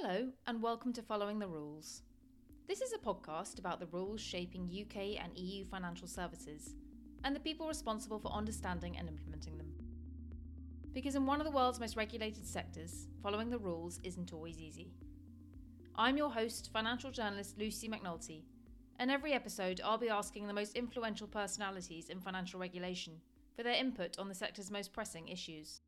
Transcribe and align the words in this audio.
Hello, 0.00 0.28
and 0.46 0.62
welcome 0.62 0.92
to 0.92 1.02
Following 1.02 1.40
the 1.40 1.48
Rules. 1.48 2.02
This 2.68 2.82
is 2.82 2.92
a 2.92 2.98
podcast 2.98 3.58
about 3.58 3.80
the 3.80 3.88
rules 3.88 4.20
shaping 4.20 4.70
UK 4.70 5.20
and 5.20 5.36
EU 5.36 5.64
financial 5.64 6.06
services 6.06 6.76
and 7.24 7.34
the 7.34 7.40
people 7.40 7.66
responsible 7.66 8.20
for 8.20 8.30
understanding 8.30 8.96
and 8.96 9.08
implementing 9.08 9.58
them. 9.58 9.72
Because 10.94 11.16
in 11.16 11.26
one 11.26 11.40
of 11.40 11.46
the 11.46 11.50
world's 11.50 11.80
most 11.80 11.96
regulated 11.96 12.46
sectors, 12.46 13.08
following 13.24 13.50
the 13.50 13.58
rules 13.58 13.98
isn't 14.04 14.32
always 14.32 14.60
easy. 14.60 14.92
I'm 15.96 16.16
your 16.16 16.30
host, 16.30 16.70
financial 16.72 17.10
journalist 17.10 17.58
Lucy 17.58 17.88
McNulty, 17.88 18.44
and 19.00 19.10
every 19.10 19.32
episode 19.32 19.80
I'll 19.84 19.98
be 19.98 20.10
asking 20.10 20.46
the 20.46 20.54
most 20.54 20.76
influential 20.76 21.26
personalities 21.26 22.08
in 22.08 22.20
financial 22.20 22.60
regulation 22.60 23.14
for 23.56 23.64
their 23.64 23.74
input 23.74 24.16
on 24.16 24.28
the 24.28 24.34
sector's 24.36 24.70
most 24.70 24.92
pressing 24.92 25.26
issues. 25.26 25.80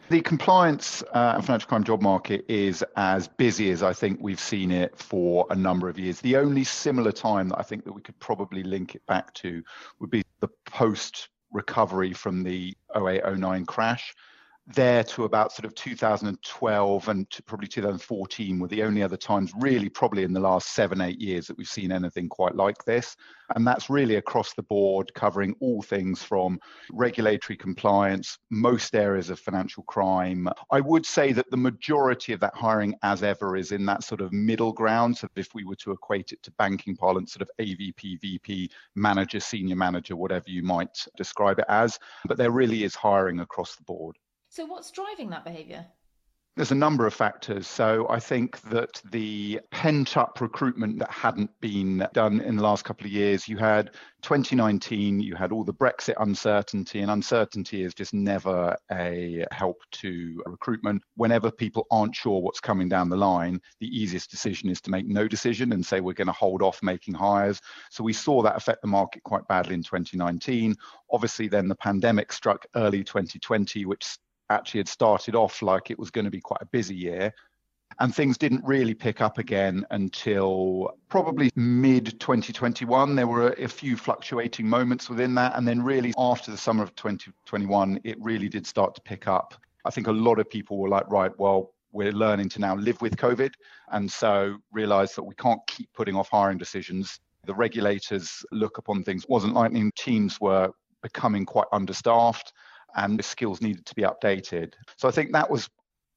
The 0.10 0.22
compliance 0.22 1.04
uh, 1.14 1.34
and 1.36 1.46
financial 1.46 1.68
crime 1.68 1.84
job 1.84 2.02
market 2.02 2.46
is 2.48 2.84
as 2.96 3.28
busy 3.28 3.72
as 3.72 3.84
I 3.84 3.92
think 3.92 4.20
we've 4.22 4.40
seen 4.40 4.72
it 4.72 4.98
for 4.98 5.46
a 5.50 5.56
number 5.56 5.90
of 5.90 6.00
years. 6.00 6.22
The 6.22 6.38
only 6.38 6.64
similar 6.64 7.12
time 7.12 7.50
that 7.50 7.60
I 7.60 7.64
think 7.64 7.84
that 7.86 7.92
we 7.92 8.02
could 8.02 8.18
probably 8.20 8.64
link 8.64 8.96
it 8.96 9.06
back 9.08 9.34
to 9.36 9.64
would 10.00 10.12
be 10.12 10.24
the 10.40 10.50
post 10.66 11.30
recovery 11.52 12.14
from 12.14 12.44
the 12.44 12.76
08 12.96 13.24
09 13.38 13.66
crash 13.66 14.14
there 14.68 15.04
to 15.04 15.26
about 15.26 15.52
sort 15.52 15.66
of 15.66 15.76
2012 15.76 17.08
and 17.10 17.28
probably 17.46 17.68
2014 17.68 18.60
were 18.60 18.68
the 18.68 18.82
only 18.82 19.04
other 19.04 19.18
times 19.18 19.52
really 19.60 19.90
probably 19.90 20.24
in 20.24 20.34
the 20.34 20.40
last 20.40 20.74
seven 20.74 21.02
eight 21.02 21.22
years 21.22 21.46
that 21.46 21.58
we've 21.58 21.68
seen 21.68 21.92
anything 21.92 22.28
quite 22.28 22.56
like 22.56 22.84
this. 22.84 23.16
And 23.56 23.66
that's 23.66 23.92
really 23.92 24.16
across 24.16 24.56
the 24.56 24.64
board 24.64 25.14
covering 25.14 25.56
all 25.60 25.84
things 25.84 26.24
from 26.24 26.60
regulatory 26.92 27.56
compliance 27.58 28.40
most 28.50 28.96
areas 28.96 29.30
of 29.30 29.40
financial 29.40 29.84
crime. 29.84 30.48
I 30.72 30.82
would 30.82 31.06
say 31.06 31.32
that 31.34 31.52
the 31.52 31.58
majority 31.58 32.34
of 32.34 32.40
that 32.40 32.56
hiring 32.56 32.96
as 33.04 33.22
ever 33.22 33.56
is 33.56 33.72
in 33.72 33.86
that 33.86 34.04
sort 34.04 34.22
of 34.22 34.34
middle 34.34 34.74
ground. 34.74 35.16
So 35.16 35.28
if 35.36 35.54
we 35.54 35.64
were 35.64 35.76
to 35.76 35.92
equate 35.92 36.32
it 36.32 36.42
to 36.42 36.52
banking 36.54 36.96
parlance 36.96 37.34
sort 37.34 37.44
of 37.44 37.52
avp 37.60 38.20
vp 38.20 38.72
manager 38.96 39.40
senior 39.40 39.76
manager 39.76 40.16
whatever 40.16 40.46
you 40.48 40.64
might 40.64 41.06
describe 41.18 41.60
it 41.60 41.66
as. 41.70 42.00
But 42.26 42.38
there 42.38 42.52
really 42.52 42.84
is 42.84 42.96
hiring 42.96 43.42
across 43.42 43.76
the 43.76 43.84
board 43.84 44.18
so, 44.56 44.66
what's 44.66 44.90
driving 44.90 45.32
that 45.32 45.44
behaviour? 45.44 45.86
There's 46.56 46.72
a 46.72 46.76
number 46.76 47.06
of 47.06 47.14
factors. 47.14 47.68
So 47.68 48.08
I 48.10 48.22
think 48.22 48.62
that 48.70 49.02
the 49.12 49.60
pent 49.72 50.16
up 50.16 50.40
recruitment 50.40 51.00
that 51.00 51.12
hadn't 51.12 51.52
been 51.60 52.08
done 52.14 52.40
in 52.40 52.56
the 52.56 52.64
last 52.64 52.86
couple 52.86 53.06
of 53.06 53.12
years, 53.12 53.50
you 53.50 53.58
had 53.58 53.92
2019, 54.22 55.20
you 55.20 55.36
had 55.36 55.52
all 55.52 55.66
the 55.66 55.74
Brexit 55.74 56.14
uncertainty, 56.18 57.02
and 57.02 57.12
uncertainty 57.12 57.84
is 57.84 57.94
just 57.94 58.14
never 58.14 58.74
a 58.94 59.46
help 59.52 59.82
to 59.92 60.42
recruitment. 60.46 61.02
Whenever 61.18 61.52
people 61.52 61.88
aren't 61.92 62.16
sure 62.16 62.42
what's 62.42 62.62
coming 62.62 62.88
down 62.88 63.10
the 63.10 63.18
line, 63.18 63.60
the 63.82 63.88
easiest 63.88 64.32
decision 64.32 64.70
is 64.70 64.80
to 64.80 64.90
make 64.90 65.08
no 65.08 65.28
decision 65.28 65.74
and 65.74 65.86
say 65.86 66.00
we're 66.00 66.14
going 66.14 66.28
to 66.28 66.32
hold 66.32 66.62
off 66.62 66.82
making 66.82 67.16
hires. 67.16 67.60
So 67.92 68.02
we 68.02 68.14
saw 68.14 68.42
that 68.44 68.56
affect 68.56 68.82
the 68.82 68.88
market 68.88 69.24
quite 69.24 69.46
badly 69.50 69.74
in 69.74 69.84
2019. 69.84 70.74
Obviously, 71.12 71.50
then 71.50 71.68
the 71.68 71.76
pandemic 71.76 72.32
struck 72.32 72.66
early 72.76 73.04
2020, 73.04 73.86
which 73.86 74.18
actually 74.50 74.80
had 74.80 74.88
started 74.88 75.36
off 75.36 75.62
like 75.62 75.92
it 75.92 76.00
was 76.00 76.12
going 76.12 76.26
to 76.26 76.32
be 76.32 76.42
quite 76.42 76.62
a 76.62 76.68
busy 76.68 76.96
year. 76.96 77.34
And 78.00 78.14
things 78.14 78.38
didn't 78.38 78.64
really 78.66 78.94
pick 78.94 79.22
up 79.22 79.38
again 79.38 79.86
until 79.92 80.98
probably 81.08 81.50
mid 81.56 82.20
2021. 82.20 83.16
There 83.16 83.28
were 83.28 83.52
a 83.54 83.68
few 83.68 83.96
fluctuating 83.96 84.68
moments 84.68 85.10
within 85.10 85.34
that. 85.36 85.56
And 85.56 85.66
then, 85.66 85.82
really, 85.82 86.14
after 86.18 86.52
the 86.52 86.58
summer 86.58 86.84
of 86.84 86.94
2021, 86.96 88.02
it 88.04 88.18
really 88.20 88.50
did 88.50 88.68
start 88.68 88.96
to 88.96 89.02
pick 89.02 89.28
up. 89.28 89.54
I 89.86 89.92
think 89.92 90.08
a 90.08 90.12
lot 90.12 90.40
of 90.40 90.50
people 90.50 90.78
were 90.78 90.90
like, 90.90 91.10
right, 91.10 91.32
well, 91.38 91.74
we're 91.94 92.12
learning 92.12 92.50
to 92.50 92.60
now 92.60 92.76
live 92.76 93.02
with 93.02 93.16
COVID. 93.16 93.54
And 93.92 94.12
so 94.12 94.58
realize 94.74 95.16
that 95.16 95.24
we 95.24 95.36
can't 95.36 95.62
keep 95.68 95.88
putting 95.94 96.16
off 96.16 96.30
hiring 96.30 96.58
decisions. 96.58 97.20
The 97.46 97.56
regulators 97.56 98.44
look 98.52 98.78
upon 98.78 99.04
things 99.04 99.26
wasn't 99.30 99.54
lightning. 99.54 99.92
Teams 99.96 100.42
were 100.42 100.72
becoming 101.02 101.46
quite 101.46 101.68
understaffed 101.72 102.52
and 102.96 103.20
the 103.20 103.24
skills 103.24 103.62
needed 103.62 103.86
to 103.86 103.96
be 103.96 104.04
updated. 104.04 104.74
So 104.98 105.08
I 105.08 105.12
think 105.12 105.32
that 105.34 105.50
was 105.50 105.70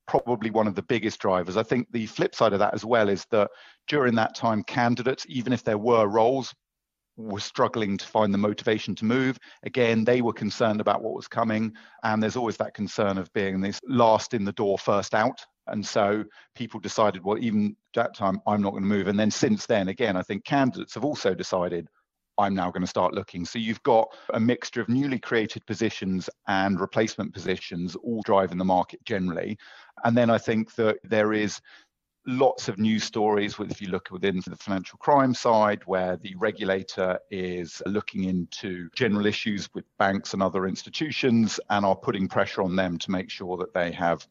probably 0.07 0.51
one 0.51 0.67
of 0.67 0.75
the 0.75 0.83
biggest 0.83 1.21
drivers. 1.21 1.57
I 1.57 1.63
think 1.63 1.87
the 1.93 2.07
flip 2.07 2.35
side 2.35 2.53
of 2.53 2.59
that 2.61 2.75
as 2.75 2.85
well 2.85 3.09
is 3.09 3.27
that 3.31 3.51
during 3.89 4.15
that 4.15 4.35
time, 4.35 4.63
candidates, 4.65 5.27
even 5.29 5.53
if 5.53 5.65
there 5.65 5.79
were 5.79 6.07
roles, 6.07 6.55
were 7.19 7.41
struggling 7.41 7.99
to 7.99 8.07
find 8.07 8.33
the 8.33 8.39
motivation 8.39 8.95
to 8.95 9.05
move. 9.05 9.37
Again, 9.65 10.05
they 10.05 10.23
were 10.23 10.33
concerned 10.33 10.81
about 10.81 11.03
what 11.03 11.15
was 11.15 11.27
coming. 11.27 11.75
And 12.05 12.23
there's 12.23 12.37
always 12.37 12.57
that 12.59 12.75
concern 12.75 13.19
of 13.19 13.33
being 13.33 13.61
this 13.61 13.81
last 13.89 14.35
in 14.35 14.45
the 14.45 14.53
door, 14.53 14.79
first 14.79 15.15
out. 15.15 15.45
And 15.67 15.85
so 15.85 16.25
people 16.55 16.81
decided, 16.81 17.25
well, 17.25 17.37
even 17.39 17.77
that 17.95 18.15
time, 18.15 18.41
I'm 18.47 18.63
not 18.63 18.71
going 18.71 18.85
to 18.85 18.89
move. 18.89 19.09
And 19.09 19.19
then 19.19 19.33
since 19.33 19.67
then, 19.67 19.89
again, 19.89 20.17
I 20.17 20.23
think 20.23 20.45
candidates 20.45 20.95
have 20.95 21.05
also 21.05 21.35
decided, 21.35 21.89
I'm 22.39 22.55
now 22.55 22.71
going 22.71 22.83
to 22.83 22.87
start 22.87 23.15
looking. 23.15 23.45
So 23.45 23.59
you've 23.59 23.83
got 23.83 24.09
a 24.33 24.41
mixture 24.41 24.81
of 24.81 24.89
newly 24.89 25.19
created 25.19 25.67
positions 25.67 26.31
and 26.47 26.81
replacement 26.81 27.35
positions 27.35 27.97
all 27.97 28.23
driving 28.23 28.59
the 28.59 28.65
market 28.65 29.05
generally. 29.05 29.59
And 30.05 30.17
then 30.17 30.31
I 30.31 30.39
think 30.39 30.75
that 30.77 30.99
there 31.03 31.33
is 31.33 31.61
lots 32.27 32.69
of 32.69 32.79
news 32.79 33.05
stories 33.05 33.57
if 33.59 33.81
you 33.81 33.89
look 33.89 34.11
within 34.11 34.41
the 34.47 34.57
financial 34.57 34.99
crime 34.99 35.33
side 35.33 35.81
where 35.87 36.19
the 36.19 36.35
regulator 36.37 37.19
is 37.31 37.83
looking 37.87 38.25
into 38.25 38.91
general 38.95 39.25
issues 39.25 39.69
with 39.75 39.85
banks 39.99 40.35
and 40.35 40.43
other 40.43 40.67
institutions 40.67 41.59
and 41.71 41.87
are 41.87 41.97
putting 41.97 42.29
pressure 42.29 42.63
on 42.63 42.77
them 42.77 42.99
to 42.99 43.11
make 43.11 43.31
sure 43.31 43.57
that 43.57 43.73
they 43.73 43.91
have 43.91 44.27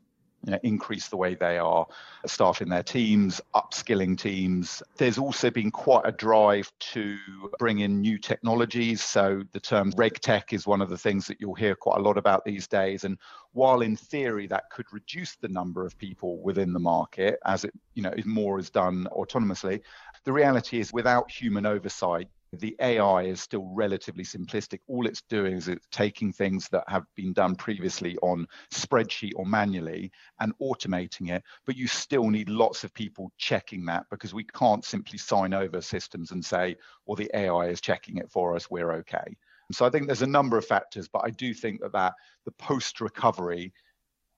you 0.48 0.54
know, 0.54 0.60
increase 0.64 1.10
the 1.10 1.18
way 1.18 1.36
they 1.36 1.58
are 1.58 1.86
staffing 2.26 2.70
their 2.70 2.82
teams, 2.82 3.42
upskilling 3.54 4.18
teams. 4.18 4.82
There's 4.96 5.18
also 5.18 5.52
been 5.52 5.72
quite 5.72 6.04
a 6.06 6.12
drive 6.14 6.72
to 6.94 7.18
bring 7.60 7.80
in 7.80 8.00
new 8.00 8.18
technologies. 8.18 9.04
So 9.04 9.44
the 9.52 9.60
term 9.60 9.92
regtech 9.92 10.54
is 10.54 10.66
one 10.66 10.82
of 10.82 10.90
the 10.90 10.98
things 10.98 11.28
that 11.28 11.42
you'll 11.42 11.54
hear 11.54 11.76
quite 11.76 11.98
a 11.98 12.02
lot 12.02 12.18
about 12.18 12.46
these 12.46 12.66
days. 12.66 13.04
And 13.04 13.18
while 13.52 13.82
in 13.82 13.98
theory 13.98 14.48
that 14.48 14.70
could 14.72 14.86
reduce 14.94 15.36
the 15.36 15.50
number 15.50 15.86
of 15.86 15.98
people 15.98 16.42
within 16.42 16.72
the 16.72 16.80
market 16.80 17.40
as 17.46 17.66
it, 17.66 17.74
you 17.94 18.02
know, 18.02 18.14
more 18.24 18.58
is 18.58 18.70
done 18.70 19.06
autonomously, 19.12 19.82
the 20.24 20.32
reality 20.32 20.80
is 20.80 20.94
without 20.94 21.30
human 21.30 21.66
oversight, 21.66 22.30
the 22.54 22.76
AI 22.80 23.24
is 23.24 23.42
still 23.42 23.70
relatively 23.74 24.24
simplistic. 24.24 24.80
All 24.88 25.06
it's 25.06 25.22
doing 25.24 25.58
is 25.58 25.68
it's 25.68 25.88
taking 25.92 26.32
things 26.32 26.70
that 26.70 26.84
have 26.88 27.04
been 27.16 27.34
done 27.34 27.56
previously 27.56 28.18
on 28.22 28.48
spreadsheet 28.74 29.34
or 29.36 29.46
manually 29.46 30.12
and 30.40 30.54
automating 30.60 31.30
it. 31.30 31.44
But 31.66 31.76
you 31.76 31.88
still 31.88 32.30
need 32.30 32.50
lots 32.50 32.84
of 32.84 32.94
people 32.94 33.32
checking 33.38 33.86
that 33.86 34.06
because 34.10 34.34
we 34.34 34.46
can't 34.46 34.86
simply 34.86 35.18
sign 35.18 35.54
over 35.54 35.82
systems 35.82 36.32
and 36.32 36.44
say, 36.44 36.76
well, 37.06 37.16
the 37.16 37.30
AI 37.34 37.68
is 37.68 37.82
checking 37.82 38.18
it 38.18 38.32
for 38.32 38.56
us, 38.56 38.70
we're 38.70 38.94
okay. 38.94 39.36
So 39.72 39.86
I 39.86 39.90
think 39.90 40.08
there's 40.08 40.22
a 40.22 40.28
number 40.28 40.58
of 40.58 40.66
factors, 40.66 41.10
but 41.10 41.24
I 41.26 41.30
do 41.30 41.54
think 41.54 41.82
that, 41.82 41.92
that 41.92 42.14
the 42.46 42.52
post 42.52 43.02
recovery 43.02 43.74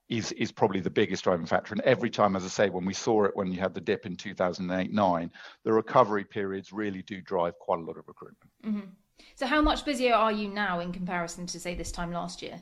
is 0.09 0.31
is 0.33 0.51
probably 0.51 0.79
the 0.79 0.89
biggest 0.89 1.23
driving 1.23 1.45
factor. 1.45 1.73
And 1.73 1.81
every 1.81 2.09
time, 2.09 2.35
as 2.35 2.43
I 2.43 2.47
say, 2.47 2.69
when 2.69 2.85
we 2.85 2.93
saw 2.93 3.25
it 3.25 3.35
when 3.35 3.51
you 3.51 3.59
had 3.59 3.73
the 3.73 3.81
dip 3.81 4.05
in 4.05 4.15
2008 4.15 4.91
9, 4.91 5.31
the 5.63 5.73
recovery 5.73 6.25
periods 6.25 6.73
really 6.73 7.03
do 7.03 7.21
drive 7.21 7.57
quite 7.59 7.79
a 7.79 7.83
lot 7.83 7.97
of 7.97 8.07
recruitment. 8.07 8.51
Mm-hmm. 8.65 8.89
So, 9.35 9.45
how 9.45 9.61
much 9.61 9.85
busier 9.85 10.13
are 10.13 10.31
you 10.31 10.49
now 10.49 10.79
in 10.79 10.91
comparison 10.91 11.45
to 11.47 11.59
say 11.59 11.75
this 11.75 11.91
time 11.91 12.11
last 12.11 12.41
year? 12.41 12.59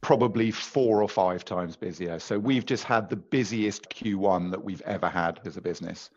Probably 0.00 0.50
four 0.50 1.02
or 1.02 1.08
five 1.08 1.44
times 1.44 1.76
busier. 1.76 2.18
So 2.18 2.36
we've 2.36 2.66
just 2.66 2.82
had 2.82 3.08
the 3.08 3.16
busiest 3.16 3.88
Q1 3.88 4.50
that 4.50 4.62
we've 4.62 4.82
ever 4.82 5.08
had 5.08 5.38
as 5.44 5.56
a 5.56 5.60
business. 5.60 6.10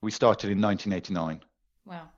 We 0.00 0.12
started 0.12 0.50
in 0.50 0.60
1989. 0.60 1.40
Wow. 1.84 2.08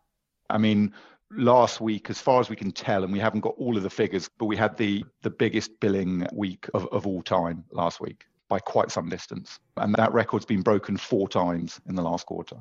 I 0.51 0.59
mean, 0.59 0.93
last 1.31 1.81
week, 1.81 2.11
as 2.11 2.21
far 2.21 2.41
as 2.41 2.49
we 2.49 2.57
can 2.57 2.71
tell, 2.71 3.05
and 3.05 3.13
we 3.13 3.19
haven't 3.19 3.41
got 3.41 3.55
all 3.59 3.77
of 3.77 3.83
the 3.83 3.91
figures, 3.91 4.29
but 4.39 4.47
we 4.47 4.57
had 4.57 4.77
the 4.77 5.05
the 5.23 5.31
biggest 5.31 5.79
billing 5.81 6.27
week 6.33 6.69
of, 6.75 6.87
of 6.93 7.07
all 7.07 7.23
time 7.23 7.65
last 7.71 8.01
week 8.01 8.25
by 8.49 8.59
quite 8.59 8.91
some 8.91 9.09
distance. 9.09 9.59
And 9.77 9.95
that 9.97 10.13
record's 10.13 10.45
been 10.45 10.63
broken 10.63 10.97
four 10.97 11.29
times 11.29 11.81
in 11.89 11.95
the 11.95 12.03
last 12.03 12.27
quarter. 12.27 12.57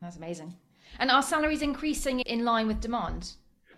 That's 0.00 0.16
amazing. 0.16 0.54
And 0.98 1.10
are 1.10 1.22
salaries 1.22 1.62
increasing 1.62 2.20
in 2.20 2.44
line 2.44 2.66
with 2.66 2.80
demand? 2.80 3.32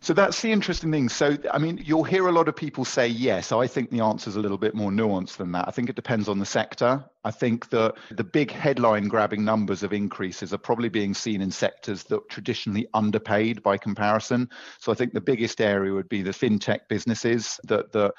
So 0.04 0.12
that's 0.12 0.42
the 0.42 0.52
interesting 0.52 0.92
thing. 0.92 1.08
So, 1.08 1.38
I 1.50 1.56
mean, 1.56 1.80
you'll 1.82 2.04
hear 2.04 2.28
a 2.28 2.32
lot 2.32 2.46
of 2.46 2.54
people 2.54 2.84
say 2.84 3.08
yes. 3.08 3.52
I 3.52 3.66
think 3.66 3.88
the 3.88 4.00
answer 4.00 4.28
is 4.28 4.36
a 4.36 4.40
little 4.40 4.58
bit 4.58 4.74
more 4.74 4.90
nuanced 4.90 5.38
than 5.38 5.52
that. 5.52 5.66
I 5.66 5.70
think 5.70 5.88
it 5.88 5.96
depends 5.96 6.28
on 6.28 6.38
the 6.38 6.44
sector. 6.44 7.02
I 7.24 7.30
think 7.30 7.70
that 7.70 7.94
the 8.10 8.22
big 8.22 8.50
headline 8.50 9.08
grabbing 9.08 9.46
numbers 9.46 9.82
of 9.82 9.94
increases 9.94 10.52
are 10.52 10.58
probably 10.58 10.90
being 10.90 11.14
seen 11.14 11.40
in 11.40 11.50
sectors 11.50 12.02
that 12.04 12.28
traditionally 12.28 12.86
underpaid 12.92 13.62
by 13.62 13.78
comparison. 13.78 14.50
So 14.78 14.92
I 14.92 14.94
think 14.94 15.14
the 15.14 15.22
biggest 15.22 15.62
area 15.62 15.94
would 15.94 16.10
be 16.10 16.20
the 16.20 16.32
fintech 16.32 16.80
businesses 16.90 17.58
that 17.64 17.90
the 17.90 18.12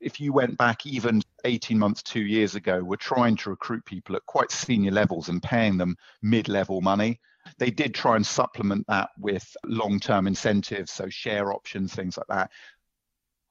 if 0.00 0.18
you 0.18 0.32
went 0.32 0.58
back 0.58 0.84
even 0.84 1.22
18 1.44 1.78
months, 1.78 2.02
two 2.02 2.22
years 2.22 2.56
ago, 2.56 2.82
were 2.82 2.96
trying 2.96 3.36
to 3.36 3.50
recruit 3.50 3.84
people 3.84 4.16
at 4.16 4.26
quite 4.26 4.50
senior 4.50 4.90
levels 4.90 5.28
and 5.28 5.40
paying 5.40 5.76
them 5.78 5.94
mid 6.20 6.48
level 6.48 6.80
money. 6.80 7.20
They 7.58 7.70
did 7.70 7.94
try 7.94 8.16
and 8.16 8.26
supplement 8.26 8.86
that 8.88 9.10
with 9.18 9.56
long 9.64 10.00
term 10.00 10.26
incentives, 10.26 10.92
so 10.92 11.08
share 11.08 11.52
options, 11.52 11.94
things 11.94 12.16
like 12.16 12.26
that. 12.28 12.50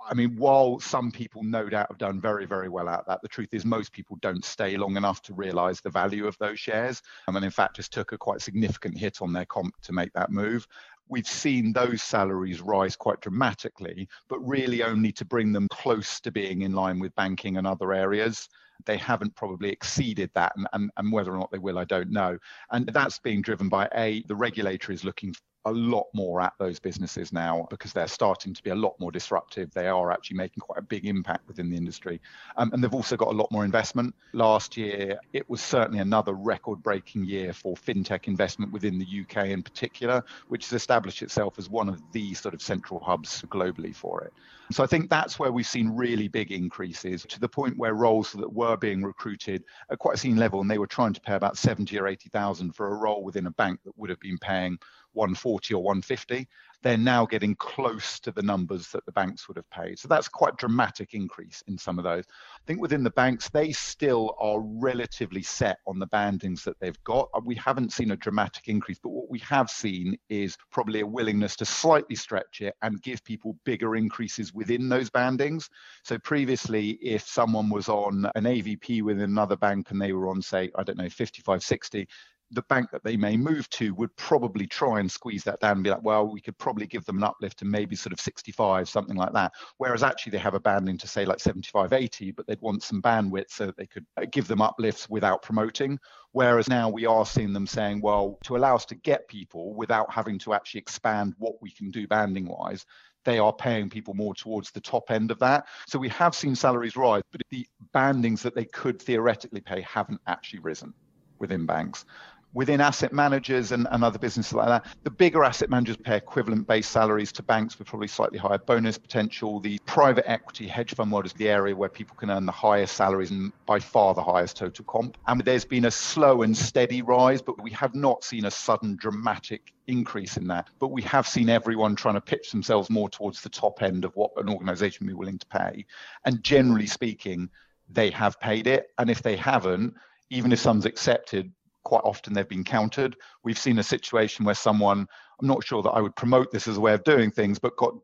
I 0.10 0.14
mean, 0.14 0.36
while 0.36 0.80
some 0.80 1.12
people 1.12 1.44
no 1.44 1.70
doubt 1.70 1.88
have 1.90 1.98
done 1.98 2.20
very, 2.20 2.46
very 2.46 2.70
well 2.70 2.90
at 2.90 3.06
that, 3.08 3.22
the 3.22 3.28
truth 3.28 3.54
is 3.54 3.66
most 3.66 3.92
people 3.92 4.18
don't 4.22 4.44
stay 4.44 4.76
long 4.76 4.98
enough 4.98 5.22
to 5.24 5.34
realize 5.34 5.80
the 5.80 5.90
value 5.90 6.26
of 6.26 6.38
those 6.40 6.60
shares. 6.60 7.02
Um, 7.28 7.36
and 7.36 7.46
in 7.46 7.52
fact, 7.52 7.76
just 7.76 7.94
took 7.94 8.12
a 8.12 8.18
quite 8.18 8.42
significant 8.42 8.98
hit 8.98 9.22
on 9.22 9.32
their 9.32 9.46
comp 9.46 9.80
to 9.84 9.94
make 9.94 10.12
that 10.14 10.32
move. 10.32 10.68
We've 11.08 11.28
seen 11.28 11.74
those 11.74 12.02
salaries 12.02 12.62
rise 12.62 12.96
quite 12.96 13.22
dramatically, 13.22 14.08
but 14.28 14.40
really 14.40 14.82
only 14.82 15.12
to 15.14 15.26
bring 15.26 15.52
them 15.52 15.68
close 15.70 16.20
to 16.22 16.32
being 16.32 16.62
in 16.62 16.74
line 16.74 17.00
with 17.00 17.14
banking 17.16 17.58
and 17.58 17.68
other 17.68 17.94
areas 17.94 18.48
they 18.86 18.98
haven't 18.98 19.36
probably 19.36 19.70
exceeded 19.70 20.30
that, 20.36 20.54
and, 20.56 20.68
and, 20.74 20.92
and 20.98 21.12
whether 21.12 21.34
or 21.34 21.38
not 21.38 21.52
they 21.52 21.58
will, 21.58 21.78
I 21.78 21.86
don't 21.86 22.12
know. 22.12 22.38
And 22.72 22.88
that's 22.88 23.20
being 23.20 23.42
driven 23.42 23.70
by 23.70 23.90
a 23.96 24.24
the 24.28 24.36
regulator 24.36 24.92
is 24.92 25.04
looking 25.04 25.34
a 25.66 25.72
lot 25.72 26.08
more 26.14 26.42
at 26.42 26.54
those 26.58 26.80
businesses 26.80 27.32
now 27.32 27.68
because 27.70 27.94
they're 27.94 28.08
starting 28.08 28.54
to 28.54 28.64
be 28.64 28.72
a 28.72 28.76
lot 28.76 29.00
more 29.00 29.12
disruptive. 29.12 29.72
They 29.72 29.88
are 29.88 30.12
actually 30.12 30.38
making 30.38 30.62
quite 30.62 30.80
a 30.80 30.84
big 30.84 31.06
impact 31.06 31.48
within 31.48 31.70
the 31.70 31.78
industry. 31.78 32.20
Um, 32.58 32.72
and 32.74 32.84
they've 32.84 32.94
also 32.94 33.16
got 33.16 33.28
a 33.28 33.38
lot 33.38 33.52
more 33.52 33.64
investment. 33.64 34.16
Last 34.34 34.76
year, 34.76 35.20
it 35.34 35.50
was 35.50 35.62
certainly 35.62 36.00
another 36.00 36.34
record 36.34 36.82
breaking 36.82 37.26
year 37.26 37.54
for 37.54 37.76
fintech 37.76 38.28
investment 38.28 38.72
within 38.72 38.98
the 38.98 39.22
UK 39.22 39.48
in 39.48 39.62
particular, 39.62 40.24
which 40.48 40.66
has 40.66 40.74
established 40.74 41.22
itself 41.22 41.60
as 41.60 41.70
one 41.70 41.90
of 41.90 42.02
the 42.12 42.34
sort 42.34 42.54
of 42.54 42.62
central 42.62 43.00
hubs 43.00 43.44
globally 43.44 43.96
for 43.96 44.24
it. 44.24 44.34
So 44.72 44.84
I 44.84 44.88
think 44.88 45.10
that's 45.10 45.38
where 45.38 45.52
we've 45.52 45.68
seen 45.68 45.90
really 45.90 46.30
big 46.30 46.52
increases 46.52 47.26
to 47.30 47.40
the 47.40 47.50
point 47.50 47.78
where 47.78 47.94
roles 47.94 48.32
that 48.34 48.52
were 48.52 48.78
being 48.78 49.04
recruited 49.04 49.64
at 49.92 50.00
quite 50.00 50.16
a 50.16 50.18
senior 50.18 50.40
level, 50.40 50.62
and 50.62 50.72
they 50.72 50.78
were 50.78 50.88
trying 50.88 51.14
to 51.14 51.22
pay 51.22 51.34
about 51.36 51.58
70 51.58 52.00
or 52.00 52.08
80,000 52.08 52.72
for 52.72 52.88
a 52.88 52.96
role 52.96 53.24
within 53.24 53.48
a 53.48 53.52
bank 53.52 53.80
that 53.84 53.98
would 53.98 54.10
have 54.10 54.20
been 54.20 54.38
paying 54.38 54.78
140 55.14 55.74
or 55.74 55.84
150 55.84 56.48
they're 56.84 56.98
now 56.98 57.26
getting 57.26 57.56
close 57.56 58.20
to 58.20 58.32
the 58.32 58.42
numbers 58.42 58.88
that 58.90 59.06
the 59.06 59.12
banks 59.12 59.48
would 59.48 59.58
have 59.58 59.70
paid. 59.70 60.00
So 60.00 60.08
that's 60.08 60.28
quite 60.28 60.58
dramatic 60.58 61.14
increase 61.14 61.64
in 61.68 61.78
some 61.78 62.00
of 62.00 62.04
those. 62.04 62.26
I 62.28 62.66
think 62.66 62.82
within 62.82 63.04
the 63.04 63.12
banks, 63.12 63.50
they 63.50 63.72
still 63.72 64.36
are 64.40 64.60
relatively 64.60 65.44
set 65.44 65.78
on 65.86 66.00
the 66.00 66.08
bandings 66.08 66.64
that 66.64 66.80
they've 66.80 67.02
got. 67.04 67.30
Uh, 67.34 67.42
we 67.44 67.56
haven't 67.56 67.94
seen 67.94 68.12
a 68.12 68.18
dramatic 68.18 68.68
increase, 68.68 69.00
but 69.00 69.10
what 69.10 69.30
we 69.30 69.40
have 69.40 69.70
seen 69.70 70.18
is 70.30 70.58
probably 70.72 71.02
a 71.02 71.08
willingness 71.08 71.56
to 71.58 71.66
slightly 71.66 72.16
stretch 72.16 72.62
it 72.62 72.76
and 72.82 73.02
give 73.02 73.24
people 73.24 73.56
bigger 73.64 73.96
increases 73.96 74.54
within 74.54 74.90
those 74.90 75.10
bandings. 75.10 75.70
So 76.04 76.18
previously, 76.18 76.92
if 77.02 77.28
someone 77.28 77.70
was 77.70 77.90
on 77.90 78.30
an 78.36 78.46
AVP 78.46 79.04
within 79.04 79.24
another 79.24 79.56
bank 79.56 79.92
and 79.92 80.02
they 80.02 80.14
were 80.14 80.30
on, 80.30 80.42
say, 80.42 80.72
I 80.76 80.84
don't 80.84 80.98
know, 80.98 81.10
55, 81.10 81.62
60, 81.62 82.08
the 82.52 82.62
bank 82.64 82.92
that 82.92 83.04
they 83.04 83.16
may 83.16 83.38
move 83.38 83.70
to 83.70 83.94
would 83.96 84.16
probably 84.18 84.68
try 84.68 85.00
and 85.00 85.10
squeeze 85.10 85.44
that 85.44 85.60
down 85.60 85.78
and 85.78 85.84
be 85.84 85.90
like, 85.90 86.04
well, 86.04 86.28
we 86.28 86.42
could 86.42 86.58
probably 86.58 86.86
give 86.86 87.06
them 87.06 87.18
an 87.18 87.24
uplift 87.24 87.60
to 87.60 87.66
maybe 87.66 87.96
sort 87.96 88.14
of 88.14 88.20
65, 88.20 88.90
something 88.90 89.16
like 89.16 89.34
that. 89.34 89.54
Whereas 89.78 90.04
actually 90.04 90.32
they 90.32 90.38
have 90.40 90.54
a 90.54 90.60
banding 90.60 90.98
to 90.98 91.08
say 91.08 91.26
like 91.26 91.40
75, 91.40 91.94
80, 91.94 92.32
but 92.32 92.48
they'd 92.48 92.62
want 92.62 92.84
some 92.84 93.02
bandwidth 93.02 93.50
so 93.50 93.66
that 93.66 93.78
they 93.78 93.86
could 93.86 94.06
uh, 94.18 94.26
give 94.32 94.48
them 94.48 94.62
uplifts 94.62 95.10
without 95.10 95.42
promoting. 95.42 95.98
Whereas 96.34 96.68
now 96.68 96.90
we 96.90 97.06
are 97.06 97.26
seeing 97.26 97.54
them 97.54 97.68
saying, 97.68 98.02
well, 98.02 98.38
to 98.44 98.58
allow 98.58 98.76
us 98.76 98.86
to 98.86 98.96
get 98.96 99.28
people 99.28 99.74
without 99.74 100.12
having 100.12 100.38
to 100.40 100.54
actually 100.54 100.80
expand 100.80 101.34
what 101.38 101.62
we 101.62 101.72
can 101.72 101.90
do 101.90 102.08
banding 102.08 102.48
wise, 102.48 102.86
they 103.24 103.40
are 103.40 103.54
paying 103.54 103.90
people 103.90 104.14
more 104.14 104.34
towards 104.34 104.72
the 104.72 104.82
top 104.82 105.12
end 105.12 105.32
of 105.32 105.40
that. 105.40 105.68
So 105.88 106.00
we 106.00 106.10
have 106.10 106.36
seen 106.36 106.56
salaries 106.56 106.98
rise, 106.98 107.24
but 107.32 107.42
the 107.50 107.68
bandings 107.94 108.42
that 108.42 108.56
they 108.56 108.66
could 108.66 109.02
theoretically 109.02 109.62
pay 109.62 109.82
haven't 109.82 110.22
actually 110.28 110.60
risen 110.60 110.94
within 111.40 111.66
banks 111.66 112.06
within 112.54 112.82
asset 112.82 113.14
managers 113.14 113.72
and, 113.72 113.88
and 113.92 114.04
other 114.04 114.20
businesses 114.20 114.54
like 114.54 114.68
that. 114.68 114.86
The 115.04 115.10
bigger 115.10 115.44
asset 115.44 115.70
managers 115.70 115.98
pay 115.98 116.18
equivalent 116.18 116.68
base 116.68 116.88
salaries 116.88 117.32
to 117.34 117.44
banks 117.44 117.80
with 117.80 117.88
probably 117.88 118.08
slightly 118.08 118.38
higher 118.38 118.58
bonus 118.58 118.98
potential. 118.98 119.60
The 119.60 119.80
private 119.86 120.30
equity 120.30 120.68
hedge 120.68 120.94
fund 120.94 121.12
world 121.12 121.26
is 121.26 121.34
the 121.34 121.50
area 121.50 121.76
where 121.76 121.90
people 121.90 122.16
can 122.16 122.30
earn 122.30 122.46
the 122.46 122.52
highest 122.52 122.96
salaries 122.96 123.32
and 123.32 123.52
by 123.66 123.80
far 123.80 124.14
the 124.14 124.24
highest 124.24 124.58
total 124.58 124.86
comp. 124.86 125.18
And 125.28 125.42
there's 125.42 125.66
been 125.66 125.86
a 125.86 125.92
slow 125.92 126.42
and 126.42 126.56
steady 126.56 127.02
rise, 127.02 127.42
but 127.42 127.62
we 127.62 127.72
have 127.72 127.96
not 127.96 128.24
seen 128.24 128.46
a 128.46 128.52
sudden 128.52 128.98
dramatic 128.98 129.74
increase 129.88 130.38
in 130.38 130.48
that. 130.48 130.70
But 130.80 130.90
we 130.90 131.02
have 131.04 131.28
seen 131.28 131.50
everyone 131.50 131.96
trying 131.96 132.16
to 132.16 132.22
pitch 132.22 132.52
themselves 132.52 132.90
more 132.90 133.10
towards 133.10 133.42
the 133.42 133.50
top 133.50 133.82
end 133.82 134.06
of 134.06 134.16
what 134.16 134.32
an 134.38 134.50
organization 134.50 135.06
would 135.06 135.12
be 135.12 135.18
willing 135.18 135.40
to 135.40 135.48
pay. 135.48 135.86
And 136.26 136.44
generally 136.44 136.88
speaking, 136.88 137.50
they 137.90 138.10
have 138.12 138.40
paid 138.40 138.68
it. 138.68 138.90
And 138.98 139.10
if 139.10 139.22
they 139.22 139.36
haven't, 139.36 139.96
even 140.30 140.52
if 140.52 140.60
some's 140.60 140.86
accepted, 140.86 141.52
quite 141.84 142.04
often 142.04 142.34
they've 142.34 142.48
been 142.48 142.64
countered. 142.64 143.16
We've 143.44 143.58
seen 143.58 143.80
a 143.80 143.84
situation 143.84 144.46
where 144.46 144.56
someone, 144.56 145.08
I'm 145.42 145.48
not 145.48 145.64
sure 145.64 145.82
that 145.84 145.92
I 145.92 146.02
would 146.02 146.16
promote 146.16 146.52
this 146.52 146.68
as 146.68 146.78
a 146.78 146.82
way 146.82 146.94
of 146.94 147.04
doing 147.04 147.32
things, 147.32 147.60
but 147.60 147.76
got 147.78 147.96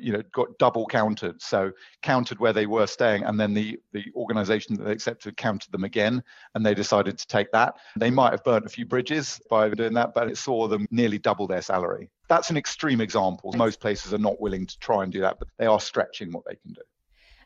you 0.00 0.12
know 0.12 0.22
got 0.32 0.56
double 0.58 0.86
counted 0.86 1.40
so 1.42 1.72
counted 2.02 2.38
where 2.38 2.52
they 2.52 2.66
were 2.66 2.86
staying 2.86 3.24
and 3.24 3.38
then 3.40 3.52
the 3.52 3.78
the 3.92 4.04
organization 4.14 4.76
that 4.76 4.84
they 4.84 4.92
accepted 4.92 5.36
counted 5.36 5.72
them 5.72 5.84
again 5.84 6.22
and 6.54 6.64
they 6.64 6.74
decided 6.74 7.18
to 7.18 7.26
take 7.26 7.50
that. 7.52 7.74
They 7.96 8.10
might 8.10 8.32
have 8.32 8.44
burnt 8.44 8.66
a 8.66 8.68
few 8.68 8.86
bridges 8.86 9.40
by 9.50 9.68
doing 9.70 9.94
that 9.94 10.14
but 10.14 10.28
it 10.28 10.38
saw 10.38 10.68
them 10.68 10.86
nearly 10.90 11.18
double 11.18 11.46
their 11.46 11.62
salary. 11.62 12.10
That's 12.28 12.50
an 12.50 12.56
extreme 12.56 13.00
example. 13.00 13.52
Most 13.56 13.80
places 13.80 14.14
are 14.14 14.18
not 14.18 14.40
willing 14.40 14.66
to 14.66 14.78
try 14.78 15.02
and 15.02 15.12
do 15.12 15.20
that 15.20 15.38
but 15.38 15.48
they 15.58 15.66
are 15.66 15.80
stretching 15.80 16.30
what 16.32 16.44
they 16.46 16.56
can 16.56 16.72
do 16.72 16.82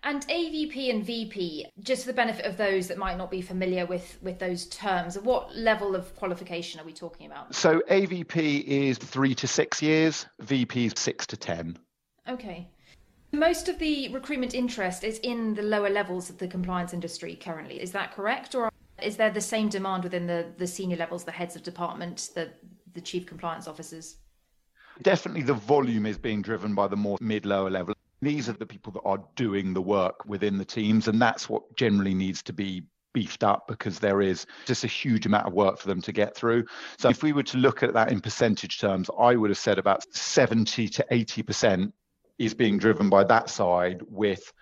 and 0.02 0.26
AVP 0.28 0.90
and 0.90 1.04
VP, 1.04 1.66
just 1.80 2.02
for 2.02 2.08
the 2.08 2.16
benefit 2.16 2.44
of 2.44 2.56
those 2.56 2.88
that 2.88 2.98
might 2.98 3.16
not 3.16 3.30
be 3.30 3.40
familiar 3.40 3.86
with, 3.86 4.18
with 4.22 4.38
those 4.38 4.66
terms, 4.66 5.18
what 5.18 5.54
level 5.56 5.94
of 5.94 6.14
qualification 6.16 6.80
are 6.80 6.84
we 6.84 6.92
talking 6.92 7.26
about? 7.26 7.54
So 7.54 7.82
AVP 7.90 8.64
is 8.64 8.98
three 8.98 9.34
to 9.36 9.46
six 9.46 9.82
years, 9.82 10.26
VP 10.40 10.86
is 10.86 10.94
six 10.96 11.26
to 11.28 11.36
10. 11.36 11.78
Okay. 12.28 12.68
Most 13.32 13.68
of 13.68 13.78
the 13.78 14.08
recruitment 14.08 14.54
interest 14.54 15.04
is 15.04 15.18
in 15.18 15.54
the 15.54 15.62
lower 15.62 15.90
levels 15.90 16.30
of 16.30 16.38
the 16.38 16.48
compliance 16.48 16.94
industry 16.94 17.34
currently. 17.34 17.80
Is 17.80 17.92
that 17.92 18.14
correct? 18.14 18.54
Or 18.54 18.70
is 19.02 19.16
there 19.16 19.30
the 19.30 19.40
same 19.40 19.68
demand 19.68 20.04
within 20.04 20.26
the, 20.26 20.46
the 20.56 20.66
senior 20.66 20.96
levels, 20.96 21.24
the 21.24 21.32
heads 21.32 21.54
of 21.54 21.62
department, 21.62 22.30
the, 22.34 22.50
the 22.94 23.00
chief 23.00 23.26
compliance 23.26 23.68
officers? 23.68 24.16
Definitely 25.02 25.42
the 25.42 25.54
volume 25.54 26.06
is 26.06 26.18
being 26.18 26.42
driven 26.42 26.74
by 26.74 26.88
the 26.88 26.96
more 26.96 27.18
mid 27.20 27.46
lower 27.46 27.70
level. 27.70 27.94
These 28.20 28.48
are 28.48 28.52
the 28.52 28.66
people 28.66 28.92
that 28.92 29.04
are 29.04 29.22
doing 29.36 29.74
the 29.74 29.82
work 29.82 30.24
within 30.26 30.58
the 30.58 30.64
teams, 30.64 31.08
and 31.08 31.20
that's 31.20 31.48
what 31.48 31.76
generally 31.76 32.14
needs 32.14 32.42
to 32.44 32.52
be 32.52 32.82
beefed 33.14 33.42
up 33.42 33.66
because 33.66 33.98
there 33.98 34.20
is 34.20 34.46
just 34.66 34.84
a 34.84 34.88
huge 34.88 35.26
amount 35.26 35.46
of 35.46 35.52
work 35.52 35.78
for 35.78 35.88
them 35.88 36.00
to 36.02 36.12
get 36.12 36.36
through. 36.36 36.64
So 36.98 37.08
if 37.08 37.22
we 37.22 37.32
were 37.32 37.42
to 37.44 37.58
look 37.58 37.82
at 37.82 37.94
that 37.94 38.12
in 38.12 38.20
percentage 38.20 38.78
terms, 38.78 39.10
I 39.18 39.34
would 39.34 39.50
have 39.50 39.58
said 39.58 39.78
about 39.78 40.04
70 40.14 40.88
to 40.88 41.06
80% 41.10 41.92
is 42.38 42.54
being 42.54 42.78
driven 42.78 43.08
by 43.08 43.24
that 43.24 43.50
side 43.50 44.02
with 44.08 44.52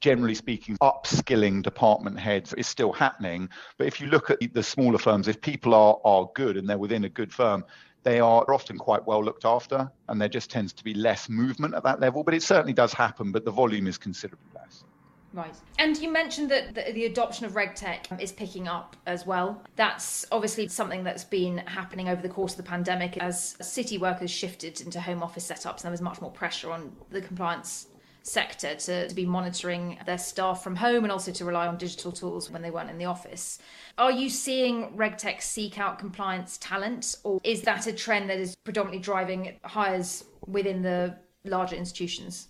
generally 0.00 0.34
speaking, 0.34 0.76
upskilling 0.82 1.62
department 1.62 2.18
heads 2.18 2.52
is 2.54 2.66
still 2.66 2.92
happening. 2.92 3.48
But 3.78 3.86
if 3.86 4.00
you 4.00 4.08
look 4.08 4.30
at 4.30 4.40
the 4.52 4.62
smaller 4.62 4.98
firms, 4.98 5.28
if 5.28 5.40
people 5.40 5.74
are, 5.74 5.98
are 6.04 6.28
good 6.34 6.56
and 6.56 6.68
they're 6.68 6.78
within 6.78 7.04
a 7.04 7.08
good 7.08 7.32
firm, 7.32 7.64
they 8.06 8.20
are 8.20 8.48
often 8.54 8.78
quite 8.78 9.04
well 9.04 9.22
looked 9.22 9.44
after 9.44 9.90
and 10.08 10.20
there 10.20 10.28
just 10.28 10.48
tends 10.48 10.72
to 10.72 10.84
be 10.84 10.94
less 10.94 11.28
movement 11.28 11.74
at 11.74 11.82
that 11.82 11.98
level. 11.98 12.22
But 12.22 12.34
it 12.34 12.42
certainly 12.44 12.72
does 12.72 12.92
happen, 12.92 13.32
but 13.32 13.44
the 13.44 13.50
volume 13.50 13.88
is 13.88 13.98
considerably 13.98 14.46
less. 14.54 14.84
Right. 15.32 15.52
And 15.80 15.96
you 15.98 16.12
mentioned 16.12 16.48
that 16.52 16.76
the, 16.76 16.92
the, 16.92 17.06
adoption 17.06 17.46
of 17.46 17.52
RegTech 17.54 18.20
is 18.22 18.30
picking 18.30 18.68
up 18.68 18.94
as 19.06 19.26
well. 19.26 19.60
That's 19.74 20.24
obviously 20.30 20.68
something 20.68 21.02
that's 21.02 21.24
been 21.24 21.58
happening 21.58 22.08
over 22.08 22.22
the 22.22 22.28
course 22.28 22.52
of 22.52 22.58
the 22.58 22.62
pandemic 22.62 23.18
as 23.18 23.56
city 23.60 23.98
workers 23.98 24.30
shifted 24.30 24.80
into 24.80 25.00
home 25.00 25.20
office 25.22 25.50
setups 25.50 25.78
and 25.78 25.82
there 25.82 25.90
was 25.90 26.00
much 26.00 26.20
more 26.20 26.30
pressure 26.30 26.70
on 26.70 26.92
the 27.10 27.20
compliance 27.20 27.88
sector 28.26 28.74
to, 28.74 29.08
to 29.08 29.14
be 29.14 29.24
monitoring 29.24 29.98
their 30.04 30.18
staff 30.18 30.62
from 30.62 30.76
home 30.76 31.04
and 31.04 31.12
also 31.12 31.30
to 31.32 31.44
rely 31.44 31.66
on 31.66 31.76
digital 31.76 32.10
tools 32.10 32.50
when 32.50 32.60
they 32.60 32.70
weren't 32.70 32.90
in 32.90 32.98
the 32.98 33.04
office. 33.04 33.58
Are 33.98 34.10
you 34.10 34.28
seeing 34.28 34.96
RegTech 34.96 35.40
seek 35.40 35.78
out 35.78 35.98
compliance 35.98 36.58
talent, 36.60 37.16
or 37.22 37.40
is 37.44 37.62
that 37.62 37.86
a 37.86 37.92
trend 37.92 38.28
that 38.30 38.38
is 38.38 38.56
predominantly 38.56 39.02
driving 39.02 39.58
hires 39.62 40.24
within 40.46 40.82
the 40.82 41.16
larger 41.44 41.76
institutions? 41.76 42.48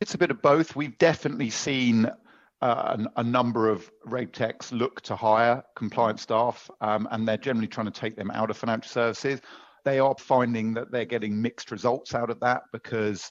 It's 0.00 0.14
a 0.14 0.18
bit 0.18 0.30
of 0.30 0.42
both. 0.42 0.74
We've 0.74 0.98
definitely 0.98 1.50
seen 1.50 2.10
uh, 2.60 2.96
a, 3.16 3.22
number 3.22 3.68
of 3.68 3.90
RegTechs 4.06 4.72
look 4.72 5.00
to 5.02 5.14
hire 5.14 5.62
compliance 5.76 6.22
staff, 6.22 6.70
um, 6.80 7.06
and 7.10 7.26
they're 7.26 7.36
generally 7.36 7.68
trying 7.68 7.86
to 7.86 7.92
take 7.92 8.16
them 8.16 8.30
out 8.30 8.50
of 8.50 8.56
financial 8.56 8.90
services. 8.90 9.40
They 9.84 9.98
are 9.98 10.14
finding 10.18 10.74
that 10.74 10.90
they're 10.90 11.04
getting 11.04 11.40
mixed 11.40 11.70
results 11.70 12.14
out 12.14 12.30
of 12.30 12.40
that 12.40 12.62
because 12.72 13.30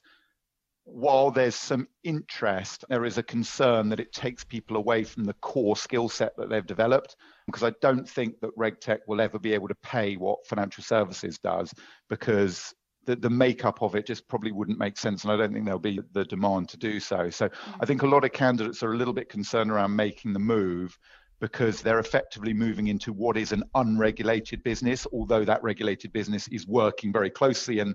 while 0.85 1.31
there's 1.31 1.55
some 1.55 1.87
interest, 2.03 2.83
there 2.89 3.05
is 3.05 3.17
a 3.17 3.23
concern 3.23 3.89
that 3.89 3.99
it 3.99 4.11
takes 4.11 4.43
people 4.43 4.75
away 4.77 5.03
from 5.03 5.23
the 5.23 5.33
core 5.35 5.77
skill 5.77 6.09
set 6.09 6.35
that 6.37 6.49
they've 6.49 6.65
developed. 6.65 7.15
Because 7.45 7.63
I 7.63 7.71
don't 7.81 8.07
think 8.07 8.39
that 8.41 8.55
RegTech 8.57 8.99
will 9.07 9.21
ever 9.21 9.39
be 9.39 9.53
able 9.53 9.69
to 9.69 9.75
pay 9.75 10.15
what 10.15 10.45
financial 10.45 10.83
services 10.83 11.37
does, 11.39 11.73
because 12.09 12.73
the, 13.05 13.15
the 13.15 13.29
makeup 13.29 13.81
of 13.81 13.95
it 13.95 14.05
just 14.05 14.27
probably 14.27 14.51
wouldn't 14.51 14.79
make 14.79 14.97
sense. 14.97 15.23
And 15.23 15.31
I 15.31 15.37
don't 15.37 15.53
think 15.53 15.65
there'll 15.65 15.79
be 15.79 15.99
the 16.13 16.25
demand 16.25 16.69
to 16.69 16.77
do 16.77 16.99
so. 16.99 17.29
So 17.29 17.47
mm. 17.47 17.53
I 17.79 17.85
think 17.85 18.03
a 18.03 18.07
lot 18.07 18.25
of 18.25 18.31
candidates 18.31 18.83
are 18.83 18.93
a 18.93 18.97
little 18.97 19.13
bit 19.13 19.29
concerned 19.29 19.71
around 19.71 19.95
making 19.95 20.33
the 20.33 20.39
move 20.39 20.97
because 21.39 21.81
they're 21.81 21.99
effectively 21.99 22.53
moving 22.53 22.87
into 22.87 23.11
what 23.11 23.35
is 23.35 23.51
an 23.51 23.63
unregulated 23.75 24.63
business, 24.63 25.05
although 25.11 25.43
that 25.43 25.61
regulated 25.61 26.13
business 26.13 26.47
is 26.49 26.65
working 26.67 27.11
very 27.11 27.29
closely 27.29 27.79
and 27.79 27.93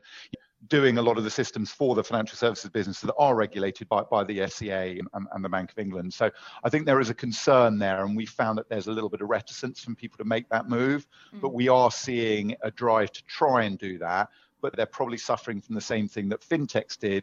doing 0.67 0.99
a 0.99 1.03
lot 1.03 1.17
of 1.17 1.25
the 1.25 1.31
systems 1.31 1.71
for 1.71 1.95
the 1.95 2.03
financial 2.03 2.37
services 2.37 2.69
business 2.71 3.01
that 3.01 3.15
are 3.17 3.37
regulated 3.37 3.89
by, 3.89 4.03
by 4.03 4.25
the 4.25 4.39
FCA 4.39 4.99
and, 5.15 5.27
and, 5.33 5.45
the 5.45 5.49
Bank 5.49 5.71
of 5.71 5.79
England. 5.79 6.13
So 6.13 6.31
I 6.65 6.69
think 6.69 6.85
there 6.85 7.01
is 7.01 7.11
a 7.11 7.15
concern 7.15 7.79
there, 7.79 8.05
and 8.05 8.17
we 8.17 8.27
found 8.27 8.59
that 8.59 8.69
there's 8.69 8.89
a 8.89 8.93
little 8.93 9.09
bit 9.09 9.21
of 9.21 9.29
reticence 9.29 9.81
from 9.81 9.95
people 9.95 10.19
to 10.19 10.25
make 10.25 10.49
that 10.49 10.69
move. 10.69 11.07
Mm. 11.33 11.41
But 11.41 11.55
we 11.55 11.69
are 11.69 11.93
seeing 11.93 12.57
a 12.63 12.73
drive 12.73 13.13
to 13.13 13.23
try 13.25 13.65
and 13.65 13.79
do 13.79 13.99
that. 13.99 14.31
But 14.61 14.77
they're 14.77 14.87
probably 14.87 15.19
suffering 15.19 15.61
from 15.61 15.77
the 15.77 15.81
same 15.81 16.09
thing 16.09 16.29
that 16.31 16.41
fintechs 16.41 16.99
did 16.99 17.23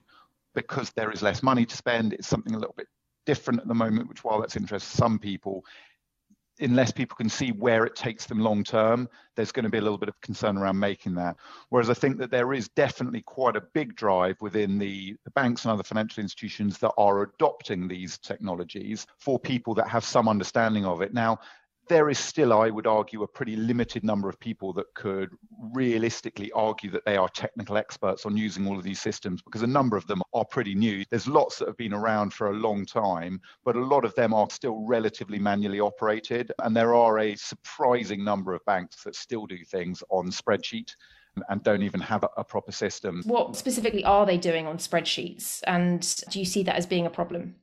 because 0.53 0.91
there 0.91 1.11
is 1.11 1.21
less 1.21 1.43
money 1.43 1.65
to 1.65 1.75
spend. 1.75 2.13
It's 2.13 2.29
something 2.29 2.55
a 2.55 2.57
little 2.57 2.75
bit 2.77 2.87
different 3.25 3.59
at 3.59 3.67
the 3.67 3.75
moment, 3.75 4.07
which 4.07 4.23
while 4.23 4.39
that's 4.39 4.55
interests 4.55 4.89
some 4.89 5.19
people, 5.19 5.65
unless 6.59 6.91
people 6.91 7.15
can 7.15 7.29
see 7.29 7.51
where 7.51 7.85
it 7.85 7.95
takes 7.95 8.25
them 8.25 8.39
long 8.39 8.63
term, 8.63 9.09
there's 9.35 9.51
going 9.51 9.63
to 9.65 9.69
be 9.69 9.77
a 9.77 9.81
little 9.81 9.97
bit 9.97 10.09
of 10.09 10.19
concern 10.21 10.57
around 10.57 10.79
making 10.79 11.15
that. 11.15 11.35
Whereas 11.69 11.89
I 11.89 11.93
think 11.93 12.17
that 12.17 12.31
there 12.31 12.53
is 12.53 12.69
definitely 12.69 13.21
quite 13.21 13.55
a 13.55 13.61
big 13.73 13.95
drive 13.95 14.39
within 14.41 14.77
the, 14.77 15.17
the 15.25 15.31
banks 15.31 15.65
and 15.65 15.71
other 15.71 15.83
financial 15.83 16.21
institutions 16.21 16.77
that 16.79 16.93
are 16.97 17.23
adopting 17.23 17.87
these 17.87 18.17
technologies 18.17 19.05
for 19.17 19.37
people 19.37 19.73
that 19.75 19.89
have 19.89 20.05
some 20.05 20.29
understanding 20.29 20.85
of 20.85 21.01
it. 21.01 21.13
Now, 21.13 21.39
there 21.87 22.09
is 22.09 22.19
still, 22.19 22.53
I 22.53 22.69
would 22.69 22.87
argue, 22.87 23.23
a 23.23 23.27
pretty 23.27 23.55
limited 23.55 24.03
number 24.03 24.29
of 24.29 24.39
people 24.39 24.73
that 24.73 24.93
could 24.93 25.29
realistically 25.73 26.51
argue 26.51 26.89
that 26.91 27.05
they 27.05 27.17
are 27.17 27.29
technical 27.29 27.77
experts 27.77 28.25
on 28.25 28.35
using 28.37 28.67
all 28.67 28.77
of 28.77 28.83
these 28.83 29.01
systems 29.01 29.41
because 29.41 29.61
a 29.61 29.67
number 29.67 29.97
of 29.97 30.07
them 30.07 30.21
are 30.33 30.45
pretty 30.45 30.75
new. 30.75 31.05
There's 31.09 31.27
lots 31.27 31.59
that 31.59 31.67
have 31.67 31.77
been 31.77 31.93
around 31.93 32.33
for 32.33 32.49
a 32.49 32.53
long 32.53 32.85
time, 32.85 33.39
but 33.63 33.75
a 33.75 33.85
lot 33.85 34.05
of 34.05 34.15
them 34.15 34.33
are 34.33 34.49
still 34.49 34.85
relatively 34.85 35.39
manually 35.39 35.79
operated. 35.79 36.51
And 36.63 36.75
there 36.75 36.95
are 36.95 37.19
a 37.19 37.35
surprising 37.35 38.23
number 38.23 38.53
of 38.53 38.65
banks 38.65 39.03
that 39.03 39.15
still 39.15 39.45
do 39.45 39.63
things 39.63 40.03
on 40.09 40.29
spreadsheet 40.29 40.95
and 41.49 41.61
don't 41.63 41.83
even 41.83 41.99
have 41.99 42.23
a, 42.23 42.29
a 42.37 42.43
proper 42.43 42.71
system. 42.71 43.21
What 43.25 43.55
specifically 43.55 44.03
are 44.03 44.25
they 44.25 44.37
doing 44.37 44.67
on 44.67 44.77
spreadsheets? 44.77 45.61
And 45.67 46.01
do 46.29 46.39
you 46.39 46.45
see 46.45 46.63
that 46.63 46.75
as 46.75 46.85
being 46.85 47.05
a 47.05 47.09
problem? 47.09 47.55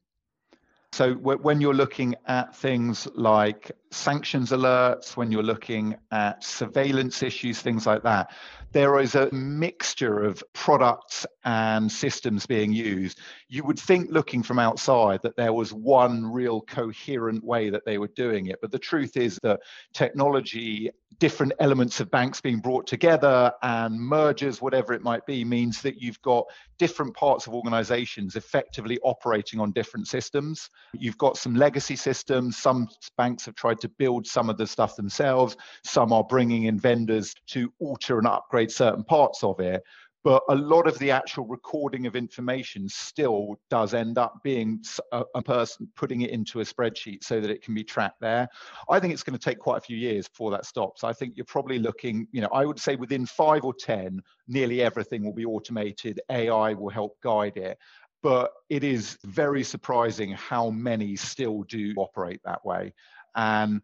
So 0.92 1.14
when 1.14 1.62
you're 1.62 1.72
looking 1.72 2.16
at 2.26 2.54
things 2.54 3.08
like 3.14 3.72
sanctions 3.90 4.50
alerts, 4.50 5.16
when 5.16 5.32
you're 5.32 5.42
looking 5.42 5.96
at 6.10 6.44
surveillance 6.44 7.22
issues, 7.22 7.62
things 7.62 7.86
like 7.86 8.02
that, 8.02 8.30
there 8.72 8.98
is 8.98 9.14
a 9.14 9.32
mixture 9.32 10.22
of 10.22 10.44
products 10.52 11.24
and 11.44 11.90
systems 11.90 12.44
being 12.44 12.74
used. 12.74 13.18
You 13.52 13.64
would 13.64 13.78
think, 13.78 14.10
looking 14.10 14.42
from 14.42 14.58
outside, 14.58 15.20
that 15.24 15.36
there 15.36 15.52
was 15.52 15.74
one 15.74 16.24
real 16.24 16.62
coherent 16.62 17.44
way 17.44 17.68
that 17.68 17.84
they 17.84 17.98
were 17.98 18.08
doing 18.16 18.46
it. 18.46 18.58
But 18.62 18.70
the 18.72 18.78
truth 18.78 19.14
is 19.14 19.38
that 19.42 19.60
technology, 19.92 20.88
different 21.18 21.52
elements 21.60 22.00
of 22.00 22.10
banks 22.10 22.40
being 22.40 22.60
brought 22.60 22.86
together, 22.86 23.52
and 23.62 24.00
mergers, 24.00 24.62
whatever 24.62 24.94
it 24.94 25.02
might 25.02 25.26
be, 25.26 25.44
means 25.44 25.82
that 25.82 26.00
you've 26.00 26.22
got 26.22 26.46
different 26.78 27.14
parts 27.14 27.46
of 27.46 27.52
organizations 27.52 28.36
effectively 28.36 28.98
operating 29.02 29.60
on 29.60 29.70
different 29.72 30.08
systems. 30.08 30.70
You've 30.94 31.18
got 31.18 31.36
some 31.36 31.54
legacy 31.54 31.94
systems. 31.94 32.56
Some 32.56 32.88
banks 33.18 33.44
have 33.44 33.54
tried 33.54 33.80
to 33.80 33.88
build 33.90 34.26
some 34.26 34.48
of 34.48 34.56
the 34.56 34.66
stuff 34.66 34.96
themselves, 34.96 35.58
some 35.84 36.10
are 36.10 36.24
bringing 36.24 36.62
in 36.64 36.78
vendors 36.78 37.34
to 37.48 37.70
alter 37.80 38.16
and 38.16 38.26
upgrade 38.26 38.70
certain 38.70 39.04
parts 39.04 39.44
of 39.44 39.60
it 39.60 39.82
but 40.24 40.42
a 40.48 40.54
lot 40.54 40.86
of 40.86 40.98
the 40.98 41.10
actual 41.10 41.46
recording 41.46 42.06
of 42.06 42.14
information 42.14 42.88
still 42.88 43.56
does 43.70 43.92
end 43.92 44.18
up 44.18 44.40
being 44.44 44.82
a, 45.10 45.24
a, 45.34 45.42
person 45.42 45.88
putting 45.96 46.22
it 46.22 46.30
into 46.30 46.60
a 46.60 46.64
spreadsheet 46.64 47.24
so 47.24 47.40
that 47.40 47.50
it 47.50 47.62
can 47.62 47.74
be 47.74 47.82
tracked 47.82 48.20
there. 48.20 48.48
I 48.88 49.00
think 49.00 49.12
it's 49.12 49.24
going 49.24 49.38
to 49.38 49.44
take 49.44 49.58
quite 49.58 49.78
a 49.78 49.80
few 49.80 49.96
years 49.96 50.28
before 50.28 50.52
that 50.52 50.64
stops. 50.64 51.02
I 51.02 51.12
think 51.12 51.36
you're 51.36 51.44
probably 51.44 51.80
looking, 51.80 52.28
you 52.30 52.40
know, 52.40 52.50
I 52.52 52.64
would 52.64 52.78
say 52.78 52.94
within 52.94 53.26
five 53.26 53.64
or 53.64 53.74
10, 53.74 54.20
nearly 54.46 54.82
everything 54.82 55.24
will 55.24 55.32
be 55.32 55.44
automated. 55.44 56.20
AI 56.30 56.74
will 56.74 56.90
help 56.90 57.20
guide 57.20 57.56
it. 57.56 57.78
But 58.22 58.52
it 58.68 58.84
is 58.84 59.18
very 59.24 59.64
surprising 59.64 60.30
how 60.30 60.70
many 60.70 61.16
still 61.16 61.64
do 61.64 61.92
operate 61.96 62.40
that 62.44 62.64
way. 62.64 62.94
And 63.34 63.80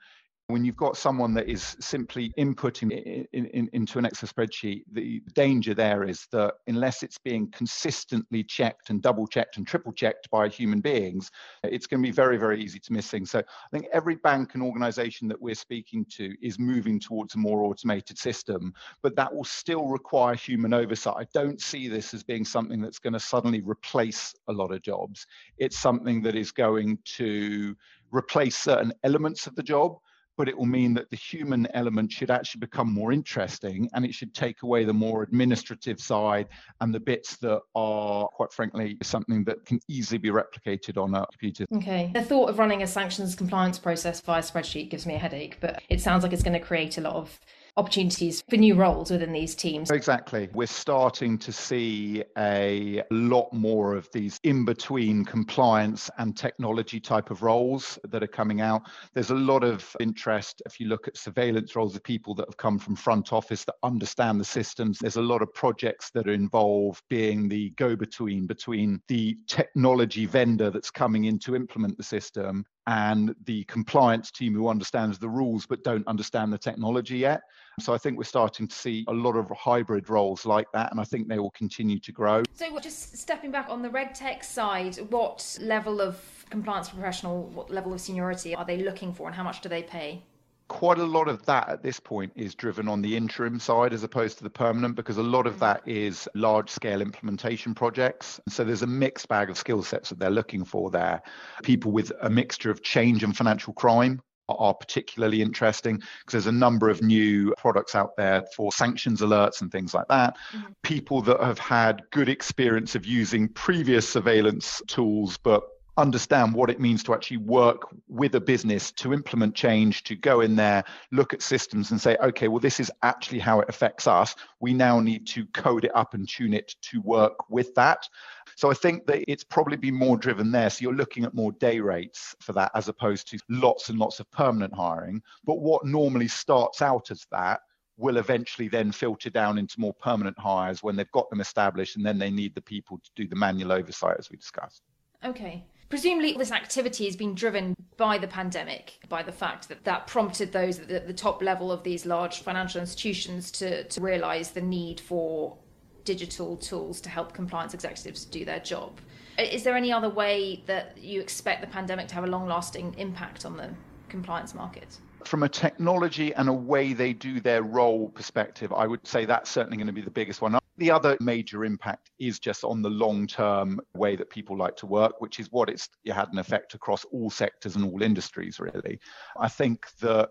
when 0.49 0.65
you've 0.65 0.77
got 0.77 0.97
someone 0.97 1.35
that 1.35 1.47
is 1.47 1.77
simply 1.79 2.33
inputting 2.39 2.91
in, 3.35 3.47
in, 3.47 3.69
into 3.75 3.99
an 3.99 4.07
Excel 4.07 4.31
spreadsheet, 4.31 4.85
the 4.93 5.23
danger 5.35 5.75
there 5.75 6.05
is 6.05 6.27
that 6.33 6.55
unless 6.67 7.03
it's 7.03 7.19
being 7.19 7.51
consistently 7.51 8.43
checked 8.43 8.89
and 8.89 9.03
double 9.03 9.27
checked 9.27 9.59
and 9.59 9.67
triple 9.67 9.93
checked 9.93 10.31
by 10.31 10.49
human 10.49 10.81
beings, 10.81 11.31
it's 11.65 11.87
going 11.87 12.03
to 12.03 12.09
be 12.09 12.13
very, 12.13 12.39
very 12.39 12.63
easy 12.63 12.79
to 12.79 12.95
miss 12.95 13.11
things. 13.11 13.31
So 13.31 13.41
I 13.41 13.69
think 13.71 13.89
every 13.93 14.15
bank 14.15 14.55
and 14.55 14.63
organization 14.63 15.29
that 15.29 15.41
we're 15.41 15.55
speaking 15.55 16.07
to 16.17 16.35
is 16.41 16.59
moving 16.59 16.99
towards 16.99 17.35
a 17.35 17.39
more 17.39 17.65
automated 17.65 18.17
system, 18.17 18.73
but 19.03 19.15
that 19.17 19.35
will 19.35 19.45
still 19.45 19.87
require 19.87 20.35
human 20.35 20.73
oversight. 20.73 21.17
I 21.19 21.27
don't 21.35 21.61
see 21.61 21.89
this 21.89 22.15
as 22.15 22.23
being 22.23 22.47
something 22.47 22.81
that's 22.81 22.99
going 22.99 23.13
to 23.13 23.21
suddenly 23.21 23.61
replace 23.61 24.35
a 24.49 24.53
lot 24.55 24.73
of 24.73 24.81
jobs. 24.81 25.27
It's 25.59 25.79
something 25.79 26.23
that 26.23 26.35
is 26.35 26.53
going 26.53 27.01
to 27.17 27.77
replace 28.11 28.57
certain 28.57 28.95
elements 29.05 29.47
of 29.47 29.55
the 29.55 29.63
job 29.63 29.99
but 30.39 30.49
it 30.49 30.57
will 30.57 30.67
mean 30.67 30.95
that 30.95 31.11
the 31.11 31.17
human 31.17 31.67
element 31.75 32.13
should 32.13 32.31
actually 32.31 32.61
become 32.61 32.91
more 32.91 33.13
interesting 33.13 33.91
and 33.93 34.05
it 34.05 34.15
should 34.15 34.33
take 34.33 34.63
away 34.63 34.85
the 34.85 34.93
more 34.93 35.25
administrative 35.25 36.01
side 36.01 36.47
and 36.81 36.95
the 36.95 37.01
bits 37.01 37.37
that 37.39 37.61
are, 37.75 38.29
quite 38.29 38.53
frankly, 38.53 38.97
something 39.03 39.43
that 39.45 39.67
can 39.67 39.81
easily 39.89 40.17
be 40.17 40.31
replicated 40.31 40.97
on 40.97 41.13
a 41.15 41.27
computer. 41.27 41.67
Okay. 41.75 42.13
The 42.15 42.23
thought 42.23 42.49
of 42.49 42.59
running 42.61 42.85
a 42.85 42.87
sanctions 42.87 43.35
compliance 43.35 43.81
process 43.81 44.21
via 44.21 44.41
spreadsheet 44.41 44.91
gives 44.91 45.07
me 45.07 45.17
a 45.17 45.19
headache, 45.19 45.59
but 45.61 45.83
it 45.89 46.01
sounds 46.01 46.23
like 46.23 46.33
it's 46.33 46.45
going 46.45 46.59
to 46.59 46.65
create 46.65 46.97
a 46.99 47.01
lot 47.01 47.17
of 47.17 47.41
opportunities 47.79 48.43
for 48.51 48.57
new 48.57 48.75
roles 48.75 49.11
within 49.11 49.33
these 49.33 49.55
teams. 49.55 49.91
Exactly. 49.91 50.49
We're 50.53 50.67
starting 50.67 51.39
to 51.39 51.53
see 51.53 52.25
a 52.37 53.03
lot 53.13 53.53
more 53.53 53.95
of 53.95 54.09
these 54.13 54.41
in 54.43 54.65
between 54.65 55.25
compliance 55.25 56.11
and 56.19 56.37
technology 56.37 56.99
type 56.99 57.31
of 57.31 57.43
roles 57.43 57.97
that 58.09 58.23
are 58.23 58.29
coming 58.29 58.61
out. 58.61 58.83
There's 59.15 59.31
a 59.31 59.37
lot 59.37 59.63
of 59.63 59.95
interest 60.01 60.61
if 60.67 60.81
you 60.81 60.89
look 60.89 61.07
at 61.07 61.17
surveillance 61.17 61.77
roles 61.77 61.95
of 61.95 62.03
people 62.03 62.35
that 62.35 62.49
have 62.49 62.57
come 62.57 62.81
from 62.81 62.97
front 62.97 63.33
office 63.33 63.65
that 63.65 63.77
understand 63.85 64.41
the 64.41 64.45
systems. 64.45 64.99
There's 64.99 65.17
a 65.17 65.23
lot 65.23 65.41
of 65.41 65.55
projects 65.55 66.11
that 66.15 66.29
involve 66.29 67.01
being 67.09 67.49
the 67.49 67.71
go 67.71 67.95
between 67.95 68.49
between 68.49 69.01
the 69.07 69.39
technology 69.47 70.27
vendor 70.27 70.71
that's 70.71 70.91
coming 70.91 71.25
in 71.25 71.39
to 71.41 71.55
implement 71.55 71.97
the 71.97 72.03
system 72.03 72.65
and 72.89 73.35
the 73.45 73.65
compliance 73.65 74.31
team 74.31 74.55
who 74.55 74.67
understands 74.67 75.19
the 75.19 75.29
rules 75.29 75.67
but 75.67 75.85
don't 75.85 76.07
understand 76.09 76.51
the 76.51 76.59
technology 76.59 77.19
yet. 77.19 77.43
So 77.81 77.93
I 77.93 77.99
think 77.99 78.17
we're 78.17 78.25
starting 78.25 78.67
to 78.67 78.75
see 78.75 79.05
a 79.09 79.13
lot 79.13 79.37
of 79.37 79.51
hybrid 79.51 80.09
roles 80.09 80.47
like 80.47 80.67
that, 80.73 80.91
and 80.91 80.99
I 80.99 81.05
think 81.05 81.29
they 81.29 81.39
will 81.39 81.51
continue 81.51 82.01
to 82.01 82.13
grow. 82.13 82.43
So 82.55 82.79
just 82.81 83.17
stepping 83.17 83.51
back 83.51 83.69
on 83.69 83.83
the 83.83 83.91
RegTech 83.91 84.43
side, 84.43 84.97
what 85.11 85.59
level 85.61 86.01
of 86.01 86.19
compliance 86.49 86.89
professional, 86.89 87.45
what 87.49 87.71
level 87.71 87.93
of 87.93 88.01
seniority 88.01 88.55
are 88.55 88.65
they 88.65 88.79
looking 88.79 89.13
for, 89.13 89.27
and 89.27 89.37
how 89.37 89.45
much 89.45 89.61
do 89.61 89.69
they 89.69 89.83
pay? 89.83 90.23
Quite 90.69 90.99
a 90.99 91.05
lot 91.05 91.29
of 91.29 91.45
that 91.47 91.69
at 91.69 91.83
this 91.83 91.99
point 91.99 92.33
is 92.37 92.55
driven 92.55 92.89
on 92.89 93.03
the 93.03 93.17
interim 93.17 93.59
side 93.59 93.93
as 93.93 94.03
opposed 94.03 94.39
to 94.39 94.45
the 94.45 94.51
permanent 94.51 94.95
because 94.95 95.17
a 95.17 95.23
lot 95.23 95.47
of 95.47 95.57
mm. 95.57 95.61
that 95.61 95.83
is 95.87 96.29
large 96.35 96.71
scale 96.71 97.01
implementation 97.01 97.75
projects. 97.75 98.41
So 98.49 98.65
there's 98.65 98.83
a 98.83 98.87
mixed 98.87 99.29
bag 99.29 99.51
of 99.51 99.57
skill 99.57 99.83
sets 99.83 100.11
that 100.11 100.19
they're 100.19 100.31
looking 100.31 100.65
for 100.65 100.91
there. 100.91 101.23
People 101.63 101.93
with 101.93 102.13
a 102.21 102.31
mixture 102.31 102.71
of 102.71 102.83
change 102.83 103.25
and 103.25 103.37
financial 103.37 103.73
crime 103.73 104.21
are 104.49 104.75
particularly 104.75 105.43
interesting 105.43 105.97
because 105.97 106.33
there's 106.33 106.47
a 106.47 106.53
number 106.53 106.89
of 106.89 107.03
new 107.03 107.55
products 107.59 107.95
out 107.95 108.17
there 108.17 108.45
for 108.57 108.73
sanctions 108.73 109.21
alerts 109.21 109.61
and 109.61 109.71
things 109.71 109.93
like 109.93 110.09
that. 110.09 110.37
Mm-hmm. 110.53 110.73
People 110.83 111.23
that 111.23 111.41
have 111.41 111.59
had 111.59 112.03
good 112.11 112.29
experience 112.29 112.95
of 112.95 113.05
using 113.05 113.49
previous 113.49 114.09
surveillance 114.09 114.81
tools 114.87 115.39
but 115.39 115.63
understand 115.99 116.55
what 116.55 116.71
it 116.71 116.81
means 116.81 117.03
to 117.03 117.13
actually 117.13 117.39
work 117.39 117.89
with 118.09 118.35
a 118.37 118.41
business 118.41 118.93
to 118.93 119.13
implement 119.13 119.55
change, 119.55 120.05
to 120.05 120.15
go 120.15 120.41
in 120.41 120.55
there, 120.55 120.85
look 121.11 121.35
at 121.35 121.43
systems 121.43 121.91
and 121.91 122.01
say, 122.01 122.17
okay, 122.23 122.47
well, 122.47 122.61
this 122.61 122.79
is 122.79 122.91
actually 123.03 123.41
how 123.41 123.61
it 123.61 123.69
affects 123.69 124.07
us. 124.07 124.35
We 124.61 124.73
now 124.73 125.01
need 125.01 125.27
to 125.29 125.45
code 125.47 125.85
it 125.85 125.91
up 125.95 126.15
and 126.15 126.29
tune 126.29 126.55
it 126.55 126.77
to 126.83 127.01
work 127.03 127.51
with 127.51 127.75
that. 127.75 128.09
So 128.57 128.71
I 128.71 128.75
think 128.75 129.07
that 129.07 129.31
it's 129.31 129.45
probably 129.45 129.77
been 129.77 129.95
more 129.95 130.17
driven 130.17 130.53
there. 130.53 130.71
So 130.71 130.83
you're 130.83 130.95
looking 130.95 131.25
at 131.25 131.35
more 131.35 131.53
day 131.53 131.81
rates 131.81 132.35
for 132.41 132.53
that 132.53 132.71
as 132.75 132.89
opposed 132.89 133.29
to 133.31 133.39
lots 133.49 133.89
and 133.89 133.99
lots 133.99 134.21
of 134.21 134.31
permanent 134.31 134.75
hiring. 134.75 135.21
But 135.45 135.59
what 135.59 135.85
normally 135.85 136.29
starts 136.29 136.81
out 136.81 137.11
as 137.11 137.27
that 137.33 137.61
will 137.97 138.19
eventually 138.19 138.69
then 138.69 138.93
filter 138.93 139.31
down 139.31 139.59
into 139.59 139.81
more 139.81 139.95
permanent 139.95 140.39
hires 140.39 140.83
when 140.85 140.95
they've 140.95 141.11
got 141.11 141.29
them 141.29 141.41
established 141.41 141.97
and 141.97 142.07
then 142.07 142.19
they 142.19 142.31
need 142.31 142.55
the 142.55 142.63
people 142.63 142.99
to 142.99 143.11
do 143.17 143.27
the 143.27 143.35
manual 143.35 143.73
oversight 143.73 144.17
as 144.17 144.31
we 144.31 144.37
discussed. 144.37 144.83
Okay. 145.25 145.67
Presumably, 145.89 146.35
this 146.35 146.53
activity 146.53 147.07
has 147.07 147.17
been 147.17 147.35
driven 147.35 147.75
by 147.97 148.19
the 148.19 148.29
pandemic, 148.29 148.99
by 149.09 149.23
the 149.23 149.33
fact 149.33 149.69
that 149.69 149.85
that 149.85 150.07
prompted 150.07 150.53
those 150.53 150.79
at 150.81 151.07
the 151.07 151.15
top 151.15 151.43
level 151.43 151.73
of 151.73 151.83
these 151.83 152.05
large 152.05 152.41
financial 152.41 152.81
institutions 152.81 153.51
to, 153.53 153.85
to 153.85 154.01
realise 154.01 154.49
the 154.49 154.61
need 154.61 155.01
for 155.01 155.57
digital 156.05 156.57
tools 156.57 157.01
to 157.01 157.09
help 157.09 157.33
compliance 157.33 157.73
executives 157.73 158.25
do 158.27 158.45
their 158.45 158.61
job. 158.61 159.01
Is 159.39 159.63
there 159.63 159.77
any 159.77 159.93
other 159.93 160.11
way 160.11 160.63
that 160.67 160.99
you 160.99 161.21
expect 161.21 161.61
the 161.61 161.67
pandemic 161.67 162.09
to 162.09 162.15
have 162.15 162.25
a 162.25 162.29
long 162.29 162.47
lasting 162.47 162.95
impact 162.99 163.47
on 163.47 163.57
the 163.57 163.71
compliance 164.09 164.55
market? 164.55 164.99
From 165.25 165.43
a 165.43 165.49
technology 165.49 166.35
and 166.35 166.49
a 166.49 166.53
way 166.53 166.93
they 166.93 167.13
do 167.13 167.41
their 167.41 167.63
role 167.63 168.09
perspective, 168.09 168.73
I 168.73 168.87
would 168.87 169.07
say 169.07 169.25
that's 169.25 169.51
certainly 169.51 169.77
going 169.77 169.89
to 169.89 169.93
be 169.93 170.01
the 170.01 170.11
biggest 170.11 170.41
one. 170.41 170.59
The 170.79 170.91
other 170.91 171.17
major 171.21 171.65
impact 171.65 172.11
is 172.19 172.39
just 172.39 172.65
on 172.65 172.83
the 172.83 172.91
long 172.91 173.27
term 173.27 173.81
way 173.95 174.17
that 174.17 174.31
people 174.31 174.57
like 174.57 174.77
to 174.77 174.87
work, 174.87 175.21
which 175.21 175.41
is 175.41 175.51
what 175.51 175.69
it's 175.69 175.89
it 176.05 176.13
had 176.13 176.29
an 176.33 176.39
effect 176.39 176.75
across 176.75 177.05
all 177.07 177.31
sectors 177.31 177.77
and 177.77 177.85
all 177.85 178.03
industries, 178.03 178.61
really. 178.61 179.01
I 179.39 179.49
think 179.49 179.87
that 180.01 180.31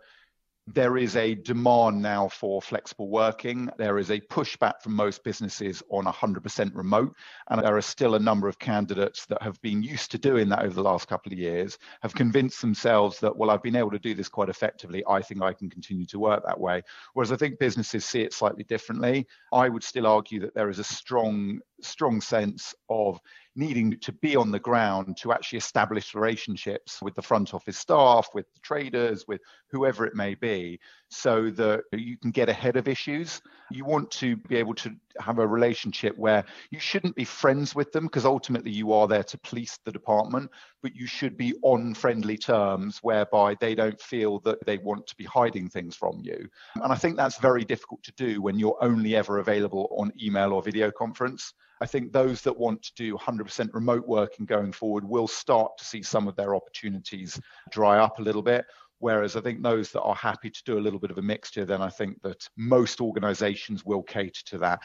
there 0.68 0.98
is 0.98 1.16
a 1.16 1.34
demand 1.34 2.02
now 2.02 2.28
for 2.28 2.62
flexible 2.62 3.08
working. 3.08 3.70
There 3.78 3.98
is 3.98 4.12
a 4.12 4.20
pushback 4.20 4.82
from 4.82 4.94
most 4.96 5.24
businesses 5.24 5.82
on 5.90 6.06
100% 6.06 6.76
remote. 6.76 7.16
And 7.50 7.64
there 7.64 7.78
are 7.78 7.82
still 7.82 8.16
a 8.16 8.20
number 8.20 8.50
of 8.50 8.60
candidates 8.60 9.26
that 9.28 9.42
have 9.42 9.62
been 9.62 9.82
used 9.82 10.12
to 10.12 10.18
doing 10.18 10.50
that 10.50 10.64
over 10.64 10.74
the 10.74 10.84
last 10.84 11.08
couple 11.08 11.32
of 11.32 11.40
years, 11.40 11.78
have 12.02 12.14
convinced 12.14 12.60
themselves 12.60 13.20
that, 13.22 13.36
well, 13.36 13.50
I've 13.50 13.64
been 13.64 13.78
able 13.78 13.92
to 13.92 14.00
do 14.00 14.14
this 14.14 14.28
quite 14.28 14.50
effectively. 14.50 15.04
I 15.08 15.22
think 15.22 15.42
I 15.42 15.54
can 15.54 15.70
continue 15.70 16.06
to 16.08 16.20
work 16.20 16.44
that 16.46 16.60
way. 16.60 16.84
Whereas 17.14 17.32
I 17.32 17.38
think 17.38 17.60
businesses 17.60 18.04
see 18.04 18.22
it 18.22 18.34
slightly 18.34 18.66
differently. 18.66 19.26
I 19.54 19.70
would 19.70 19.84
still 19.84 20.06
argue 20.06 20.42
that 20.42 20.54
there 20.54 20.70
is 20.70 20.80
a 20.80 20.84
strong, 20.84 21.62
strong 21.82 22.22
sense 22.22 22.74
of 22.90 23.20
needing 23.56 24.00
to 24.00 24.12
be 24.12 24.36
on 24.36 24.52
the 24.52 24.60
ground 24.60 25.18
to 25.18 25.32
actually 25.32 25.58
establish 25.58 26.16
relationships 26.16 27.02
with 27.02 27.16
the 27.16 27.22
front 27.22 27.54
office 27.54 27.78
staff, 27.78 28.30
with 28.34 28.46
the 28.54 28.60
traders, 28.62 29.26
with 29.28 29.42
whoever 29.72 30.06
it 30.06 30.16
may 30.16 30.36
be, 30.36 30.80
so 31.10 31.50
that 31.52 31.84
you 31.94 32.18
can 32.18 32.32
get 32.32 32.50
ahead 32.50 32.76
of 32.76 32.88
issues. 32.88 33.42
You 33.72 33.86
want 33.86 34.12
to 34.12 34.36
be 34.36 34.56
able 34.58 34.76
to 34.76 34.96
have 35.20 35.40
a 35.40 35.48
relationship 35.48 36.18
where 36.18 36.44
you 36.70 36.80
shouldn't 36.80 37.16
be 37.16 37.24
friends 37.24 37.74
with 37.74 37.92
them 37.92 38.06
because 38.06 38.26
ultimately 38.26 38.72
you 38.72 38.92
are 38.92 39.08
there 39.08 39.24
to 39.24 39.38
police 39.40 39.80
the 39.86 39.92
department, 39.92 40.52
but 40.82 40.96
you 40.96 41.08
should 41.08 41.38
be 41.38 41.54
on 41.64 41.94
friendly 41.94 42.38
terms 42.38 43.00
whereby 43.02 43.56
they 43.60 43.76
don't 43.76 44.00
feel 44.00 44.40
that 44.42 44.64
they 44.66 44.78
want 44.78 45.08
to 45.08 45.16
be 45.16 45.26
hiding 45.26 45.70
things 45.70 45.96
from 45.96 46.20
you. 46.24 46.48
And 46.76 46.92
I 46.92 46.96
think 46.96 47.18
that's 47.18 47.40
very 47.40 47.64
difficult 47.64 48.04
to 48.04 48.14
do 48.14 48.42
when 48.42 48.60
you're 48.60 48.78
only 48.82 49.16
ever 49.16 49.40
available 49.40 49.88
on 49.98 50.12
email 50.22 50.54
or 50.54 50.62
video 50.62 50.92
conference. 50.92 51.54
I 51.80 51.86
think 51.86 52.12
those 52.12 52.42
that 52.42 52.58
want 52.58 52.82
to 52.84 52.94
do 52.96 53.16
100% 53.16 53.74
remote 53.74 54.08
working 54.08 54.46
going 54.46 54.72
forward 54.72 55.04
will 55.04 55.28
start 55.28 55.78
to 55.78 55.86
see 55.86 56.02
some 56.02 56.28
of 56.28 56.36
their 56.36 56.56
opportunities 56.56 57.40
dry 57.72 58.00
up 58.00 58.20
a 58.20 58.24
little 58.24 58.42
bit. 58.42 58.66
Whereas 59.00 59.36
I 59.36 59.42
think 59.42 59.62
those 59.62 59.92
that 59.92 60.02
are 60.02 60.16
happy 60.16 60.50
to 60.50 60.64
do 60.64 60.78
a 60.78 60.82
little 60.82 61.00
bit 61.00 61.12
of 61.12 61.18
a 61.18 61.22
mixture, 61.22 61.66
then 61.66 61.82
I 61.82 61.90
think 61.90 62.22
that 62.24 62.48
most 62.58 63.00
organizations 63.02 63.86
will 63.86 64.04
cater 64.04 64.44
to 64.46 64.58
that. 64.60 64.80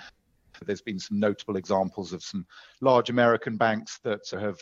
There's 0.67 0.83
been 0.83 0.99
some 0.99 1.19
notable 1.19 1.57
examples 1.57 2.13
of 2.13 2.23
some 2.23 2.47
large 2.81 3.11
American 3.11 3.57
banks 3.57 3.99
that 4.05 4.29
have 4.33 4.59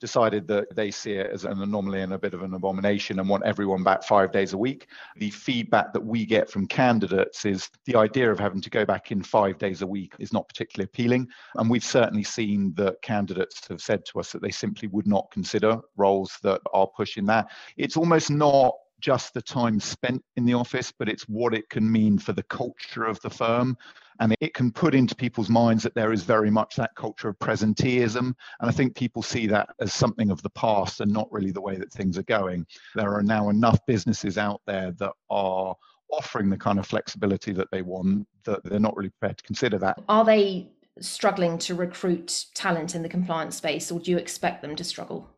decided 0.00 0.46
that 0.48 0.74
they 0.74 0.90
see 0.90 1.12
it 1.12 1.30
as 1.32 1.44
an 1.44 1.60
anomaly 1.60 2.02
and 2.02 2.12
a 2.12 2.18
bit 2.18 2.34
of 2.34 2.42
an 2.42 2.54
abomination 2.54 3.18
and 3.18 3.28
want 3.28 3.44
everyone 3.44 3.82
back 3.82 4.02
five 4.02 4.32
days 4.32 4.52
a 4.52 4.58
week. 4.58 4.86
The 5.16 5.30
feedback 5.30 5.92
that 5.92 6.04
we 6.04 6.24
get 6.24 6.50
from 6.50 6.66
candidates 6.66 7.44
is 7.44 7.68
the 7.84 7.96
idea 7.96 8.30
of 8.30 8.38
having 8.38 8.60
to 8.60 8.70
go 8.70 8.84
back 8.84 9.10
in 9.10 9.22
five 9.22 9.58
days 9.58 9.82
a 9.82 9.86
week 9.86 10.14
is 10.18 10.32
not 10.32 10.48
particularly 10.48 10.84
appealing. 10.84 11.28
And 11.56 11.68
we've 11.68 11.84
certainly 11.84 12.22
seen 12.22 12.72
that 12.74 13.02
candidates 13.02 13.66
have 13.68 13.80
said 13.80 14.04
to 14.06 14.20
us 14.20 14.32
that 14.32 14.42
they 14.42 14.50
simply 14.50 14.88
would 14.88 15.06
not 15.06 15.30
consider 15.30 15.80
roles 15.96 16.38
that 16.42 16.60
are 16.72 16.86
pushing 16.86 17.26
that. 17.26 17.50
It's 17.76 17.96
almost 17.96 18.30
not 18.30 18.74
just 19.00 19.34
the 19.34 19.42
time 19.42 19.80
spent 19.80 20.22
in 20.36 20.44
the 20.44 20.54
office, 20.54 20.92
but 20.98 21.08
it's 21.08 21.24
what 21.24 21.54
it 21.54 21.68
can 21.70 21.90
mean 21.90 22.18
for 22.18 22.32
the 22.32 22.42
culture 22.44 23.04
of 23.04 23.20
the 23.20 23.30
firm. 23.30 23.76
And 24.20 24.34
it 24.40 24.52
can 24.54 24.72
put 24.72 24.94
into 24.94 25.14
people's 25.14 25.48
minds 25.48 25.84
that 25.84 25.94
there 25.94 26.12
is 26.12 26.22
very 26.24 26.50
much 26.50 26.74
that 26.76 26.94
culture 26.96 27.28
of 27.28 27.38
presenteeism. 27.38 28.18
And 28.18 28.34
I 28.60 28.72
think 28.72 28.96
people 28.96 29.22
see 29.22 29.46
that 29.46 29.68
as 29.80 29.92
something 29.92 30.30
of 30.30 30.42
the 30.42 30.50
past 30.50 31.00
and 31.00 31.12
not 31.12 31.30
really 31.30 31.52
the 31.52 31.60
way 31.60 31.76
that 31.76 31.92
things 31.92 32.18
are 32.18 32.24
going. 32.24 32.66
There 32.96 33.14
are 33.14 33.22
now 33.22 33.48
enough 33.48 33.78
businesses 33.86 34.36
out 34.36 34.60
there 34.66 34.92
that 34.98 35.12
are 35.30 35.76
offering 36.10 36.50
the 36.50 36.56
kind 36.56 36.78
of 36.78 36.86
flexibility 36.86 37.52
that 37.52 37.70
they 37.70 37.82
want 37.82 38.26
that 38.44 38.64
they're 38.64 38.80
not 38.80 38.96
really 38.96 39.10
prepared 39.10 39.38
to 39.38 39.44
consider 39.44 39.78
that. 39.78 40.00
Are 40.08 40.24
they 40.24 40.72
struggling 41.00 41.58
to 41.58 41.74
recruit 41.74 42.46
talent 42.54 42.94
in 42.94 43.02
the 43.02 43.08
compliance 43.08 43.56
space, 43.56 43.92
or 43.92 44.00
do 44.00 44.10
you 44.10 44.18
expect 44.18 44.62
them 44.62 44.74
to 44.74 44.84
struggle? 44.84 45.28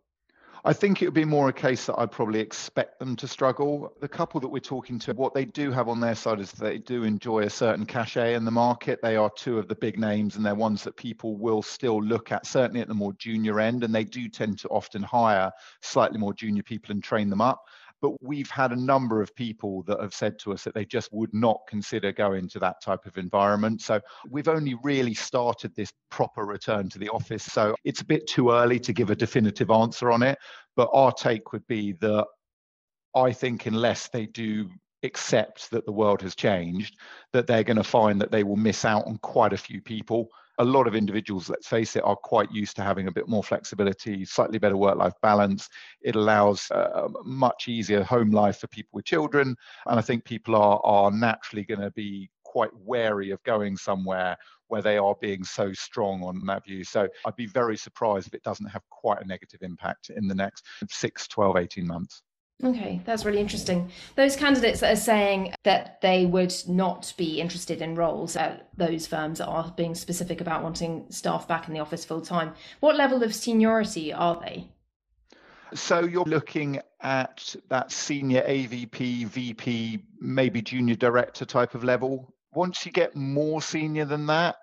I 0.62 0.74
think 0.74 1.00
it 1.00 1.06
would 1.06 1.14
be 1.14 1.24
more 1.24 1.48
a 1.48 1.54
case 1.54 1.86
that 1.86 1.98
I'd 1.98 2.10
probably 2.10 2.38
expect 2.38 2.98
them 2.98 3.16
to 3.16 3.26
struggle. 3.26 3.94
The 4.00 4.08
couple 4.08 4.40
that 4.40 4.48
we're 4.48 4.58
talking 4.58 4.98
to, 5.00 5.14
what 5.14 5.32
they 5.32 5.46
do 5.46 5.70
have 5.70 5.88
on 5.88 6.00
their 6.00 6.14
side 6.14 6.38
is 6.38 6.52
they 6.52 6.76
do 6.76 7.04
enjoy 7.04 7.44
a 7.44 7.50
certain 7.50 7.86
cachet 7.86 8.34
in 8.34 8.44
the 8.44 8.50
market. 8.50 9.00
They 9.00 9.16
are 9.16 9.30
two 9.30 9.58
of 9.58 9.68
the 9.68 9.74
big 9.74 9.98
names 9.98 10.36
and 10.36 10.44
they're 10.44 10.54
ones 10.54 10.84
that 10.84 10.96
people 10.96 11.36
will 11.36 11.62
still 11.62 12.02
look 12.02 12.30
at, 12.30 12.44
certainly 12.44 12.82
at 12.82 12.88
the 12.88 12.94
more 12.94 13.14
junior 13.14 13.58
end. 13.58 13.84
And 13.84 13.94
they 13.94 14.04
do 14.04 14.28
tend 14.28 14.58
to 14.58 14.68
often 14.68 15.02
hire 15.02 15.50
slightly 15.80 16.18
more 16.18 16.34
junior 16.34 16.62
people 16.62 16.92
and 16.92 17.02
train 17.02 17.30
them 17.30 17.40
up. 17.40 17.64
But 18.02 18.12
we've 18.22 18.50
had 18.50 18.72
a 18.72 18.76
number 18.76 19.20
of 19.20 19.34
people 19.34 19.82
that 19.84 20.00
have 20.00 20.14
said 20.14 20.38
to 20.40 20.52
us 20.52 20.64
that 20.64 20.74
they 20.74 20.84
just 20.84 21.12
would 21.12 21.32
not 21.34 21.60
consider 21.68 22.12
going 22.12 22.48
to 22.48 22.58
that 22.60 22.82
type 22.82 23.04
of 23.06 23.18
environment. 23.18 23.82
So 23.82 24.00
we've 24.28 24.48
only 24.48 24.74
really 24.82 25.14
started 25.14 25.74
this 25.74 25.92
proper 26.10 26.44
return 26.44 26.88
to 26.90 26.98
the 26.98 27.10
office. 27.10 27.44
So 27.44 27.74
it's 27.84 28.00
a 28.00 28.06
bit 28.06 28.26
too 28.26 28.50
early 28.50 28.78
to 28.80 28.92
give 28.92 29.10
a 29.10 29.16
definitive 29.16 29.70
answer 29.70 30.10
on 30.10 30.22
it. 30.22 30.38
But 30.76 30.88
our 30.92 31.12
take 31.12 31.52
would 31.52 31.66
be 31.66 31.92
that 32.00 32.26
I 33.14 33.32
think 33.32 33.66
unless 33.66 34.08
they 34.08 34.26
do 34.26 34.68
accept 35.02 35.70
that 35.70 35.86
the 35.86 35.92
world 35.92 36.22
has 36.22 36.34
changed, 36.34 36.96
that 37.32 37.46
they're 37.46 37.64
going 37.64 37.76
to 37.76 37.84
find 37.84 38.20
that 38.20 38.30
they 38.30 38.44
will 38.44 38.56
miss 38.56 38.84
out 38.84 39.06
on 39.06 39.16
quite 39.18 39.52
a 39.52 39.58
few 39.58 39.80
people 39.80 40.28
a 40.60 40.64
lot 40.64 40.86
of 40.86 40.94
individuals, 40.94 41.48
let's 41.48 41.66
face 41.66 41.96
it, 41.96 42.04
are 42.04 42.14
quite 42.14 42.52
used 42.52 42.76
to 42.76 42.82
having 42.82 43.08
a 43.08 43.12
bit 43.12 43.26
more 43.26 43.42
flexibility, 43.42 44.26
slightly 44.26 44.58
better 44.58 44.76
work 44.76 44.96
life 44.96 45.14
balance. 45.22 45.70
It 46.02 46.16
allows 46.16 46.70
uh, 46.70 47.08
a 47.08 47.24
much 47.24 47.66
easier 47.66 48.02
home 48.02 48.30
life 48.30 48.58
for 48.58 48.66
people 48.66 48.90
with 48.92 49.06
children. 49.06 49.56
And 49.86 49.98
I 49.98 50.02
think 50.02 50.22
people 50.24 50.54
are, 50.54 50.78
are 50.84 51.10
naturally 51.10 51.64
going 51.64 51.80
to 51.80 51.90
be 51.92 52.30
quite 52.44 52.70
wary 52.74 53.30
of 53.30 53.42
going 53.44 53.74
somewhere 53.74 54.36
where 54.68 54.82
they 54.82 54.98
are 54.98 55.14
being 55.22 55.44
so 55.44 55.72
strong 55.72 56.22
on 56.22 56.44
that 56.46 56.64
view. 56.66 56.84
So 56.84 57.08
I'd 57.24 57.36
be 57.36 57.46
very 57.46 57.78
surprised 57.78 58.26
if 58.26 58.34
it 58.34 58.42
doesn't 58.42 58.66
have 58.66 58.82
quite 58.90 59.22
a 59.22 59.26
negative 59.26 59.60
impact 59.62 60.10
in 60.10 60.28
the 60.28 60.34
next 60.34 60.66
6, 60.90 61.26
12, 61.28 61.56
18 61.56 61.86
months. 61.86 62.22
Okay, 62.62 63.00
that's 63.06 63.24
really 63.24 63.40
interesting. 63.40 63.90
Those 64.16 64.36
candidates 64.36 64.80
that 64.80 64.92
are 64.92 65.00
saying 65.00 65.54
that 65.62 66.00
they 66.02 66.26
would 66.26 66.54
not 66.68 67.12
be 67.16 67.40
interested 67.40 67.80
in 67.80 67.94
roles 67.94 68.36
at 68.36 68.68
those 68.76 69.06
firms 69.06 69.38
that 69.38 69.46
are 69.46 69.72
being 69.76 69.94
specific 69.94 70.42
about 70.42 70.62
wanting 70.62 71.06
staff 71.08 71.48
back 71.48 71.68
in 71.68 71.74
the 71.74 71.80
office 71.80 72.04
full 72.04 72.20
time, 72.20 72.52
what 72.80 72.96
level 72.96 73.22
of 73.22 73.34
seniority 73.34 74.12
are 74.12 74.38
they? 74.40 74.68
So 75.72 76.00
you're 76.04 76.24
looking 76.24 76.80
at 77.00 77.56
that 77.70 77.92
senior 77.92 78.42
AVP, 78.42 79.26
VP, 79.26 80.02
maybe 80.20 80.60
junior 80.60 80.96
director 80.96 81.46
type 81.46 81.74
of 81.74 81.82
level. 81.82 82.34
Once 82.52 82.84
you 82.84 82.92
get 82.92 83.16
more 83.16 83.62
senior 83.62 84.04
than 84.04 84.26
that, 84.26 84.56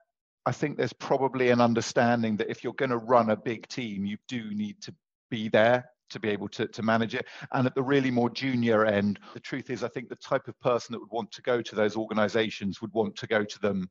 I 0.46 0.52
think 0.52 0.78
there's 0.78 0.94
probably 0.94 1.50
an 1.50 1.62
understanding 1.62 2.38
that 2.38 2.50
if 2.50 2.64
you're 2.64 2.74
going 2.74 2.92
to 2.92 2.98
run 2.98 3.32
a 3.32 3.36
big 3.36 3.68
team, 3.68 4.06
you 4.06 4.18
do 4.28 4.54
need 4.54 4.82
to 4.84 4.94
be 5.32 5.50
there 5.50 5.86
to 6.10 6.20
be 6.20 6.30
able 6.30 6.48
to, 6.50 6.67
to 6.67 6.84
manage 6.84 7.15
it. 7.15 7.26
And 7.54 7.65
at 7.67 7.76
the 7.76 7.84
really 7.84 8.12
more 8.12 8.30
junior 8.30 8.86
end, 8.86 9.20
the 9.34 9.39
truth 9.39 9.70
is, 9.70 9.84
I 9.84 9.88
think 9.89 10.10
the 10.10 10.15
type 10.17 10.48
of 10.48 10.60
person 10.60 10.93
that 10.93 11.00
would 11.00 11.12
want 11.12 11.32
to 11.32 11.41
go 11.41 11.62
to 11.62 11.76
those 11.76 11.96
organizations 11.96 12.82
would 12.82 12.93
want 12.93 13.15
to 13.17 13.28
go 13.28 13.43
to 13.43 13.60
them 13.60 13.89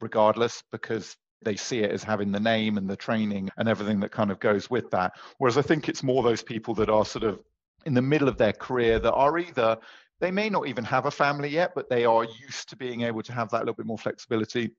regardless 0.00 0.62
because 0.72 1.16
they 1.42 1.56
see 1.56 1.80
it 1.80 1.90
as 1.90 2.02
having 2.02 2.32
the 2.32 2.40
name 2.40 2.76
and 2.78 2.88
the 2.88 2.96
training 2.96 3.50
and 3.58 3.68
everything 3.68 4.00
that 4.00 4.10
kind 4.10 4.30
of 4.30 4.40
goes 4.40 4.70
with 4.70 4.90
that. 4.90 5.12
Whereas 5.38 5.58
I 5.58 5.62
think 5.62 5.88
it's 5.88 6.02
more 6.02 6.22
those 6.22 6.42
people 6.42 6.74
that 6.74 6.88
are 6.88 7.04
sort 7.04 7.24
of 7.24 7.40
in 7.84 7.94
the 7.94 8.02
middle 8.02 8.28
of 8.28 8.36
their 8.36 8.52
career 8.52 8.98
that 8.98 9.12
are 9.12 9.38
either 9.38 9.78
they 10.20 10.30
may 10.30 10.48
not 10.48 10.66
even 10.66 10.84
have 10.84 11.06
a 11.06 11.10
family 11.10 11.50
yet, 11.50 11.72
but 11.74 11.90
they 11.90 12.06
are 12.06 12.24
used 12.24 12.70
to 12.70 12.76
being 12.76 13.02
able 13.02 13.22
to 13.22 13.32
have 13.32 13.50
that 13.50 13.60
little 13.60 13.74
bit 13.74 13.86
more 13.86 13.98
flexibility 13.98 14.70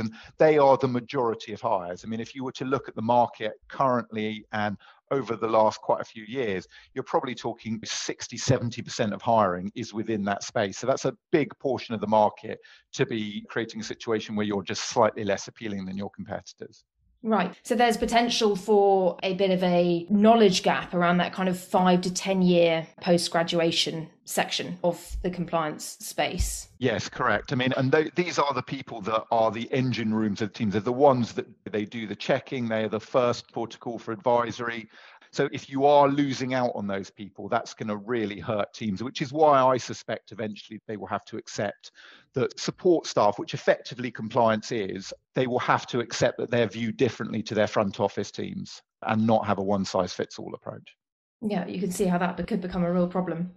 and 0.00 0.12
they 0.38 0.58
are 0.58 0.76
the 0.76 0.88
majority 0.88 1.52
of 1.52 1.60
hires. 1.60 2.04
I 2.04 2.08
mean, 2.08 2.20
if 2.20 2.34
you 2.34 2.44
were 2.44 2.52
to 2.52 2.64
look 2.64 2.88
at 2.88 2.94
the 2.94 3.02
market 3.02 3.52
currently 3.68 4.44
and 4.52 4.76
over 5.10 5.36
the 5.36 5.46
last 5.46 5.80
quite 5.80 6.00
a 6.00 6.04
few 6.04 6.24
years, 6.24 6.66
you're 6.94 7.04
probably 7.04 7.34
talking 7.34 7.78
60, 7.84 8.36
70% 8.36 9.12
of 9.12 9.20
hiring 9.20 9.70
is 9.74 9.92
within 9.92 10.24
that 10.24 10.42
space. 10.42 10.78
So 10.78 10.86
that's 10.86 11.04
a 11.04 11.16
big 11.30 11.56
portion 11.58 11.94
of 11.94 12.00
the 12.00 12.06
market 12.06 12.58
to 12.94 13.04
be 13.04 13.44
creating 13.48 13.80
a 13.80 13.84
situation 13.84 14.34
where 14.34 14.46
you're 14.46 14.62
just 14.62 14.88
slightly 14.88 15.24
less 15.24 15.48
appealing 15.48 15.84
than 15.84 15.98
your 15.98 16.10
competitors. 16.10 16.84
Right. 17.22 17.54
So 17.62 17.74
there's 17.74 17.96
potential 17.96 18.56
for 18.56 19.16
a 19.22 19.34
bit 19.34 19.50
of 19.50 19.62
a 19.62 20.06
knowledge 20.10 20.62
gap 20.62 20.92
around 20.92 21.18
that 21.18 21.32
kind 21.32 21.48
of 21.48 21.58
five 21.58 22.00
to 22.02 22.12
10 22.12 22.42
year 22.42 22.86
post 23.00 23.30
graduation 23.30 24.08
section 24.24 24.78
of 24.82 25.16
the 25.22 25.30
compliance 25.30 25.96
space. 26.00 26.68
Yes, 26.78 27.08
correct. 27.08 27.52
I 27.52 27.56
mean, 27.56 27.72
and 27.76 27.92
th- 27.92 28.12
these 28.14 28.38
are 28.38 28.52
the 28.54 28.62
people 28.62 29.00
that 29.02 29.24
are 29.30 29.50
the 29.50 29.72
engine 29.72 30.14
rooms 30.14 30.42
of 30.42 30.52
teams. 30.52 30.72
They're 30.72 30.80
the 30.80 30.92
ones 30.92 31.32
that 31.34 31.46
they 31.70 31.84
do 31.84 32.06
the 32.06 32.16
checking, 32.16 32.68
they 32.68 32.84
are 32.84 32.88
the 32.88 33.00
first 33.00 33.52
protocol 33.52 33.98
for 33.98 34.12
advisory. 34.12 34.88
So 35.32 35.48
if 35.50 35.70
you 35.70 35.86
are 35.86 36.08
losing 36.08 36.52
out 36.52 36.72
on 36.74 36.86
those 36.86 37.10
people, 37.10 37.48
that's 37.48 37.72
going 37.72 37.88
to 37.88 37.96
really 37.96 38.38
hurt 38.38 38.74
teams, 38.74 39.02
which 39.02 39.22
is 39.22 39.32
why 39.32 39.62
I 39.62 39.78
suspect 39.78 40.30
eventually 40.30 40.78
they 40.86 40.98
will 40.98 41.06
have 41.06 41.24
to 41.26 41.38
accept 41.38 41.92
that 42.34 42.60
support 42.60 43.06
staff, 43.06 43.38
which 43.38 43.54
effectively 43.54 44.10
compliance 44.10 44.72
is, 44.72 45.12
they 45.34 45.46
will 45.46 45.58
have 45.58 45.86
to 45.86 46.00
accept 46.00 46.36
that 46.36 46.50
they're 46.50 46.66
viewed 46.66 46.98
differently 46.98 47.42
to 47.44 47.54
their 47.54 47.66
front 47.66 47.98
office 47.98 48.30
teams 48.30 48.82
and 49.06 49.26
not 49.26 49.46
have 49.46 49.58
a 49.58 49.62
one 49.62 49.86
size 49.86 50.12
fits 50.12 50.38
all 50.38 50.54
approach. 50.54 50.96
Yeah, 51.40 51.66
you 51.66 51.80
can 51.80 51.90
see 51.90 52.04
how 52.04 52.18
that 52.18 52.46
could 52.46 52.60
become 52.60 52.84
a 52.84 52.92
real 52.92 53.08
problem. 53.08 53.52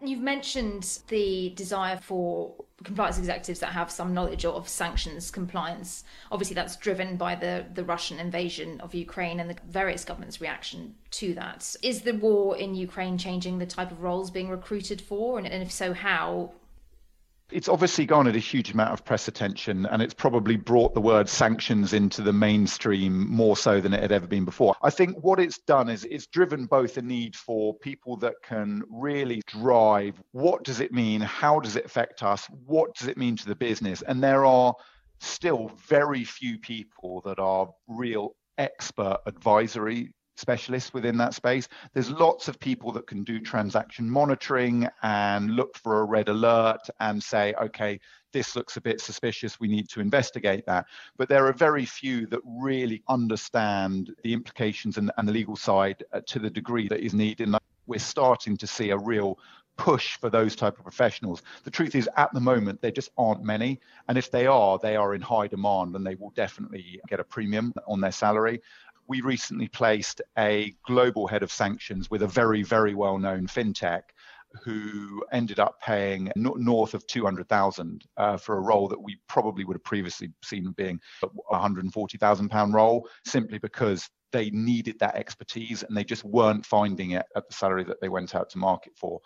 You've 0.00 0.20
mentioned 0.20 1.00
the 1.08 1.50
desire 1.56 1.96
for 1.96 2.54
compliance 2.84 3.18
executives 3.18 3.58
that 3.60 3.72
have 3.72 3.90
some 3.90 4.14
knowledge 4.14 4.44
of 4.44 4.68
sanctions 4.68 5.30
compliance. 5.30 6.04
Obviously, 6.30 6.54
that's 6.54 6.76
driven 6.76 7.16
by 7.16 7.34
the, 7.34 7.66
the 7.74 7.82
Russian 7.82 8.20
invasion 8.20 8.80
of 8.80 8.94
Ukraine 8.94 9.40
and 9.40 9.50
the 9.50 9.56
various 9.68 10.04
governments' 10.04 10.40
reaction 10.40 10.94
to 11.12 11.34
that. 11.34 11.74
Is 11.82 12.02
the 12.02 12.14
war 12.14 12.56
in 12.56 12.76
Ukraine 12.76 13.18
changing 13.18 13.58
the 13.58 13.66
type 13.66 13.90
of 13.90 14.02
roles 14.02 14.30
being 14.30 14.48
recruited 14.48 15.00
for? 15.00 15.38
And, 15.38 15.46
and 15.46 15.62
if 15.62 15.72
so, 15.72 15.92
how? 15.92 16.52
It's 17.50 17.68
obviously 17.68 18.04
garnered 18.04 18.36
a 18.36 18.40
huge 18.40 18.72
amount 18.72 18.92
of 18.92 19.04
press 19.04 19.28
attention 19.28 19.86
and 19.86 20.02
it's 20.02 20.14
probably 20.14 20.56
brought 20.56 20.94
the 20.94 21.00
word 21.00 21.28
sanctions 21.28 21.92
into 21.92 22.22
the 22.22 22.32
mainstream 22.32 23.28
more 23.28 23.56
so 23.56 23.80
than 23.80 23.94
it 23.94 24.02
had 24.02 24.12
ever 24.12 24.26
been 24.26 24.44
before. 24.44 24.74
I 24.82 24.90
think 24.90 25.16
what 25.22 25.40
it's 25.40 25.58
done 25.58 25.88
is 25.88 26.04
it's 26.04 26.26
driven 26.26 26.66
both 26.66 26.96
a 26.96 27.02
need 27.02 27.36
for 27.36 27.74
people 27.78 28.16
that 28.18 28.34
can 28.42 28.82
really 28.90 29.42
drive 29.46 30.20
what 30.32 30.64
does 30.64 30.80
it 30.80 30.92
mean, 30.92 31.20
how 31.20 31.60
does 31.60 31.76
it 31.76 31.86
affect 31.86 32.22
us, 32.22 32.46
what 32.66 32.94
does 32.94 33.08
it 33.08 33.16
mean 33.16 33.36
to 33.36 33.46
the 33.46 33.54
business, 33.56 34.02
and 34.02 34.22
there 34.22 34.44
are 34.44 34.74
still 35.20 35.70
very 35.88 36.24
few 36.24 36.58
people 36.58 37.22
that 37.24 37.38
are 37.38 37.68
real 37.88 38.36
expert 38.58 39.18
advisory 39.26 40.12
specialists 40.38 40.94
within 40.94 41.16
that 41.18 41.34
space. 41.34 41.68
There's 41.92 42.10
lots 42.10 42.48
of 42.48 42.58
people 42.58 42.92
that 42.92 43.06
can 43.06 43.24
do 43.24 43.40
transaction 43.40 44.08
monitoring 44.08 44.88
and 45.02 45.50
look 45.50 45.76
for 45.76 46.00
a 46.00 46.04
red 46.04 46.28
alert 46.28 46.88
and 47.00 47.22
say, 47.22 47.54
okay, 47.54 48.00
this 48.32 48.54
looks 48.54 48.76
a 48.76 48.80
bit 48.80 49.00
suspicious. 49.00 49.58
We 49.58 49.68
need 49.68 49.88
to 49.90 50.00
investigate 50.00 50.66
that. 50.66 50.86
But 51.16 51.28
there 51.28 51.46
are 51.46 51.52
very 51.52 51.84
few 51.84 52.26
that 52.26 52.40
really 52.44 53.02
understand 53.08 54.14
the 54.22 54.32
implications 54.32 54.98
and, 54.98 55.10
and 55.16 55.26
the 55.26 55.32
legal 55.32 55.56
side 55.56 56.04
uh, 56.12 56.20
to 56.26 56.38
the 56.38 56.50
degree 56.50 56.88
that 56.88 57.00
is 57.00 57.14
needed. 57.14 57.48
And 57.48 57.58
we're 57.86 57.98
starting 57.98 58.56
to 58.58 58.66
see 58.66 58.90
a 58.90 58.98
real 58.98 59.38
push 59.78 60.18
for 60.18 60.28
those 60.28 60.54
type 60.54 60.76
of 60.76 60.82
professionals. 60.82 61.42
The 61.64 61.70
truth 61.70 61.94
is, 61.94 62.08
at 62.16 62.32
the 62.34 62.40
moment, 62.40 62.82
there 62.82 62.90
just 62.90 63.10
aren't 63.16 63.44
many, 63.44 63.80
and 64.08 64.18
if 64.18 64.30
they 64.30 64.46
are, 64.46 64.78
they 64.78 64.96
are 64.96 65.14
in 65.14 65.22
high 65.22 65.46
demand, 65.46 65.94
and 65.94 66.04
they 66.04 66.16
will 66.16 66.30
definitely 66.30 67.00
get 67.08 67.20
a 67.20 67.24
premium 67.24 67.72
on 67.86 68.00
their 68.00 68.12
salary 68.12 68.60
we 69.08 69.22
recently 69.22 69.68
placed 69.68 70.20
a 70.38 70.74
global 70.86 71.26
head 71.26 71.42
of 71.42 71.50
sanctions 71.50 72.10
with 72.10 72.22
a 72.22 72.26
very, 72.26 72.62
very 72.62 72.94
well 72.94 73.18
known 73.18 73.46
fintech 73.46 74.02
who 74.64 75.22
ended 75.32 75.58
up 75.58 75.78
paying 75.80 76.32
north 76.36 76.94
of 76.94 77.06
200,000 77.06 78.04
uh, 78.16 78.36
for 78.36 78.56
a 78.56 78.60
role 78.60 78.88
that 78.88 79.00
we 79.00 79.18
probably 79.28 79.64
would 79.64 79.74
have 79.76 79.84
previously 79.84 80.30
seen 80.42 80.72
being 80.76 80.98
a 81.22 81.28
140,000 81.48 82.48
pound 82.48 82.72
role 82.72 83.06
simply 83.24 83.58
because 83.58 84.08
they 84.32 84.50
needed 84.50 84.98
that 84.98 85.16
expertise 85.16 85.82
and 85.82 85.96
they 85.96 86.04
just 86.04 86.24
weren't 86.24 86.64
finding 86.64 87.12
it 87.12 87.26
at 87.36 87.46
the 87.48 87.54
salary 87.54 87.84
that 87.84 88.00
they 88.00 88.08
went 88.08 88.34
out 88.34 88.48
to 88.50 88.58
market 88.58 88.92
for. 88.96 89.20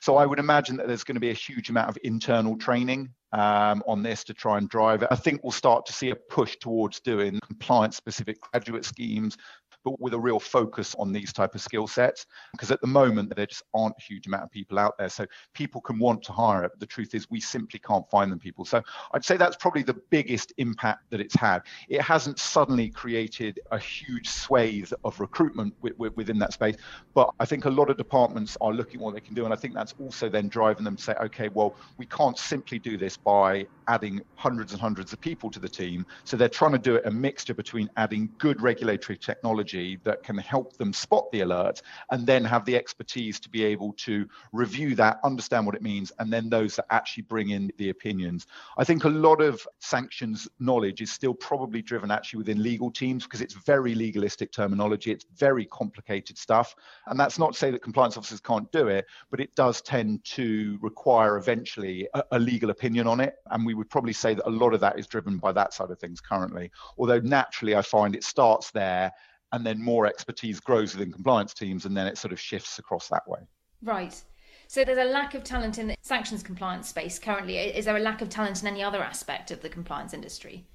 So 0.00 0.16
I 0.16 0.26
would 0.26 0.38
imagine 0.38 0.76
that 0.76 0.86
there's 0.86 1.04
going 1.04 1.16
to 1.16 1.20
be 1.20 1.30
a 1.30 1.34
huge 1.34 1.70
amount 1.70 1.88
of 1.88 1.98
internal 2.04 2.56
training 2.56 3.10
um, 3.32 3.82
on 3.86 4.02
this 4.02 4.24
to 4.24 4.34
try 4.34 4.58
and 4.58 4.68
drive 4.68 5.02
it. 5.02 5.08
I 5.10 5.16
think 5.16 5.42
we'll 5.42 5.52
start 5.52 5.86
to 5.86 5.92
see 5.92 6.10
a 6.10 6.16
push 6.16 6.56
towards 6.56 7.00
doing 7.00 7.38
compliance 7.46 7.96
specific 7.96 8.40
graduate 8.40 8.84
schemes, 8.84 9.36
but 9.84 10.00
with 10.00 10.14
a 10.14 10.18
real 10.18 10.40
focus 10.40 10.94
on 10.98 11.12
these 11.12 11.32
type 11.32 11.54
of 11.54 11.60
skill 11.60 11.86
sets. 11.86 12.26
Because 12.52 12.70
at 12.70 12.80
the 12.80 12.86
moment, 12.86 13.34
there 13.34 13.46
just 13.46 13.62
aren't 13.74 13.94
a 13.98 14.02
huge 14.02 14.26
amount 14.26 14.44
of 14.44 14.50
people 14.50 14.78
out 14.78 14.96
there. 14.98 15.08
So 15.08 15.26
people 15.54 15.80
can 15.80 15.98
want 15.98 16.22
to 16.24 16.32
hire 16.32 16.64
it, 16.64 16.72
but 16.72 16.80
the 16.80 16.86
truth 16.86 17.14
is 17.14 17.30
we 17.30 17.40
simply 17.40 17.78
can't 17.80 18.08
find 18.10 18.30
them 18.30 18.38
people. 18.38 18.64
So 18.64 18.82
I'd 19.12 19.24
say 19.24 19.36
that's 19.36 19.56
probably 19.56 19.82
the 19.82 20.00
biggest 20.10 20.52
impact 20.58 21.10
that 21.10 21.20
it's 21.20 21.34
had. 21.34 21.62
It 21.88 22.02
hasn't 22.02 22.38
suddenly 22.38 22.90
created 22.90 23.60
a 23.70 23.78
huge 23.78 24.28
swathe 24.28 24.92
of 25.04 25.18
recruitment 25.20 25.74
within 25.80 26.38
that 26.38 26.52
space, 26.52 26.76
but 27.14 27.32
I 27.40 27.44
think 27.44 27.64
a 27.64 27.70
lot 27.70 27.90
of 27.90 27.96
departments 27.96 28.56
are 28.60 28.72
looking 28.72 29.00
what 29.00 29.14
they 29.14 29.20
can 29.20 29.34
do. 29.34 29.44
And 29.44 29.52
I 29.52 29.56
think 29.56 29.74
that's 29.74 29.94
also 30.00 30.28
then 30.28 30.48
driving 30.48 30.84
them 30.84 30.96
to 30.96 31.02
say, 31.02 31.14
okay, 31.22 31.48
well, 31.48 31.74
we 31.98 32.06
can't 32.06 32.38
simply 32.38 32.78
do 32.78 32.96
this 32.96 33.16
by 33.16 33.66
adding 33.88 34.20
hundreds 34.34 34.72
and 34.72 34.80
hundreds 34.80 35.12
of 35.12 35.20
people 35.20 35.50
to 35.50 35.58
the 35.58 35.68
team. 35.68 36.06
So 36.24 36.36
they're 36.36 36.48
trying 36.48 36.72
to 36.72 36.78
do 36.78 36.94
it 36.96 37.06
a 37.06 37.10
mixture 37.10 37.54
between 37.54 37.90
adding 37.96 38.30
good 38.38 38.60
regulatory 38.60 39.18
technology 39.18 39.69
technology 39.70 39.98
that 40.04 40.22
can 40.22 40.38
help 40.38 40.76
them 40.76 40.92
spot 40.92 41.30
the 41.32 41.40
alert 41.40 41.82
and 42.10 42.26
then 42.26 42.44
have 42.44 42.64
the 42.64 42.76
expertise 42.76 43.40
to 43.40 43.48
be 43.48 43.64
able 43.64 43.92
to 43.94 44.26
review 44.52 44.94
that, 44.94 45.18
understand 45.24 45.66
what 45.66 45.74
it 45.74 45.82
means, 45.82 46.12
and 46.18 46.32
then 46.32 46.48
those 46.48 46.76
that 46.76 46.86
actually 46.90 47.22
bring 47.22 47.50
in 47.50 47.72
the 47.78 47.90
opinions. 47.90 48.46
I 48.78 48.84
think 48.84 49.04
a 49.04 49.08
lot 49.08 49.40
of 49.40 49.66
sanctions 49.80 50.48
knowledge 50.58 51.00
is 51.00 51.12
still 51.12 51.34
probably 51.34 51.82
driven 51.82 52.10
actually 52.10 52.38
within 52.38 52.62
legal 52.62 52.90
teams 52.90 53.24
because 53.24 53.40
it's 53.40 53.54
very 53.54 53.94
legalistic 53.94 54.52
terminology, 54.52 55.10
it's 55.10 55.26
very 55.36 55.66
complicated 55.66 56.38
stuff. 56.38 56.74
And 57.06 57.18
that's 57.18 57.38
not 57.38 57.52
to 57.52 57.58
say 57.58 57.70
that 57.70 57.82
compliance 57.82 58.16
officers 58.16 58.40
can't 58.40 58.70
do 58.72 58.88
it, 58.88 59.06
but 59.30 59.40
it 59.40 59.54
does 59.54 59.82
tend 59.82 60.24
to 60.36 60.78
require 60.80 61.36
eventually 61.36 62.08
a, 62.14 62.22
a 62.32 62.38
legal 62.38 62.70
opinion 62.70 63.06
on 63.06 63.20
it. 63.20 63.34
And 63.50 63.66
we 63.66 63.74
would 63.74 63.90
probably 63.90 64.12
say 64.12 64.34
that 64.34 64.46
a 64.46 64.50
lot 64.50 64.74
of 64.74 64.80
that 64.80 64.98
is 64.98 65.06
driven 65.06 65.38
by 65.38 65.52
that 65.52 65.74
side 65.74 65.90
of 65.90 65.98
things 65.98 66.20
currently. 66.20 66.70
Although 66.98 67.20
naturally, 67.20 67.74
I 67.76 67.82
find 67.82 68.14
it 68.14 68.24
starts 68.24 68.70
there 68.70 69.12
and 69.52 69.64
then 69.64 69.82
more 69.82 70.06
expertise 70.06 70.60
grows 70.60 70.94
within 70.94 71.12
compliance 71.12 71.54
teams 71.54 71.84
and 71.84 71.96
then 71.96 72.06
it 72.06 72.18
sort 72.18 72.32
of 72.32 72.40
shifts 72.40 72.78
across 72.78 73.08
that 73.08 73.26
way 73.28 73.40
right 73.82 74.22
so 74.66 74.84
there's 74.84 74.98
a 74.98 75.12
lack 75.12 75.34
of 75.34 75.42
talent 75.42 75.78
in 75.78 75.88
the 75.88 75.96
sanctions 76.02 76.42
compliance 76.42 76.88
space 76.88 77.18
currently 77.18 77.58
is 77.58 77.84
there 77.84 77.96
a 77.96 78.00
lack 78.00 78.20
of 78.22 78.28
talent 78.28 78.60
in 78.62 78.68
any 78.68 78.82
other 78.82 79.02
aspect 79.02 79.50
of 79.50 79.60
the 79.62 79.68
compliance 79.68 80.14
industry 80.14 80.66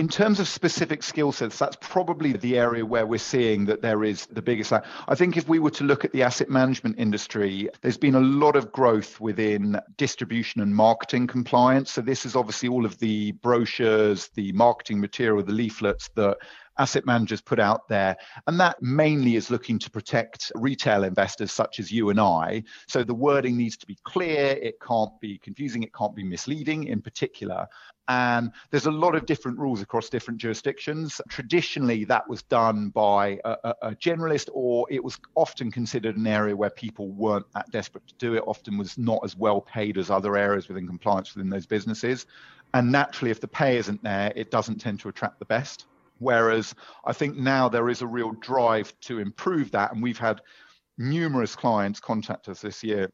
In 0.00 0.08
terms 0.08 0.40
of 0.40 0.48
specific 0.48 1.02
skill 1.02 1.30
sets, 1.30 1.58
that's 1.58 1.76
probably 1.78 2.32
the 2.32 2.58
area 2.58 2.86
where 2.86 3.06
we're 3.06 3.18
seeing 3.18 3.66
that 3.66 3.82
there 3.82 4.02
is 4.02 4.24
the 4.24 4.40
biggest. 4.40 4.72
I 4.72 5.14
think 5.14 5.36
if 5.36 5.46
we 5.46 5.58
were 5.58 5.72
to 5.72 5.84
look 5.84 6.06
at 6.06 6.12
the 6.12 6.22
asset 6.22 6.48
management 6.48 6.98
industry, 6.98 7.68
there's 7.82 7.98
been 7.98 8.14
a 8.14 8.20
lot 8.20 8.56
of 8.56 8.72
growth 8.72 9.20
within 9.20 9.78
distribution 9.98 10.62
and 10.62 10.74
marketing 10.74 11.26
compliance. 11.26 11.90
So, 11.90 12.00
this 12.00 12.24
is 12.24 12.34
obviously 12.34 12.70
all 12.70 12.86
of 12.86 12.96
the 12.98 13.32
brochures, 13.42 14.28
the 14.28 14.52
marketing 14.52 15.00
material, 15.00 15.44
the 15.44 15.52
leaflets 15.52 16.08
that 16.16 16.38
asset 16.80 17.04
managers 17.04 17.42
put 17.42 17.60
out 17.60 17.86
there. 17.88 18.16
And 18.46 18.58
that 18.58 18.82
mainly 18.82 19.36
is 19.36 19.50
looking 19.50 19.78
to 19.78 19.90
protect 19.90 20.50
retail 20.54 21.04
investors 21.04 21.52
such 21.52 21.78
as 21.78 21.92
you 21.92 22.08
and 22.08 22.18
I. 22.18 22.64
So 22.88 23.04
the 23.04 23.14
wording 23.14 23.56
needs 23.56 23.76
to 23.76 23.86
be 23.86 23.98
clear, 24.04 24.58
it 24.62 24.80
can't 24.80 25.12
be 25.20 25.38
confusing, 25.38 25.82
it 25.82 25.92
can't 25.94 26.16
be 26.16 26.24
misleading 26.24 26.84
in 26.84 27.02
particular. 27.02 27.66
And 28.08 28.50
there's 28.70 28.86
a 28.86 28.90
lot 28.90 29.14
of 29.14 29.26
different 29.26 29.58
rules 29.58 29.82
across 29.82 30.08
different 30.08 30.40
jurisdictions. 30.40 31.20
Traditionally, 31.28 32.04
that 32.06 32.28
was 32.28 32.42
done 32.42 32.88
by 32.88 33.38
a, 33.44 33.56
a, 33.62 33.74
a 33.82 33.90
generalist, 33.94 34.48
or 34.52 34.86
it 34.90 35.04
was 35.04 35.18
often 35.36 35.70
considered 35.70 36.16
an 36.16 36.26
area 36.26 36.56
where 36.56 36.70
people 36.70 37.10
weren't 37.10 37.46
that 37.52 37.70
desperate 37.70 38.08
to 38.08 38.14
do 38.14 38.34
it, 38.34 38.42
often 38.46 38.78
was 38.78 38.98
not 38.98 39.20
as 39.22 39.36
well 39.36 39.60
paid 39.60 39.98
as 39.98 40.10
other 40.10 40.36
areas 40.36 40.66
within 40.66 40.86
compliance 40.88 41.34
within 41.34 41.50
those 41.50 41.66
businesses. 41.66 42.26
And 42.72 42.90
naturally, 42.90 43.30
if 43.30 43.40
the 43.40 43.48
pay 43.48 43.76
isn't 43.76 44.02
there, 44.02 44.32
it 44.34 44.50
doesn't 44.50 44.78
tend 44.78 44.98
to 45.00 45.08
attract 45.08 45.38
the 45.38 45.44
best. 45.44 45.86
Whereas 46.20 46.74
I 47.04 47.12
think 47.12 47.36
now 47.36 47.68
there 47.68 47.88
is 47.88 48.02
a 48.02 48.06
real 48.06 48.32
drive 48.32 48.92
to 49.00 49.18
improve 49.18 49.72
that. 49.72 49.92
And 49.92 50.02
we've 50.02 50.18
had 50.18 50.40
numerous 50.98 51.56
clients 51.56 51.98
contact 51.98 52.48
us 52.48 52.60
this 52.60 52.84
year 52.84 53.10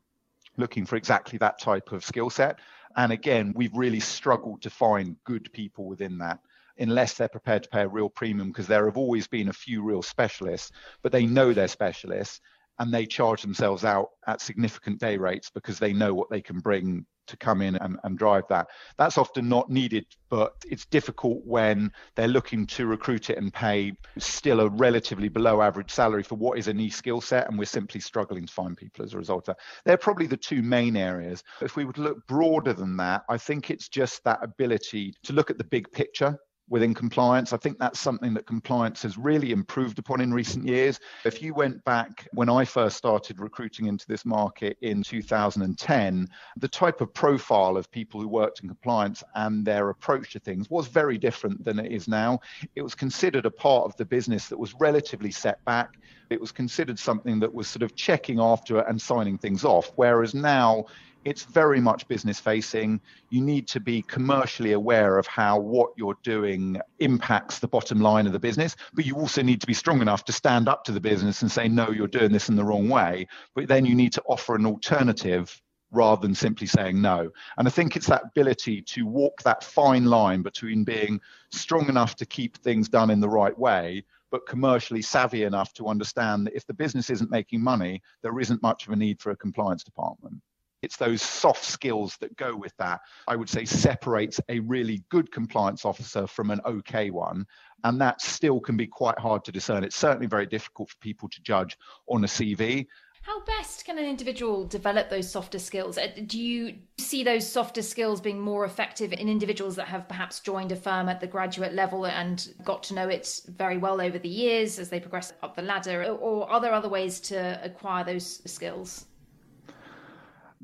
looking 0.59 0.85
for 0.85 0.97
exactly 0.97 1.39
that 1.39 1.61
type 1.61 1.93
of 1.93 2.05
skill 2.05 2.31
set. 2.31 2.59
And 2.97 3.13
again, 3.13 3.53
we've 3.55 3.75
really 3.75 4.01
struggled 4.01 4.63
to 4.63 4.71
find 4.71 5.17
good 5.25 5.53
people 5.53 5.87
within 5.87 6.19
that 6.19 6.41
unless 6.79 7.15
they're 7.15 7.29
prepared 7.29 7.63
to 7.63 7.69
pay 7.69 7.83
a 7.83 7.89
real 7.89 8.09
premium 8.09 8.49
because 8.49 8.67
there 8.67 8.85
have 8.85 8.99
always 8.99 9.27
been 9.27 9.49
a 9.49 9.53
few 9.53 9.83
real 9.83 10.03
specialists, 10.03 10.73
but 11.03 11.13
they 11.13 11.25
know 11.25 11.53
they're 11.53 11.69
specialists 11.69 12.41
and 12.79 12.93
they 12.93 13.07
charge 13.07 13.43
themselves 13.43 13.85
out 13.85 14.11
at 14.27 14.41
significant 14.41 15.01
day 15.01 15.17
rates 15.17 15.51
because 15.51 15.79
they 15.79 15.93
know 15.93 16.15
what 16.15 16.31
they 16.31 16.41
can 16.41 16.59
bring 16.59 17.07
to 17.27 17.37
come 17.37 17.63
in 17.63 17.77
and, 17.77 17.99
and 18.05 18.19
drive 18.19 18.45
that. 18.49 18.69
That's 18.99 19.19
often 19.19 19.49
not 19.49 19.71
needed, 19.71 20.07
but 20.29 20.53
it's 20.67 20.87
difficult 20.87 21.41
when 21.45 21.93
they're 22.15 22.29
looking 22.29 22.67
to 22.69 22.87
recruit 22.87 23.31
it 23.31 23.39
and 23.39 23.53
pay 23.53 23.93
still 24.19 24.61
a 24.61 24.69
relatively 24.69 25.29
below 25.29 25.63
average 25.63 25.91
salary 25.91 26.23
for 26.23 26.37
what 26.37 26.59
is 26.59 26.69
a 26.69 26.75
niche 26.75 26.95
skill 26.95 27.21
set. 27.21 27.49
And 27.49 27.59
we're 27.59 27.65
simply 27.65 28.01
struggling 28.01 28.47
to 28.47 28.53
find 28.53 28.77
people 28.77 29.05
as 29.05 29.15
a 29.15 29.19
result 29.19 29.49
of 29.49 29.57
that. 29.57 29.63
They're 29.85 29.97
probably 29.97 30.27
the 30.27 30.37
two 30.37 30.63
main 30.63 30.97
areas. 30.97 31.43
If 31.61 31.77
we 31.77 31.85
would 31.85 31.99
look 31.99 32.27
broader 32.27 32.73
than 32.73 32.97
that, 32.99 33.25
I 33.29 33.39
think 33.39 33.71
it's 33.71 33.89
just 33.89 34.23
that 34.25 34.39
ability 34.43 35.15
to 35.25 35.33
look 35.33 35.51
at 35.51 35.59
the 35.59 35.65
big 35.65 35.91
picture 35.93 36.39
within 36.69 36.95
compliance. 36.95 37.53
I 37.53 37.57
think 37.57 37.79
that's 37.79 38.01
something 38.01 38.35
that 38.35 38.47
compliance 38.47 39.03
has 39.03 39.17
really 39.17 39.53
improved 39.53 39.99
upon 39.99 40.21
in 40.21 40.33
recent 40.33 40.67
years. 40.67 40.99
If 41.25 41.41
you 41.41 41.55
went 41.55 41.85
back 41.85 42.27
when 42.33 42.49
I 42.49 42.65
first 42.65 42.97
started 42.97 43.41
recruiting 43.41 43.87
into 43.87 44.07
this 44.07 44.25
market 44.25 44.77
in 44.81 45.03
2010, 45.03 46.29
the 46.57 46.69
type 46.69 47.01
of 47.01 47.15
profile 47.15 47.77
of 47.77 47.91
people 47.91 48.21
who 48.21 48.29
worked 48.29 48.61
in 48.61 48.69
compliance 48.69 49.23
and 49.35 49.65
their 49.65 49.91
approach 49.91 50.33
to 50.33 50.41
things 50.41 50.69
was 50.69 50.89
very 50.89 51.19
different 51.19 51.65
than 51.65 51.79
it 51.79 51.93
is 51.93 52.09
now. 52.09 52.41
It 52.75 52.83
was 52.83 52.95
considered 52.95 53.47
a 53.47 53.51
part 53.51 53.85
of 53.85 53.97
the 53.97 54.05
business 54.05 54.49
that 54.49 54.59
was 54.59 54.75
relatively 54.81 55.31
set 55.31 55.65
back. 55.65 55.99
It 56.31 56.41
was 56.41 56.51
considered 56.51 56.99
something 56.99 57.39
that 57.41 57.55
was 57.55 57.69
sort 57.69 57.83
of 57.83 57.95
checking 57.95 58.41
after 58.41 58.81
and 58.81 59.01
signing 59.01 59.39
things 59.39 59.65
off. 59.65 59.93
Whereas 59.95 60.35
now 60.35 60.87
it's 61.27 61.43
very 61.43 61.81
much 61.81 62.07
business 62.07 62.39
facing. 62.39 63.01
You 63.31 63.41
need 63.41 63.67
to 63.69 63.81
be 63.81 64.03
commercially 64.03 64.73
aware 64.73 65.19
of 65.19 65.27
how 65.27 65.59
what 65.59 65.91
you're 65.97 66.17
doing 66.23 66.81
impacts 67.01 67.59
the 67.59 67.67
bottom 67.67 68.01
line 68.01 68.29
of 68.29 68.33
the 68.33 68.39
business, 68.39 68.77
but 68.95 69.05
you 69.05 69.17
also 69.17 69.43
need 69.43 69.61
to 69.61 69.67
be 69.67 69.75
strong 69.75 70.01
enough 70.01 70.25
to 70.27 70.33
stand 70.33 70.69
up 70.69 70.85
to 70.85 70.93
the 70.93 71.01
business 71.01 71.43
and 71.43 71.51
say, 71.51 71.67
no, 71.67 71.91
you're 71.91 72.07
doing 72.07 72.31
this 72.31 72.49
in 72.49 72.55
the 72.55 72.65
wrong 72.65 72.89
way. 72.89 73.27
But 73.57 73.67
then 73.67 73.85
you 73.85 73.97
need 73.97 74.13
to 74.13 74.23
offer 74.29 74.55
an 74.55 74.67
alternative 74.67 75.61
rather 75.91 76.23
than 76.23 76.35
simply 76.35 76.69
saying 76.69 77.03
no. 77.03 77.29
And 77.59 77.67
I 77.67 77.73
think 77.73 77.97
it's 77.97 78.07
that 78.07 78.27
ability 78.27 78.83
to 78.83 79.05
walk 79.05 79.43
that 79.43 79.65
fine 79.65 80.05
line 80.05 80.43
between 80.43 80.85
being 80.85 81.21
strong 81.51 81.89
enough 81.89 82.15
to 82.17 82.27
keep 82.27 82.57
things 82.59 82.89
done 82.89 83.11
in 83.11 83.19
the 83.19 83.29
right 83.29 83.59
way, 83.59 84.05
but 84.31 84.47
commercially 84.47 85.03
savvy 85.03 85.43
enough 85.43 85.73
to 85.75 85.89
understand 85.89 86.47
that 86.47 86.55
if 86.55 86.65
the 86.67 86.75
business 86.75 87.11
isn't 87.11 87.33
making 87.33 87.61
money, 87.61 88.01
there 88.23 88.39
isn't 88.39 88.63
much 88.63 88.87
of 88.87 88.93
a 88.93 88.97
need 88.97 89.21
for 89.21 89.33
a 89.33 89.37
compliance 89.37 89.83
department. 89.83 90.41
It's 90.87 90.97
those 90.97 91.21
soft 91.21 91.65
skills 91.65 92.17
that 92.21 92.37
go 92.37 92.55
with 92.55 92.73
that, 92.77 93.01
I 93.27 93.35
would 93.35 93.49
say, 93.49 93.65
separates 93.65 94.41
a 94.49 94.61
really 94.61 95.03
good 95.09 95.33
compliance 95.33 95.85
officer 95.85 96.29
from 96.29 96.53
an 96.53 96.61
okay 96.65 97.11
one. 97.11 97.45
And 97.83 98.01
that 98.01 98.21
still 98.21 98.61
can 98.61 98.77
be 98.77 98.87
quite 98.87 99.19
hard 99.19 99.45
to 99.47 99.53
discern. 99.53 99.83
It's 99.83 99.97
certainly 99.97 100.29
very 100.29 100.47
difficult 100.47 100.91
for 100.91 100.97
people 100.99 101.29
to 101.31 101.43
judge 101.43 101.77
on 102.07 102.23
a 102.23 102.29
CV. 102.29 102.87
How 103.23 103.41
best 103.41 103.85
can 103.85 103.99
an 103.99 104.05
individual 104.05 104.65
develop 104.65 105.11
those 105.11 105.29
softer 105.29 105.59
skills? 105.59 105.99
Uh, 105.99 106.07
do 106.25 106.39
you 106.41 106.77
see 106.99 107.25
those 107.25 107.45
softer 107.51 107.83
skills 107.83 108.21
being 108.21 108.41
more 108.41 108.65
effective 108.65 109.13
in 109.13 109.29
individuals 109.29 109.75
that 109.75 109.89
have 109.89 110.07
perhaps 110.07 110.39
joined 110.39 110.71
a 110.71 110.77
firm 110.77 111.09
at 111.09 111.19
the 111.19 111.27
graduate 111.27 111.73
level 111.73 112.07
and 112.07 112.55
got 112.63 112.85
to 112.85 112.95
know 112.95 113.09
it 113.09 113.41
very 113.49 113.79
well 113.79 114.01
over 114.01 114.21
the 114.21 114.29
years 114.29 114.79
as 114.79 114.89
they 114.89 115.01
progress 115.01 115.33
up 115.43 115.57
the 115.57 115.63
ladder? 115.63 116.05
Or 116.05 116.49
are 116.49 116.61
there 116.61 116.73
other 116.73 116.89
ways 116.89 117.19
to 117.23 117.59
acquire 117.65 118.05
those 118.05 118.41
skills? 118.49 119.07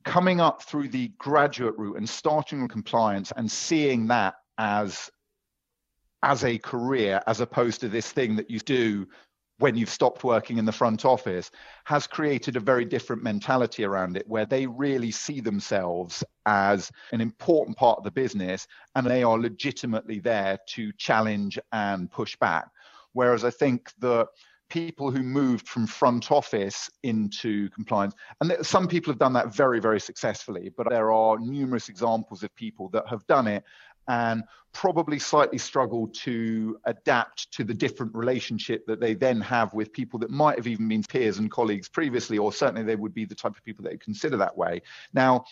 Coming 0.04 0.40
up 0.40 0.62
through 0.62 0.88
the 0.88 1.08
graduate 1.18 1.76
route 1.76 1.96
and 1.96 2.08
starting 2.08 2.62
with 2.62 2.70
compliance 2.70 3.32
and 3.36 3.50
seeing 3.50 4.06
that 4.08 4.34
as 4.58 5.10
as 6.22 6.44
a 6.44 6.58
career 6.58 7.20
as 7.26 7.40
opposed 7.40 7.80
to 7.80 7.88
this 7.88 8.12
thing 8.12 8.36
that 8.36 8.50
you 8.50 8.60
do 8.60 9.06
when 9.58 9.76
you've 9.76 9.88
stopped 9.88 10.24
working 10.24 10.58
in 10.58 10.64
the 10.64 10.72
front 10.72 11.04
office 11.04 11.50
has 11.84 12.06
created 12.06 12.56
a 12.56 12.60
very 12.60 12.84
different 12.84 13.22
mentality 13.22 13.84
around 13.84 14.16
it 14.16 14.26
where 14.28 14.46
they 14.46 14.66
really 14.66 15.10
see 15.10 15.40
themselves 15.40 16.24
as 16.46 16.90
an 17.12 17.20
important 17.20 17.76
part 17.76 17.98
of 17.98 18.04
the 18.04 18.10
business 18.10 18.66
and 18.94 19.06
they 19.06 19.22
are 19.22 19.38
legitimately 19.38 20.18
there 20.18 20.58
to 20.66 20.92
challenge 20.98 21.58
and 21.72 22.10
push 22.10 22.36
back. 22.36 22.66
Whereas 23.12 23.44
i 23.44 23.50
think 23.50 23.92
that 23.98 24.28
people 24.72 25.10
who 25.10 25.22
moved 25.22 25.68
from 25.68 25.86
front 25.86 26.32
office 26.32 26.88
into 27.02 27.68
compliance. 27.70 28.14
And 28.40 28.56
some 28.62 28.88
people 28.88 29.12
have 29.12 29.18
done 29.18 29.34
that 29.34 29.54
very, 29.54 29.80
very 29.80 30.00
successfully, 30.00 30.70
but 30.74 30.88
there 30.88 31.12
are 31.12 31.38
numerous 31.38 31.90
examples 31.90 32.42
of 32.42 32.54
people 32.54 32.88
that 32.88 33.06
have 33.06 33.26
done 33.26 33.46
it 33.46 33.64
and 34.08 34.42
probably 34.72 35.18
slightly 35.18 35.58
struggled 35.58 36.14
to 36.14 36.78
adapt 36.86 37.52
to 37.52 37.64
the 37.64 37.74
different 37.74 38.14
relationship 38.14 38.86
that 38.86 38.98
they 38.98 39.12
then 39.12 39.42
have 39.42 39.74
with 39.74 39.92
people 39.92 40.18
that 40.20 40.30
might 40.30 40.56
have 40.56 40.66
even 40.66 40.88
been 40.88 41.02
peers 41.02 41.36
and 41.36 41.50
colleagues 41.50 41.90
previously, 41.90 42.38
or 42.38 42.50
certainly 42.50 42.82
they 42.82 42.96
would 42.96 43.12
be 43.12 43.26
the 43.26 43.34
type 43.34 43.54
of 43.54 43.62
people 43.62 43.84
that 43.84 44.00
consider 44.00 44.38
that 44.38 44.56
way. 44.56 44.80
Now, 45.12 45.44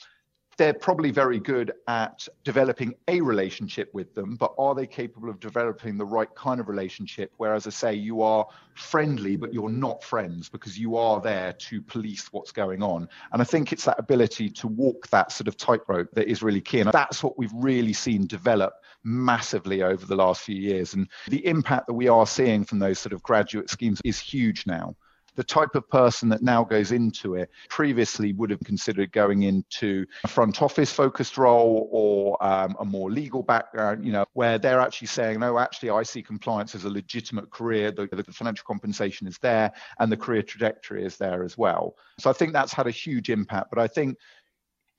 they're 0.60 0.74
probably 0.74 1.10
very 1.10 1.40
good 1.40 1.72
at 1.88 2.28
developing 2.44 2.94
a 3.08 3.18
relationship 3.22 3.88
with 3.94 4.14
them, 4.14 4.36
but 4.36 4.52
are 4.58 4.74
they 4.74 4.86
capable 4.86 5.30
of 5.30 5.40
developing 5.40 5.96
the 5.96 6.04
right 6.04 6.28
kind 6.34 6.60
of 6.60 6.68
relationship? 6.68 7.32
Where, 7.38 7.54
as 7.54 7.66
I 7.66 7.70
say, 7.70 7.94
you 7.94 8.20
are 8.20 8.46
friendly, 8.74 9.36
but 9.36 9.54
you're 9.54 9.70
not 9.70 10.04
friends 10.04 10.50
because 10.50 10.78
you 10.78 10.98
are 10.98 11.18
there 11.18 11.54
to 11.54 11.80
police 11.80 12.30
what's 12.30 12.52
going 12.52 12.82
on. 12.82 13.08
And 13.32 13.40
I 13.40 13.44
think 13.46 13.72
it's 13.72 13.86
that 13.86 13.98
ability 13.98 14.50
to 14.50 14.68
walk 14.68 15.08
that 15.08 15.32
sort 15.32 15.48
of 15.48 15.56
tightrope 15.56 16.10
that 16.12 16.28
is 16.28 16.42
really 16.42 16.60
key. 16.60 16.80
And 16.80 16.92
that's 16.92 17.22
what 17.22 17.38
we've 17.38 17.54
really 17.54 17.94
seen 17.94 18.26
develop 18.26 18.74
massively 19.02 19.82
over 19.82 20.04
the 20.04 20.16
last 20.16 20.42
few 20.42 20.56
years. 20.56 20.92
And 20.92 21.08
the 21.28 21.46
impact 21.46 21.86
that 21.86 21.94
we 21.94 22.08
are 22.08 22.26
seeing 22.26 22.66
from 22.66 22.80
those 22.80 22.98
sort 22.98 23.14
of 23.14 23.22
graduate 23.22 23.70
schemes 23.70 24.02
is 24.04 24.20
huge 24.20 24.66
now 24.66 24.94
the 25.36 25.44
type 25.44 25.74
of 25.74 25.88
person 25.88 26.28
that 26.28 26.42
now 26.42 26.64
goes 26.64 26.92
into 26.92 27.34
it 27.34 27.50
previously 27.68 28.32
would 28.32 28.50
have 28.50 28.60
considered 28.60 29.12
going 29.12 29.42
into 29.42 30.06
a 30.24 30.28
front 30.28 30.62
office 30.62 30.92
focused 30.92 31.38
role 31.38 31.88
or 31.90 32.42
um, 32.44 32.76
a 32.80 32.84
more 32.84 33.10
legal 33.10 33.42
background, 33.42 34.04
you 34.04 34.12
know, 34.12 34.24
where 34.32 34.58
they're 34.58 34.80
actually 34.80 35.06
saying, 35.06 35.40
no, 35.40 35.58
actually, 35.58 35.90
I 35.90 36.02
see 36.02 36.22
compliance 36.22 36.74
as 36.74 36.84
a 36.84 36.90
legitimate 36.90 37.50
career. 37.50 37.90
The, 37.90 38.06
the 38.06 38.24
financial 38.24 38.64
compensation 38.66 39.26
is 39.26 39.38
there 39.38 39.72
and 39.98 40.10
the 40.10 40.16
career 40.16 40.42
trajectory 40.42 41.04
is 41.04 41.16
there 41.16 41.42
as 41.42 41.56
well. 41.56 41.96
So 42.18 42.30
I 42.30 42.32
think 42.32 42.52
that's 42.52 42.72
had 42.72 42.86
a 42.86 42.92
huge 42.92 43.30
impact. 43.30 43.68
But 43.70 43.78
I 43.78 43.86
think 43.86 44.16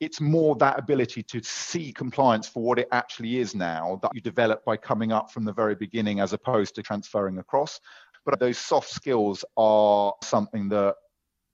it's 0.01 0.19
more 0.19 0.55
that 0.55 0.79
ability 0.79 1.21
to 1.21 1.41
see 1.43 1.93
compliance 1.93 2.47
for 2.47 2.63
what 2.63 2.79
it 2.79 2.87
actually 2.91 3.37
is 3.37 3.53
now 3.53 3.99
that 4.01 4.11
you 4.15 4.19
develop 4.19 4.65
by 4.65 4.75
coming 4.75 5.11
up 5.11 5.31
from 5.31 5.45
the 5.45 5.53
very 5.53 5.75
beginning 5.75 6.19
as 6.19 6.33
opposed 6.33 6.73
to 6.73 6.81
transferring 6.81 7.37
across. 7.37 7.79
But 8.25 8.39
those 8.39 8.57
soft 8.57 8.89
skills 8.89 9.43
are 9.57 10.13
something 10.23 10.69
that 10.69 10.95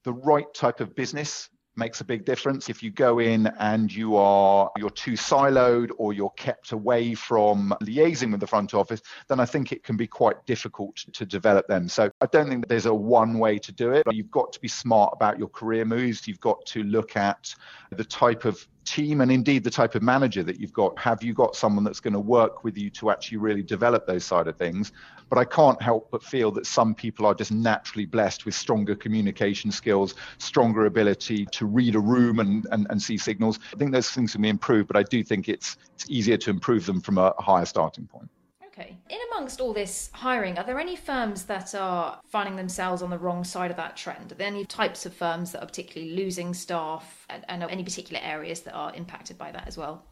the 0.04 0.14
right 0.14 0.52
type 0.54 0.80
of 0.80 0.96
business 0.96 1.50
makes 1.78 2.02
a 2.02 2.04
big 2.04 2.26
difference. 2.26 2.70
If 2.70 2.82
you 2.82 2.90
go 2.90 3.20
in 3.20 3.48
and 3.60 3.94
you 3.94 4.16
are 4.16 4.72
you're 4.78 4.90
too 4.90 5.14
siloed 5.14 5.92
or 5.98 6.12
you're 6.12 6.32
kept 6.32 6.72
away 6.72 7.14
from 7.14 7.74
liaising 7.84 8.32
with 8.32 8.40
the 8.40 8.48
front 8.48 8.74
office, 8.74 9.02
then 9.30 9.40
I 9.40 9.46
think 9.46 9.72
it 9.72 9.84
can 9.84 9.96
be 9.96 10.08
quite 10.08 10.44
difficult 10.46 10.98
to 11.14 11.26
develop 11.26 11.68
them. 11.68 11.88
So 11.88 12.10
I 12.20 12.26
don't 12.26 12.50
think 12.50 12.68
there's 12.68 12.88
a 12.88 12.94
one 12.94 13.38
way 13.38 13.60
to 13.60 13.72
do 13.72 13.92
it. 13.92 14.04
You've 14.12 14.32
got 14.32 14.52
to 14.54 14.60
be 14.60 14.68
smart 14.68 15.14
about 15.14 15.38
your 15.38 15.50
career 15.50 15.86
moves. 15.86 16.28
You've 16.28 16.40
got 16.40 16.66
to 16.68 16.84
look 16.84 17.16
at 17.16 17.54
the 17.92 18.04
type 18.04 18.46
of 18.46 18.68
team 18.88 19.22
and 19.22 19.32
indeed 19.32 19.64
the 19.64 19.70
type 19.70 19.96
of 19.96 20.02
manager 20.02 20.44
that 20.44 20.60
you've 20.60 20.74
got. 20.74 20.98
Have 20.98 21.22
you 21.22 21.34
got 21.34 21.56
someone 21.56 21.84
that's 21.84 22.00
going 22.00 22.14
to 22.14 22.20
work 22.20 22.64
with 22.64 22.78
you 22.78 22.90
to 22.92 23.10
actually 23.12 23.38
really 23.38 23.62
develop 23.62 24.08
those 24.08 24.24
side 24.24 24.48
of 24.48 24.58
things? 24.58 24.94
But 25.30 25.38
I 25.38 25.44
can't 25.44 25.82
help 25.82 26.10
but 26.10 26.24
feel 26.24 26.52
that 26.52 26.66
some 26.66 26.96
people 26.96 27.26
are 27.26 27.34
just 27.34 27.52
naturally 27.52 28.06
blessed 28.06 28.46
with 28.46 28.56
stronger 28.56 28.96
communication 28.96 29.72
skills, 29.72 30.16
stronger 30.38 30.86
ability 30.86 31.46
to 31.48 31.66
read 31.66 31.96
a 31.96 32.00
room 32.00 32.40
and, 32.40 32.66
and, 32.72 32.88
and 32.90 33.02
see 33.02 33.18
signals. 33.18 33.60
I 33.74 33.78
think 33.78 33.92
those 33.92 34.10
things 34.10 34.32
can 34.32 34.42
be 34.42 34.50
improved, 34.50 34.88
but 34.88 34.96
I 34.96 35.04
do 35.04 35.24
think 35.24 35.50
it's 35.50 35.78
it's 35.96 36.10
easier 36.10 36.38
to 36.38 36.50
improve 36.50 36.86
them 36.86 37.02
from 37.02 37.18
a 37.18 37.34
higher 37.40 37.66
starting 37.66 38.08
point. 38.08 38.30
Okay. 38.78 38.96
In 39.10 39.18
amongst 39.32 39.60
all 39.60 39.74
this 39.74 40.12
hiring, 40.14 40.60
are 40.60 40.64
there 40.64 40.80
any 40.80 40.96
firms 40.96 41.46
that 41.46 41.74
are 41.74 42.20
finding 42.28 42.56
themselves 42.56 43.02
on 43.02 43.10
the 43.10 43.18
wrong 43.18 43.44
side 43.44 43.72
of 43.72 43.78
that 43.78 43.98
trend? 43.98 44.32
Are 44.32 44.36
there 44.36 44.46
any 44.46 44.66
types 44.66 45.08
of 45.08 45.16
firms 45.16 45.52
that 45.52 45.64
are 45.64 45.66
particularly 45.66 46.14
losing 46.14 46.54
staff 46.54 47.26
and, 47.30 47.44
and 47.48 47.64
any 47.64 47.84
particular 47.84 48.22
areas 48.24 48.62
that 48.62 48.74
are 48.74 48.94
impacted 48.94 49.36
by 49.36 49.52
that 49.52 49.68
as 49.68 49.78
well? 49.78 50.06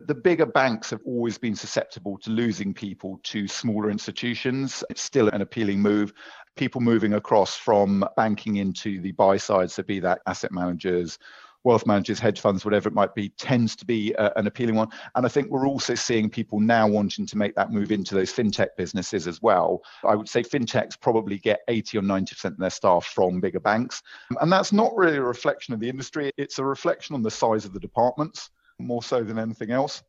The 0.00 0.14
bigger 0.14 0.44
banks 0.44 0.90
have 0.90 1.00
always 1.06 1.38
been 1.38 1.54
susceptible 1.54 2.18
to 2.18 2.30
losing 2.30 2.74
people 2.74 3.20
to 3.22 3.46
smaller 3.46 3.90
institutions. 3.90 4.82
It's 4.90 5.00
still 5.00 5.28
an 5.28 5.40
appealing 5.40 5.80
move. 5.80 6.12
People 6.56 6.80
moving 6.80 7.14
across 7.14 7.56
from 7.56 8.04
banking 8.16 8.56
into 8.56 9.00
the 9.00 9.12
buy 9.12 9.36
side, 9.36 9.70
so 9.70 9.84
be 9.84 10.00
that 10.00 10.20
asset 10.26 10.50
managers, 10.50 11.18
wealth 11.66 11.84
managers, 11.84 12.18
hedge 12.18 12.40
funds, 12.40 12.64
whatever 12.64 12.88
it 12.88 12.94
might 12.94 13.14
be, 13.14 13.28
tends 13.30 13.76
to 13.76 13.84
be 13.84 14.14
uh, 14.14 14.30
an 14.36 14.46
appealing 14.46 14.76
one. 14.76 14.88
And 15.16 15.26
I 15.26 15.28
think 15.28 15.50
we're 15.50 15.66
also 15.66 15.94
seeing 15.94 16.30
people 16.30 16.60
now 16.60 16.86
wanting 16.86 17.26
to 17.26 17.36
make 17.36 17.54
that 17.56 17.72
move 17.72 17.92
into 17.92 18.14
those 18.14 18.32
fintech 18.32 18.68
businesses 18.78 19.26
as 19.26 19.42
well. 19.42 19.82
I 20.04 20.14
would 20.14 20.28
say 20.28 20.42
fintechs 20.42 20.98
probably 20.98 21.38
get 21.38 21.60
80 21.68 21.98
or 21.98 22.02
90% 22.02 22.44
of 22.44 22.58
their 22.58 22.70
staff 22.70 23.04
from 23.04 23.40
bigger 23.40 23.60
banks. 23.60 24.02
And 24.40 24.50
that's 24.50 24.72
not 24.72 24.96
really 24.96 25.16
a 25.16 25.22
reflection 25.22 25.74
of 25.74 25.80
the 25.80 25.88
industry, 25.88 26.32
it's 26.36 26.58
a 26.58 26.64
reflection 26.64 27.14
on 27.14 27.22
the 27.22 27.30
size 27.30 27.64
of 27.64 27.72
the 27.72 27.80
departments 27.80 28.50
more 28.78 29.02
so 29.02 29.22
than 29.22 29.38
anything 29.38 29.72
else. 29.72 30.02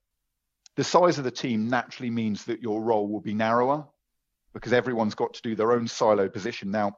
The 0.76 0.84
size 0.84 1.18
of 1.18 1.24
the 1.24 1.32
team 1.32 1.68
naturally 1.70 2.12
means 2.12 2.46
that 2.46 2.62
your 2.62 2.84
role 2.84 3.08
will 3.08 3.22
be 3.22 3.34
narrower 3.34 3.86
because 4.54 4.74
everyone's 4.74 5.16
got 5.16 5.34
to 5.34 5.42
do 5.42 5.56
their 5.56 5.72
own 5.72 5.88
silo 5.88 6.30
position. 6.30 6.70
Now, 6.70 6.98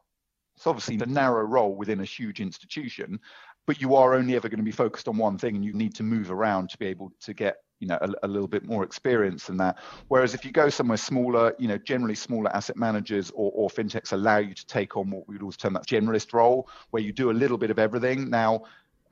it's 0.59 0.67
obviously 0.67 0.97
a 0.99 1.05
narrow 1.05 1.43
role 1.43 1.73
within 1.73 2.01
a 2.01 2.05
huge 2.05 2.41
institution, 2.41 3.21
but 3.69 3.79
you 3.79 3.93
are 3.93 4.15
only 4.15 4.35
ever 4.35 4.49
going 4.49 4.57
to 4.57 4.63
be 4.63 4.71
focused 4.71 5.07
on 5.07 5.15
one 5.15 5.37
thing 5.37 5.55
and 5.55 5.63
you 5.63 5.73
need 5.73 5.93
to 5.93 6.01
move 6.01 6.31
around 6.31 6.71
to 6.71 6.77
be 6.79 6.87
able 6.87 7.13
to 7.19 7.35
get 7.35 7.57
you 7.79 7.87
know 7.87 7.99
a, 8.01 8.25
a, 8.25 8.27
little 8.27 8.47
bit 8.47 8.65
more 8.65 8.83
experience 8.83 9.45
than 9.45 9.57
that. 9.57 9.77
Whereas 10.07 10.33
if 10.33 10.43
you 10.43 10.51
go 10.51 10.69
somewhere 10.69 10.97
smaller 10.97 11.53
you 11.59 11.67
know 11.67 11.77
generally 11.77 12.15
smaller 12.15 12.51
asset 12.55 12.77
managers 12.77 13.29
or, 13.29 13.51
or 13.53 13.69
fintechs 13.69 14.11
allow 14.11 14.37
you 14.37 14.55
to 14.55 14.65
take 14.65 14.97
on 14.97 15.11
what 15.11 15.27
we 15.27 15.35
would 15.35 15.43
always 15.43 15.55
term 15.55 15.73
that 15.73 15.85
generalist 15.85 16.33
role 16.33 16.67
where 16.89 17.03
you 17.03 17.13
do 17.13 17.29
a 17.29 17.37
little 17.43 17.59
bit 17.59 17.69
of 17.69 17.77
everything. 17.77 18.27
Now 18.27 18.63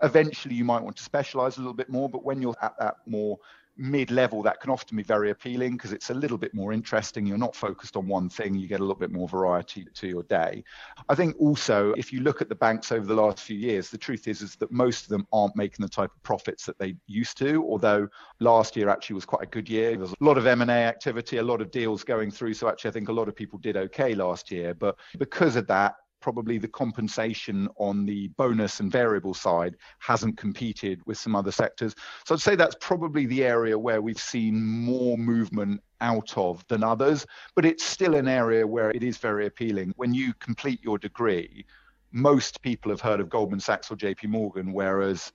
eventually 0.02 0.56
you 0.56 0.66
might 0.66 0.82
want 0.82 0.98
to 0.98 1.04
specialize 1.04 1.58
a 1.58 1.60
little 1.60 1.76
bit 1.76 1.90
more 1.90 2.10
but 2.10 2.24
when 2.24 2.42
you're 2.42 2.56
at 2.64 2.74
that 2.80 2.96
more 3.06 3.38
mid-level 3.78 4.42
that 4.44 4.60
can 4.60 4.72
often 4.72 4.98
be 4.98 5.04
very 5.04 5.30
appealing 5.30 5.74
because 5.74 5.94
it's 5.94 6.10
a 6.10 6.14
little 6.14 6.38
bit 6.38 6.54
more 6.54 6.74
interesting. 6.74 7.26
You're 7.26 7.38
not 7.38 7.56
focused 7.56 7.96
on 7.96 8.08
one 8.08 8.30
thing 8.30 8.56
you 8.56 8.68
get 8.68 8.80
a 8.80 8.84
little 8.84 8.96
bit 8.96 9.12
more 9.12 9.28
variety 9.28 9.86
to 9.94 10.08
your 10.08 10.24
day. 10.24 10.64
I 11.10 11.16
think 11.16 11.36
also 11.40 11.94
if 11.98 12.12
you 12.12 12.22
look 12.22 12.42
at 12.42 12.50
the 12.50 12.56
banks 12.56 12.92
over 12.92 13.06
the 13.06 13.14
last 13.14 13.40
few 13.40 13.58
years 13.58 13.90
the 13.90 13.98
truth 13.98 14.28
is 14.28 14.42
is 14.42 14.56
that 14.56 14.72
most 14.72 15.04
of 15.04 15.10
them 15.10 15.28
aren't 15.32 15.56
making 15.56 15.84
the 15.84 15.90
type 15.90 16.12
of 16.16 16.24
profits 16.24 16.66
that 16.66 16.78
they 16.80 16.96
used 17.08 17.38
to 17.38 17.64
although 17.64 18.08
last 18.40 18.76
year 18.76 18.90
actually 18.90 19.16
was 19.16 19.26
quite 19.26 19.44
a 19.44 19.48
good 19.48 19.70
year. 19.70 19.96
There's 19.96 20.12
a 20.12 20.24
lot 20.24 20.38
of 20.38 20.48
m&a 20.48 20.72
activity 20.72 21.38
a 21.38 21.44
lot 21.44 21.62
of 21.62 21.72
deals 21.72 22.04
going 22.04 22.32
through 22.32 22.54
so 22.54 22.68
actually 22.68 22.90
i 22.90 22.94
think 22.94 23.10
a 23.10 23.14
lot 23.14 23.28
of 23.28 23.36
people 23.36 23.60
did 23.60 23.78
okay 23.78 24.16
last 24.16 24.52
year. 24.52 24.74
But 24.74 24.98
because 25.18 25.56
of 25.56 25.68
that 25.68 25.96
probably 26.28 26.58
the 26.58 26.68
compensation 26.68 27.70
on 27.78 28.06
the 28.06 28.28
bonus 28.36 28.82
and 28.82 28.92
variable 28.92 29.34
side 29.34 29.78
hasn't 30.00 30.38
competed 30.38 31.00
with 31.06 31.18
some 31.18 31.38
other 31.38 31.54
sectors. 31.54 31.96
So 32.26 32.36
I'd 32.36 32.42
say 32.42 32.58
that's 32.58 32.76
probably 32.82 33.26
the 33.28 33.46
area 33.46 33.80
where 33.80 34.02
we've 34.02 34.20
seen 34.20 34.62
more 34.62 35.18
movement 35.18 35.80
out 36.02 36.38
of 36.38 36.68
than 36.68 36.84
others, 36.84 37.26
but 37.56 37.64
it's 37.64 37.86
still 37.86 38.14
an 38.16 38.28
area 38.28 38.68
where 38.68 38.92
it 38.92 39.04
is 39.04 39.18
very 39.18 39.46
appealing. 39.46 39.94
When 39.96 40.14
you 40.14 40.34
complete 40.42 40.84
your 40.84 40.98
degree, 40.98 41.66
most 42.12 42.62
people 42.62 42.92
have 42.92 43.00
heard 43.00 43.22
of 43.22 43.30
Goldman 43.30 43.62
Sachs 43.62 43.90
or 43.90 43.96
JP 43.96 44.26
Morgan, 44.26 44.74
whereas 44.74 45.32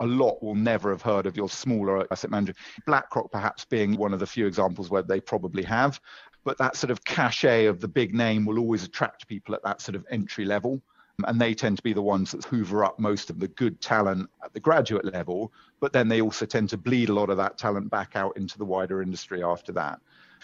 a 0.00 0.06
lot 0.06 0.42
will 0.42 0.54
never 0.54 0.88
have 0.88 1.02
heard 1.02 1.26
of 1.26 1.36
your 1.36 1.50
smaller 1.50 2.06
asset 2.10 2.30
manager. 2.30 2.54
BlackRock, 2.86 3.30
perhaps, 3.30 3.66
being 3.66 3.94
one 3.98 4.14
of 4.14 4.20
the 4.20 4.26
few 4.26 4.46
examples 4.46 4.88
where 4.88 5.02
they 5.02 5.20
probably 5.20 5.64
have 5.64 6.00
but 6.44 6.58
that 6.58 6.76
sort 6.76 6.90
of 6.90 7.04
cachet 7.04 7.66
of 7.66 7.80
the 7.80 7.88
big 7.88 8.14
name 8.14 8.44
will 8.44 8.58
always 8.58 8.84
attract 8.84 9.26
people 9.26 9.54
at 9.54 9.62
that 9.64 9.80
sort 9.80 9.96
of 9.96 10.06
entry 10.10 10.44
level. 10.44 10.80
And 11.26 11.40
they 11.40 11.54
tend 11.54 11.76
to 11.76 11.82
be 11.82 11.92
the 11.92 12.02
ones 12.02 12.32
that 12.32 12.44
hoover 12.44 12.84
up 12.84 12.98
most 12.98 13.30
of 13.30 13.38
the 13.38 13.46
good 13.46 13.80
talent 13.80 14.28
at 14.44 14.52
the 14.52 14.58
graduate 14.58 15.04
level, 15.04 15.52
but 15.78 15.92
then 15.92 16.08
they 16.08 16.20
also 16.20 16.44
tend 16.44 16.68
to 16.70 16.76
bleed 16.76 17.08
a 17.08 17.14
lot 17.14 17.30
of 17.30 17.36
that 17.36 17.56
talent 17.56 17.88
back 17.88 18.16
out 18.16 18.36
into 18.36 18.58
the 18.58 18.64
wider 18.64 19.00
industry 19.00 19.42
after 19.42 19.70
that. 19.72 20.00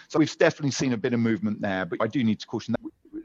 So 0.07 0.21
we've 0.21 0.39
definitely 0.39 0.71
seen 0.71 0.93
a 0.93 0.97
bit 0.97 1.13
of 1.13 1.19
movement 1.19 1.61
there, 1.61 1.85
but 1.85 1.99
I 2.01 2.07
do 2.07 2.23
need 2.23 2.39
to 2.39 2.47
caution 2.47 2.73
that 2.73 2.80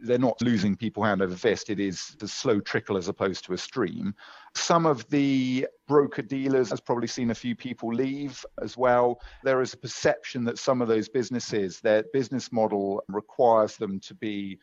they're 0.05 0.17
not 0.17 0.41
losing 0.41 0.75
people 0.75 1.03
hand 1.03 1.21
over 1.21 1.35
fist. 1.35 1.69
It 1.69 1.79
is 1.79 2.15
a 2.21 2.27
slow 2.27 2.59
trickle 2.59 2.97
as 2.97 3.07
opposed 3.07 3.45
to 3.45 3.53
a 3.53 3.57
stream. 3.57 4.13
Some 4.53 4.85
of 4.85 5.07
the 5.09 5.67
broker 5.87 6.21
dealers 6.21 6.69
has 6.69 6.79
probably 6.79 7.07
seen 7.07 7.31
a 7.31 7.35
few 7.35 7.55
people 7.55 7.93
leave 7.93 8.45
as 8.61 8.77
well. 8.77 9.19
There 9.43 9.61
is 9.61 9.73
a 9.73 9.77
perception 9.77 10.43
that 10.45 10.59
some 10.59 10.81
of 10.81 10.87
those 10.87 11.09
businesses, 11.09 11.79
their 11.79 12.03
business 12.13 12.51
model 12.51 13.03
requires 13.07 13.77
them 13.77 13.99
to 14.01 14.13
be 14.13 14.59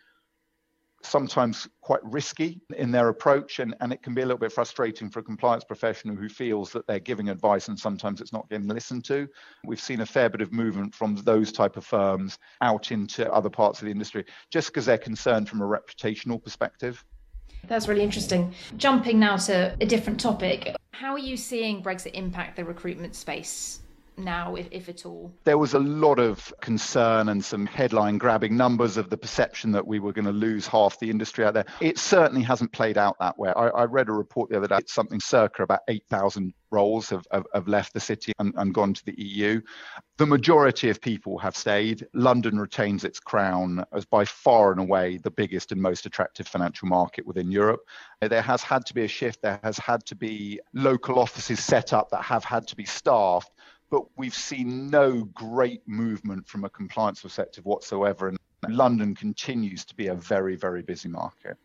sometimes 1.05 1.69
quite 1.81 2.03
risky 2.05 2.61
in 2.77 2.91
their 2.91 3.09
approach 3.09 3.59
and, 3.59 3.75
and 3.81 3.93
it 3.93 4.03
can 4.03 4.15
be 4.15 4.23
a 4.23 4.25
little 4.25 4.39
bit 4.39 4.53
frustrating 4.53 5.11
for 5.11 5.21
a 5.21 5.23
compliance 5.23 5.65
professional 5.65 6.17
who 6.17 6.29
feels 6.29 6.71
that 6.73 6.87
they're 6.87 7.01
giving 7.01 7.29
advice 7.29 7.69
and 7.69 7.79
sometimes 7.79 8.21
it's 8.21 8.33
not 8.33 8.49
getting 8.49 8.69
listened 8.69 9.05
to. 9.05 9.29
We've 9.65 9.81
seen 9.81 10.01
a 10.01 10.07
fair 10.07 10.29
bit 10.29 10.41
of 10.41 10.53
movement 10.53 10.95
from 10.95 11.17
those 11.17 11.53
type 11.53 11.77
of 11.77 11.85
firms 11.85 12.39
out 12.61 12.93
into 12.93 13.31
other 13.33 13.51
parts 13.51 13.81
of 13.81 13.87
the 13.87 13.91
industry 13.91 14.25
just 14.51 14.69
because 14.69 14.87
they're 14.87 14.99
concerned 14.99 15.49
from 15.49 15.61
a 15.61 15.65
reputational 15.65 16.43
perspective. 16.43 17.05
That's 17.69 17.87
really 17.87 18.03
interesting. 18.03 18.55
Jumping 18.77 19.21
now 19.21 19.37
to 19.37 19.77
a 19.81 19.87
different 19.87 20.19
topic 20.19 20.77
how 21.03 21.13
are 21.15 21.19
you 21.19 21.37
seeing 21.37 21.83
brexit 21.83 22.13
impact 22.13 22.55
the 22.55 22.65
recruitment 22.65 23.17
space 23.17 23.81
now, 24.17 24.55
if, 24.55 24.69
if 24.71 24.89
at 24.89 25.07
all? 25.07 25.33
There 25.45 25.59
was 25.59 25.75
a 25.75 25.79
lot 25.79 26.19
of 26.19 26.53
concern 26.61 27.29
and 27.29 27.45
some 27.45 27.67
headline 27.67 28.19
grabbing 28.19 28.57
numbers 28.57 28.97
of 28.97 29.11
the 29.11 29.17
perception 29.17 29.73
that 29.73 29.87
we 29.87 29.99
were 29.99 30.13
going 30.13 30.25
to 30.27 30.33
lose 30.33 30.67
half 30.67 30.99
the 30.99 31.11
industry 31.11 31.45
out 31.45 31.55
there. 31.55 31.67
It 31.81 31.99
certainly 31.99 32.43
hasn't 32.43 32.73
played 32.73 32.99
out 32.99 33.17
that 33.21 33.39
way. 33.39 33.51
I, 33.55 33.69
I 33.69 33.85
read 33.85 34.09
a 34.09 34.13
report 34.13 34.51
the 34.51 34.57
other 34.57 34.69
day, 34.69 34.79
it's 34.79 34.93
something 34.93 35.21
circa 35.21 35.63
about 35.63 35.81
8,000 35.89 36.53
roles 36.71 37.11
have, 37.11 37.27
have, 37.31 37.47
have, 37.55 37.69
left 37.69 37.93
the 37.93 38.01
city 38.01 38.33
and, 38.39 38.55
and 38.57 38.73
gone 38.73 38.95
to 38.95 39.05
the 39.05 39.15
EU. 39.17 39.61
The 40.17 40.27
majority 40.27 40.89
of 40.89 41.01
people 41.01 41.39
have 41.39 41.57
stayed. 41.57 42.07
London 42.15 42.59
retains 42.59 43.05
its 43.05 43.21
crown 43.21 43.85
as 43.93 44.05
by 44.05 44.25
far 44.25 44.73
and 44.73 44.81
away 44.81 45.19
the 45.19 45.31
biggest 45.31 45.73
and 45.73 45.81
most 45.81 46.07
attractive 46.07 46.49
financial 46.49 46.89
market 46.89 47.27
within 47.27 47.51
Europe. 47.51 47.81
There 48.21 48.43
has 48.43 48.63
had 48.63 48.87
to 48.87 48.95
be 48.95 49.05
a 49.05 49.09
shift. 49.09 49.43
There 49.43 49.61
has 49.63 49.79
had 49.79 50.05
to 50.07 50.15
be 50.15 50.61
local 50.73 51.19
offices 51.19 51.63
set 51.63 51.93
up 51.93 52.11
that 52.11 52.23
have 52.23 52.45
had 52.45 52.67
to 52.69 52.77
be 52.77 52.85
staffed 52.85 53.51
but 53.93 54.07
we've 54.17 54.35
seen 54.35 54.89
no 54.89 55.25
great 55.35 55.87
movement 55.87 56.49
from 56.49 56.65
a 56.65 56.71
compliance 56.71 57.21
perspective 57.21 57.67
whatsoever. 57.67 58.29
And 58.29 58.39
London 58.75 59.15
continues 59.15 59.85
to 59.85 59.95
be 59.95 60.07
a 60.07 60.15
very, 60.15 60.57
very 60.57 60.81
busy 60.81 61.11
market. 61.11 61.59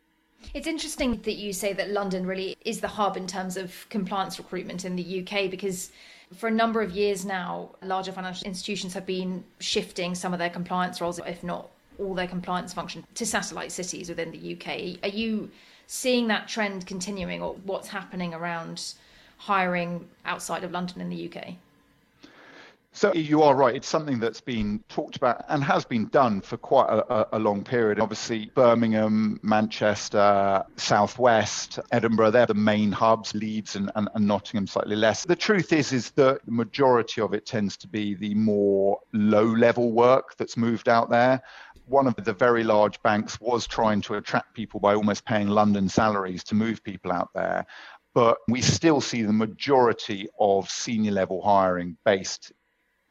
It's 0.53 0.67
interesting 0.67 1.21
that 1.21 1.35
you 1.35 1.53
say 1.53 1.71
that 1.71 1.89
London 1.89 2.27
really 2.27 2.57
is 2.65 2.81
the 2.81 2.87
hub 2.89 3.15
in 3.15 3.27
terms 3.27 3.55
of 3.55 3.87
compliance 3.89 4.37
recruitment 4.37 4.83
in 4.83 4.97
the 4.97 5.21
UK 5.21 5.49
because 5.49 5.91
for 6.35 6.47
a 6.49 6.51
number 6.51 6.81
of 6.81 6.91
years 6.91 7.23
now, 7.23 7.71
larger 7.81 8.11
financial 8.11 8.45
institutions 8.45 8.93
have 8.93 9.05
been 9.05 9.41
shifting 9.59 10.13
some 10.13 10.33
of 10.33 10.39
their 10.39 10.49
compliance 10.49 10.99
roles, 10.99 11.19
if 11.25 11.45
not 11.45 11.69
all 11.97 12.13
their 12.13 12.27
compliance 12.27 12.73
function, 12.73 13.05
to 13.15 13.25
satellite 13.25 13.71
cities 13.71 14.09
within 14.09 14.31
the 14.31 14.53
UK. 14.53 15.01
Are 15.01 15.15
you 15.15 15.49
seeing 15.87 16.27
that 16.27 16.49
trend 16.49 16.85
continuing 16.87 17.41
or 17.41 17.53
what's 17.63 17.87
happening 17.87 18.33
around 18.33 18.95
hiring 19.37 20.09
outside 20.25 20.65
of 20.65 20.71
London 20.71 20.99
in 20.99 21.09
the 21.09 21.31
UK? 21.31 21.55
So 22.97 23.13
you 23.13 23.43
are 23.43 23.53
right. 23.53 23.75
It's 23.75 23.87
something 23.87 24.19
that's 24.19 24.41
been 24.41 24.83
talked 24.89 25.17
about 25.17 25.45
and 25.49 25.63
has 25.63 25.85
been 25.85 26.07
done 26.07 26.41
for 26.41 26.57
quite 26.57 26.89
a, 26.89 27.35
a, 27.35 27.37
long 27.37 27.63
period. 27.63 27.99
Obviously, 27.99 28.49
Birmingham, 28.55 29.39
Manchester, 29.43 30.63
Southwest, 30.77 31.77
Edinburgh, 31.91 32.31
they're 32.31 32.47
the 32.47 32.55
main 32.55 32.91
hubs, 32.91 33.35
Leeds 33.35 33.75
and, 33.75 33.91
and, 33.93 34.09
and 34.15 34.27
Nottingham 34.27 34.65
slightly 34.65 34.95
less. 34.95 35.25
The 35.25 35.35
truth 35.35 35.73
is, 35.73 35.93
is 35.93 36.09
that 36.11 36.43
the 36.43 36.51
majority 36.51 37.21
of 37.21 37.35
it 37.35 37.45
tends 37.45 37.77
to 37.77 37.87
be 37.87 38.15
the 38.15 38.33
more 38.33 38.97
low 39.13 39.45
level 39.45 39.91
work 39.91 40.35
that's 40.37 40.57
moved 40.57 40.89
out 40.89 41.11
there. 41.11 41.43
One 41.85 42.07
of 42.07 42.15
the 42.15 42.33
very 42.33 42.63
large 42.63 42.99
banks 43.03 43.39
was 43.39 43.67
trying 43.67 44.01
to 44.01 44.15
attract 44.15 44.55
people 44.55 44.79
by 44.79 44.95
almost 44.95 45.23
paying 45.23 45.49
London 45.49 45.87
salaries 45.87 46.43
to 46.45 46.55
move 46.55 46.83
people 46.83 47.11
out 47.11 47.29
there 47.35 47.67
but 48.17 48.39
we 48.47 48.63
still 48.63 48.99
see 48.99 49.21
the 49.21 49.31
majority 49.31 50.27
of 50.39 50.67
senior 50.71 51.11
level 51.11 51.39
hiring 51.39 51.95
based 52.03 52.51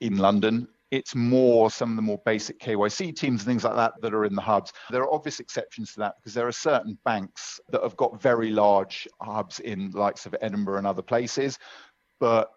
in 0.01 0.19
London. 0.19 0.69
It's 0.91 1.15
more 1.15 1.71
some 1.71 1.91
of 1.91 1.97
the 1.97 2.03
more 2.03 2.21
basic 2.25 2.61
KYC 2.61 3.17
teams 3.17 3.41
and 3.41 3.47
things 3.49 3.65
like 3.65 3.75
that 3.75 3.95
that 4.01 4.15
are 4.15 4.25
in 4.25 4.35
the 4.35 4.43
hubs. 4.43 4.73
There 4.91 5.03
are 5.03 5.13
obvious 5.13 5.41
exceptions 5.41 5.93
to 5.95 6.01
that 6.01 6.15
because 6.17 6.33
there 6.33 6.47
are 6.47 6.53
certain 6.53 6.97
banks 7.05 7.61
that 7.71 7.83
have 7.83 7.97
got 7.97 8.23
very 8.23 8.51
large 8.51 9.09
hubs 9.21 9.59
in 9.61 9.91
likes 9.91 10.27
of 10.27 10.37
Edinburgh 10.41 10.79
and 10.79 10.87
other 10.87 11.03
places. 11.03 11.59
but 12.19 12.51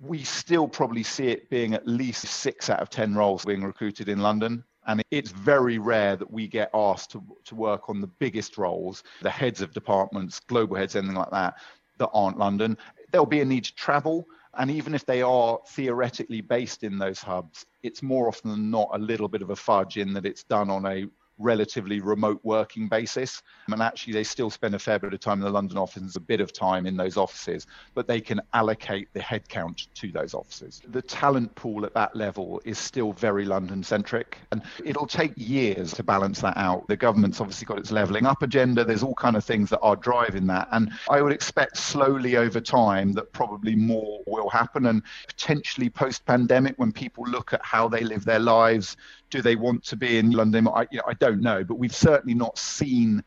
we 0.00 0.22
still 0.22 0.68
probably 0.68 1.02
see 1.02 1.28
it 1.28 1.48
being 1.48 1.74
at 1.74 1.86
least 1.86 2.26
six 2.26 2.68
out 2.68 2.80
of 2.80 2.90
10 2.90 3.14
roles 3.14 3.44
being 3.44 3.64
recruited 3.64 4.08
in 4.08 4.20
London. 4.20 4.62
And 4.86 5.02
it's 5.10 5.30
very 5.30 5.78
rare 5.78 6.16
that 6.16 6.30
we 6.30 6.46
get 6.46 6.70
asked 6.74 7.10
to, 7.12 7.22
to 7.46 7.54
work 7.54 7.88
on 7.88 8.00
the 8.00 8.06
biggest 8.06 8.56
roles, 8.56 9.02
the 9.22 9.30
heads 9.30 9.60
of 9.60 9.72
departments, 9.72 10.38
global 10.38 10.76
heads, 10.76 10.94
anything 10.94 11.16
like 11.16 11.30
that, 11.30 11.54
that 11.98 12.10
aren't 12.12 12.38
London. 12.38 12.76
There'll 13.10 13.26
be 13.26 13.40
a 13.40 13.44
need 13.44 13.64
to 13.64 13.74
travel. 13.74 14.26
And 14.58 14.70
even 14.70 14.94
if 14.94 15.04
they 15.04 15.22
are 15.22 15.58
theoretically 15.68 16.40
based 16.40 16.82
in 16.82 16.98
those 16.98 17.18
hubs, 17.18 17.66
it's 17.82 18.02
more 18.02 18.28
often 18.28 18.50
than 18.50 18.70
not 18.70 18.88
a 18.92 18.98
little 18.98 19.28
bit 19.28 19.42
of 19.42 19.50
a 19.50 19.56
fudge 19.56 19.96
in 19.98 20.14
that 20.14 20.26
it's 20.26 20.44
done 20.44 20.70
on 20.70 20.86
a 20.86 21.06
relatively 21.38 22.00
remote 22.00 22.40
working 22.42 22.88
basis. 22.88 23.42
And 23.68 23.82
actually, 23.82 24.14
they 24.14 24.24
still 24.24 24.50
spend 24.50 24.74
a 24.74 24.78
fair 24.78 24.98
bit 24.98 25.12
of 25.12 25.20
time 25.20 25.38
in 25.38 25.44
the 25.44 25.50
London 25.50 25.78
office, 25.78 26.16
a 26.16 26.20
bit 26.20 26.40
of 26.40 26.52
time 26.52 26.86
in 26.86 26.96
those 26.96 27.16
offices, 27.16 27.66
but 27.94 28.06
they 28.06 28.20
can 28.20 28.40
allocate 28.54 29.08
the 29.12 29.20
headcount 29.20 29.88
to 29.94 30.10
those 30.10 30.34
offices. 30.34 30.82
The 30.88 31.02
talent 31.02 31.54
pool 31.54 31.84
at 31.84 31.94
that 31.94 32.14
level 32.14 32.60
is 32.64 32.78
still 32.78 33.12
very 33.12 33.44
London 33.44 33.82
centric, 33.82 34.38
and 34.52 34.62
it'll 34.84 35.06
take 35.06 35.32
years 35.36 35.92
to 35.94 36.02
balance 36.02 36.40
that 36.40 36.56
out. 36.56 36.86
The 36.88 36.96
government's 36.96 37.40
obviously 37.40 37.66
got 37.66 37.78
its 37.78 37.90
levelling 37.90 38.26
up 38.26 38.42
agenda. 38.42 38.84
There's 38.84 39.02
all 39.02 39.14
kind 39.14 39.36
of 39.36 39.44
things 39.44 39.70
that 39.70 39.80
are 39.80 39.96
driving 39.96 40.46
that, 40.48 40.68
and 40.72 40.90
I 41.10 41.22
would 41.22 41.32
expect 41.32 41.76
slowly 41.76 42.36
over 42.36 42.60
time 42.60 43.12
that 43.14 43.32
probably 43.32 43.74
more 43.74 44.22
will 44.26 44.48
happen, 44.48 44.86
and 44.86 45.02
potentially 45.26 45.90
post 45.90 46.24
pandemic 46.24 46.74
when 46.76 46.92
people 46.92 47.24
look 47.24 47.52
at 47.52 47.64
how 47.64 47.88
they 47.88 48.00
live 48.00 48.24
their 48.24 48.38
lives 48.38 48.96
do 49.30 49.42
they 49.42 49.56
want 49.56 49.84
to 49.84 49.96
be 49.96 50.18
in 50.18 50.30
London? 50.30 50.68
I, 50.68 50.86
you 50.90 50.98
know, 50.98 51.04
I 51.06 51.14
don't 51.14 51.40
know, 51.40 51.64
but 51.64 51.74
we've 51.74 51.94
certainly 51.94 52.34
not 52.34 52.58
seen 52.58 53.22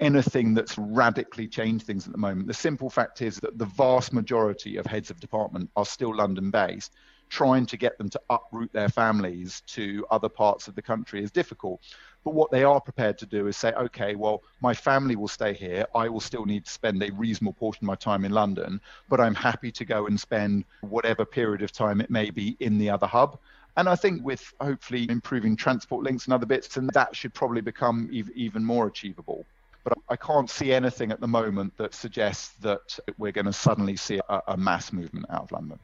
anything 0.00 0.54
that's 0.54 0.76
radically 0.78 1.46
changed 1.46 1.86
things 1.86 2.06
at 2.06 2.12
the 2.12 2.18
moment. 2.18 2.48
The 2.48 2.54
simple 2.54 2.90
fact 2.90 3.22
is 3.22 3.36
that 3.40 3.58
the 3.58 3.66
vast 3.66 4.12
majority 4.12 4.76
of 4.78 4.86
heads 4.86 5.10
of 5.10 5.20
department 5.20 5.70
are 5.76 5.84
still 5.84 6.14
London 6.14 6.50
based. 6.50 6.92
Trying 7.28 7.66
to 7.66 7.76
get 7.76 7.96
them 7.96 8.08
to 8.10 8.20
uproot 8.28 8.72
their 8.72 8.88
families 8.88 9.62
to 9.68 10.04
other 10.10 10.28
parts 10.28 10.66
of 10.66 10.74
the 10.74 10.82
country 10.82 11.22
is 11.22 11.30
difficult. 11.30 11.80
But 12.24 12.34
what 12.34 12.50
they 12.50 12.64
are 12.64 12.80
prepared 12.80 13.18
to 13.18 13.26
do 13.26 13.46
is 13.46 13.56
say, 13.56 13.72
okay, 13.72 14.14
well, 14.14 14.42
my 14.60 14.74
family 14.74 15.16
will 15.16 15.28
stay 15.28 15.54
here. 15.54 15.86
I 15.94 16.08
will 16.08 16.20
still 16.20 16.44
need 16.44 16.64
to 16.64 16.70
spend 16.70 17.02
a 17.02 17.12
reasonable 17.12 17.52
portion 17.52 17.84
of 17.84 17.86
my 17.86 17.94
time 17.94 18.24
in 18.24 18.32
London, 18.32 18.80
but 19.08 19.20
I'm 19.20 19.34
happy 19.34 19.70
to 19.72 19.84
go 19.84 20.06
and 20.06 20.18
spend 20.18 20.64
whatever 20.80 21.24
period 21.24 21.62
of 21.62 21.72
time 21.72 22.00
it 22.00 22.10
may 22.10 22.30
be 22.30 22.56
in 22.60 22.78
the 22.78 22.90
other 22.90 23.06
hub. 23.06 23.38
And 23.76 23.88
I 23.88 23.94
think 23.94 24.24
with 24.24 24.52
hopefully 24.60 25.06
improving 25.08 25.56
transport 25.56 26.04
links 26.04 26.26
and 26.26 26.34
other 26.34 26.46
bits, 26.46 26.76
and 26.76 26.90
that 26.94 27.14
should 27.14 27.32
probably 27.34 27.60
become 27.60 28.08
even 28.12 28.64
more 28.64 28.86
achievable. 28.86 29.44
But 29.84 29.94
I 30.08 30.16
can't 30.16 30.50
see 30.50 30.72
anything 30.72 31.10
at 31.10 31.20
the 31.20 31.28
moment 31.28 31.76
that 31.78 31.94
suggests 31.94 32.50
that 32.60 32.98
we're 33.16 33.32
going 33.32 33.46
to 33.46 33.52
suddenly 33.52 33.96
see 33.96 34.20
a, 34.28 34.42
a 34.48 34.56
mass 34.56 34.92
movement 34.92 35.26
out 35.30 35.44
of 35.44 35.52
London. 35.52 35.78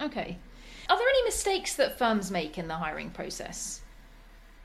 Okay. 0.00 0.38
Are 0.88 0.96
there 0.96 1.08
any 1.08 1.24
mistakes 1.24 1.74
that 1.74 1.98
firms 1.98 2.30
make 2.30 2.56
in 2.56 2.68
the 2.68 2.74
hiring 2.74 3.10
process? 3.10 3.82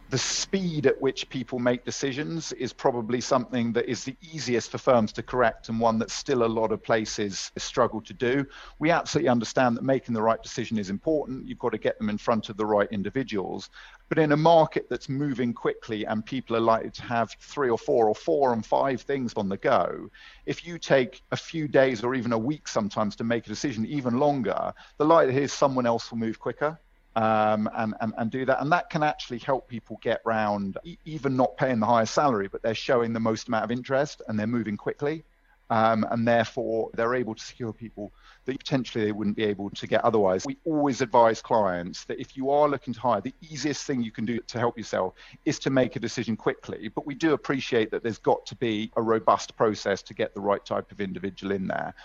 The 0.10 0.18
speed 0.18 0.86
at 0.86 1.02
which 1.02 1.28
people 1.30 1.58
make 1.58 1.84
decisions 1.86 2.52
is 2.54 2.72
probably 2.72 3.20
something 3.20 3.74
that 3.74 3.90
is 3.90 4.04
the 4.04 4.16
easiest 4.22 4.70
for 4.70 4.78
firms 4.78 5.12
to 5.14 5.24
correct 5.24 5.70
and 5.70 5.80
one 5.80 5.98
that 5.98 6.12
still 6.12 6.44
a 6.44 6.46
lot 6.46 6.72
of 6.72 6.84
places 6.84 7.52
struggle 7.58 8.02
to 8.02 8.14
do. 8.14 8.46
We 8.80 8.92
absolutely 8.92 9.30
understand 9.30 9.76
that 9.76 9.84
making 9.84 10.14
the 10.14 10.22
right 10.22 10.42
decision 10.42 10.78
is 10.78 10.90
important. 10.90 11.48
You've 11.48 11.58
got 11.58 11.72
to 11.72 11.78
get 11.78 11.98
them 11.98 12.10
in 12.10 12.18
front 12.18 12.50
of 12.50 12.58
the 12.58 12.66
right 12.66 12.88
individuals. 12.92 13.70
But 14.10 14.20
in 14.20 14.34
a 14.34 14.38
market 14.38 14.88
that's 14.90 15.10
moving 15.10 15.54
quickly 15.54 16.06
and 16.06 16.24
people 16.24 16.56
are 16.56 16.60
likely 16.60 16.92
to 16.92 17.04
have 17.04 17.36
three 17.40 17.70
or 17.70 17.78
four 17.78 18.08
or 18.08 18.16
four 18.16 18.54
and 18.54 18.64
five 18.64 19.02
things 19.02 19.34
on 19.36 19.50
the 19.50 19.58
go, 19.58 20.10
if 20.46 20.68
you 20.68 20.78
take 20.78 21.24
a 21.32 21.38
few 21.38 21.68
days 21.68 22.04
or 22.04 22.14
even 22.14 22.34
a 22.34 22.38
week 22.38 22.68
sometimes 22.68 23.16
to 23.16 23.24
make 23.24 23.48
a 23.48 23.50
decision, 23.50 23.86
even 23.86 24.20
longer, 24.20 24.74
the 24.98 25.06
likelihood 25.06 25.44
is 25.44 25.54
someone 25.54 25.88
else 25.88 26.12
will 26.12 26.20
move 26.20 26.40
quicker 26.40 26.80
um, 27.16 27.70
and, 27.76 27.94
and, 28.02 28.14
and 28.18 28.32
do 28.32 28.46
that. 28.46 28.62
And 28.62 28.72
that 28.72 28.90
can 28.90 29.04
actually 29.04 29.40
help 29.40 29.68
people 29.68 30.00
get 30.02 30.22
round, 30.26 30.78
even 31.06 31.36
not 31.36 31.58
paying 31.58 31.80
the 31.80 31.86
highest 31.86 32.14
salary, 32.14 32.48
but 32.48 32.62
they're 32.62 32.76
showing 32.76 33.14
the 33.14 33.20
most 33.20 33.48
amount 33.48 33.66
of 33.66 33.72
interest 33.72 34.22
and 34.28 34.40
they're 34.40 34.48
moving 34.48 34.78
quickly. 34.78 35.24
Um, 35.70 36.06
and 36.12 36.28
therefore, 36.28 36.92
they're 36.94 37.16
able 37.16 37.34
to 37.34 37.44
secure 37.44 37.74
people 37.74 38.12
that 38.46 38.60
potentially 38.60 39.06
they 39.06 39.12
wouldn't 39.12 39.38
be 39.38 39.46
able 39.46 39.70
to 39.72 39.88
get 39.88 40.04
otherwise. 40.04 40.46
We 40.46 40.58
always 40.66 41.02
advise 41.02 41.42
clients 41.42 42.04
that 42.06 42.20
if 42.20 42.36
you 42.38 42.52
are 42.52 42.68
looking 42.68 42.94
to 42.94 43.00
hire, 43.00 43.22
the 43.22 43.34
easiest 43.42 43.86
thing 43.86 44.04
you 44.04 44.12
can 44.12 44.26
do 44.26 44.40
to 44.40 44.60
help 44.60 44.78
yourself 44.78 45.14
is 45.46 45.58
to 45.60 45.70
make 45.70 45.96
a 45.96 46.00
decision 46.00 46.36
quickly. 46.36 46.90
But 46.94 47.08
we 47.08 47.16
do 47.16 47.34
appreciate 47.34 47.90
that 47.92 48.04
there's 48.04 48.20
got 48.20 48.46
to 48.48 48.56
be 48.56 48.92
a 48.98 49.02
robust 49.02 49.56
process 49.56 50.04
to 50.04 50.14
get 50.14 50.36
the 50.36 50.42
right 50.42 50.64
type 50.64 50.92
of 50.92 51.00
individual 51.00 51.54
in 51.54 51.68
there 51.68 51.96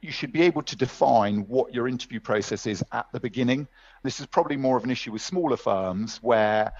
you 0.00 0.12
should 0.12 0.32
be 0.32 0.42
able 0.42 0.62
to 0.62 0.76
define 0.76 1.40
what 1.48 1.74
your 1.74 1.88
interview 1.88 2.20
process 2.20 2.66
is 2.66 2.84
at 2.92 3.06
the 3.12 3.20
beginning. 3.20 3.66
This 4.02 4.20
is 4.20 4.26
probably 4.26 4.56
more 4.56 4.76
of 4.76 4.84
an 4.84 4.90
issue 4.90 5.12
with 5.12 5.22
smaller 5.22 5.56
firms 5.56 6.18
where 6.22 6.72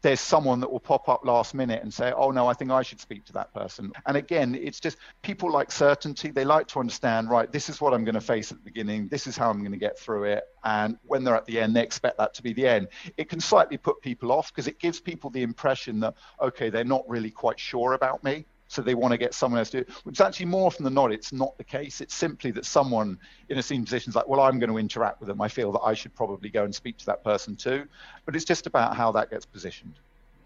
there's 0.00 0.20
someone 0.20 0.60
that 0.60 0.70
will 0.70 0.80
pop 0.80 1.08
up 1.08 1.24
last 1.24 1.54
minute 1.54 1.82
and 1.82 1.92
say, 1.92 2.12
oh 2.12 2.30
no, 2.30 2.46
I 2.46 2.54
think 2.54 2.70
I 2.70 2.82
should 2.82 3.00
speak 3.00 3.24
to 3.26 3.32
that 3.32 3.52
person. 3.52 3.92
And 4.06 4.16
again, 4.16 4.54
it's 4.54 4.78
just 4.78 4.96
people 5.22 5.50
like 5.50 5.72
certainty. 5.72 6.30
They 6.30 6.44
like 6.44 6.68
to 6.68 6.78
understand, 6.80 7.28
right, 7.28 7.50
this 7.50 7.68
is 7.68 7.80
what 7.80 7.92
I'm 7.92 8.04
going 8.04 8.14
to 8.14 8.20
face 8.20 8.52
at 8.52 8.58
the 8.58 8.64
beginning. 8.64 9.08
This 9.08 9.26
is 9.26 9.36
how 9.36 9.50
I'm 9.50 9.58
going 9.58 9.72
to 9.72 9.78
get 9.78 9.98
through 9.98 10.24
it. 10.24 10.44
And 10.62 10.98
when 11.04 11.24
they're 11.24 11.34
at 11.34 11.46
the 11.46 11.58
end, 11.58 11.74
they 11.74 11.82
expect 11.82 12.18
that 12.18 12.32
to 12.34 12.42
be 12.42 12.52
the 12.52 12.68
end. 12.68 12.88
It 13.16 13.28
can 13.28 13.40
slightly 13.40 13.76
put 13.76 14.00
people 14.00 14.30
off 14.30 14.52
because 14.52 14.68
it 14.68 14.78
gives 14.78 15.00
people 15.00 15.30
the 15.30 15.42
impression 15.42 15.98
that, 16.00 16.14
okay, 16.40 16.70
they're 16.70 16.84
not 16.84 17.08
really 17.08 17.30
quite 17.30 17.58
sure 17.58 17.94
about 17.94 18.22
me 18.22 18.46
so 18.68 18.82
they 18.82 18.94
want 18.94 19.12
to 19.12 19.18
get 19.18 19.34
someone 19.34 19.58
else 19.58 19.70
to 19.70 19.78
do 19.78 19.80
it. 19.80 19.90
Which 20.04 20.20
actually 20.20 20.46
more 20.46 20.66
often 20.66 20.84
than 20.84 20.94
not, 20.94 21.10
it's 21.10 21.32
not 21.32 21.56
the 21.58 21.64
case. 21.64 22.00
It's 22.00 22.14
simply 22.14 22.50
that 22.52 22.64
someone 22.64 23.18
in 23.48 23.58
a 23.58 23.62
senior 23.62 23.84
position 23.84 24.10
is 24.10 24.16
like, 24.16 24.28
well, 24.28 24.40
I'm 24.40 24.58
going 24.58 24.70
to 24.70 24.78
interact 24.78 25.20
with 25.20 25.28
them. 25.28 25.40
I 25.40 25.48
feel 25.48 25.72
that 25.72 25.80
I 25.80 25.94
should 25.94 26.14
probably 26.14 26.50
go 26.50 26.64
and 26.64 26.74
speak 26.74 26.98
to 26.98 27.06
that 27.06 27.24
person 27.24 27.56
too. 27.56 27.86
But 28.26 28.36
it's 28.36 28.44
just 28.44 28.66
about 28.66 28.94
how 28.94 29.10
that 29.12 29.30
gets 29.30 29.46
positioned. 29.46 29.94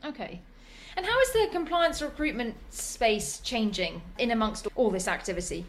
Okay. 0.05 0.41
And 0.97 1.05
how 1.05 1.21
is 1.21 1.33
the 1.33 1.49
compliance 1.51 2.01
recruitment 2.01 2.55
space 2.71 3.41
changing 3.41 4.03
in 4.19 4.31
amongst 4.31 4.69
all 4.77 4.91
this 4.91 5.09
activity? 5.09 5.67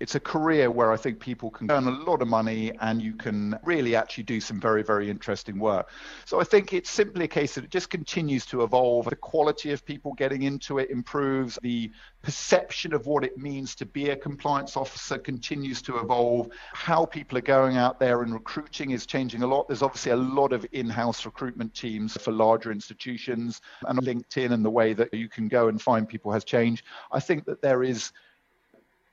It's 0.00 0.14
a 0.14 0.20
career 0.20 0.70
where 0.70 0.92
I 0.92 0.96
think 0.96 1.20
people 1.20 1.50
can 1.50 1.70
earn 1.70 1.86
a 1.86 1.90
lot 1.90 2.22
of 2.22 2.28
money 2.28 2.72
and 2.80 3.00
you 3.00 3.14
can 3.14 3.58
really 3.64 3.96
actually 3.96 4.24
do 4.24 4.40
some 4.40 4.60
very, 4.60 4.82
very 4.82 5.10
interesting 5.10 5.58
work. 5.58 5.90
So 6.24 6.40
I 6.40 6.44
think 6.44 6.72
it's 6.72 6.90
simply 6.90 7.24
a 7.24 7.28
case 7.28 7.54
that 7.54 7.64
it 7.64 7.70
just 7.70 7.90
continues 7.90 8.46
to 8.46 8.62
evolve. 8.62 9.06
The 9.06 9.16
quality 9.16 9.72
of 9.72 9.84
people 9.84 10.12
getting 10.14 10.42
into 10.42 10.78
it 10.78 10.90
improves. 10.90 11.58
The 11.62 11.90
perception 12.22 12.92
of 12.94 13.06
what 13.06 13.24
it 13.24 13.38
means 13.38 13.74
to 13.76 13.86
be 13.86 14.10
a 14.10 14.16
compliance 14.16 14.76
officer 14.76 15.18
continues 15.18 15.82
to 15.82 15.98
evolve. 15.98 16.48
How 16.72 17.04
people 17.04 17.38
are 17.38 17.42
going 17.42 17.76
out 17.76 18.00
there 18.00 18.22
and 18.22 18.32
recruiting 18.32 18.90
is 18.90 19.06
changing 19.06 19.42
a 19.42 19.46
lot. 19.46 19.68
There's 19.68 19.82
obviously 19.82 20.12
a 20.12 20.16
lot 20.16 20.52
of 20.52 20.66
in 20.72 20.88
house 20.88 21.24
recruitment 21.24 21.74
teams 21.74 22.16
for 22.16 22.32
larger 22.32 22.72
institutions, 22.72 23.60
and 23.86 23.98
LinkedIn 24.00 24.52
and 24.52 24.64
the 24.64 24.70
way 24.70 24.92
that 24.92 25.12
you 25.12 25.28
can 25.28 25.48
go 25.48 25.68
and 25.68 25.80
find 25.80 26.08
people 26.08 26.32
has 26.32 26.44
changed. 26.44 26.84
I 27.12 27.20
think 27.20 27.44
that 27.44 27.62
there 27.62 27.82
is 27.82 28.12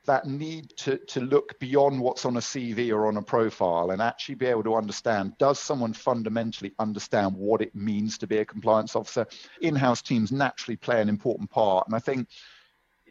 that 0.04 0.26
need 0.26 0.70
to, 0.76 0.98
to 0.98 1.20
look 1.20 1.58
beyond 1.60 2.00
what's 2.00 2.24
on 2.24 2.36
a 2.36 2.40
CV 2.40 2.90
or 2.90 3.06
on 3.06 3.16
a 3.16 3.22
profile 3.22 3.90
and 3.90 4.02
actually 4.02 4.34
be 4.34 4.46
able 4.46 4.64
to 4.64 4.74
understand 4.74 5.36
does 5.38 5.58
someone 5.58 5.92
fundamentally 5.92 6.72
understand 6.78 7.36
what 7.36 7.62
it 7.62 7.74
means 7.74 8.18
to 8.18 8.26
be 8.26 8.38
a 8.38 8.44
compliance 8.44 8.96
officer? 8.96 9.26
In 9.60 9.76
house 9.76 10.02
teams 10.02 10.32
naturally 10.32 10.76
play 10.76 11.00
an 11.00 11.08
important 11.08 11.50
part. 11.50 11.86
And 11.86 11.94
I 11.94 12.00
think 12.00 12.28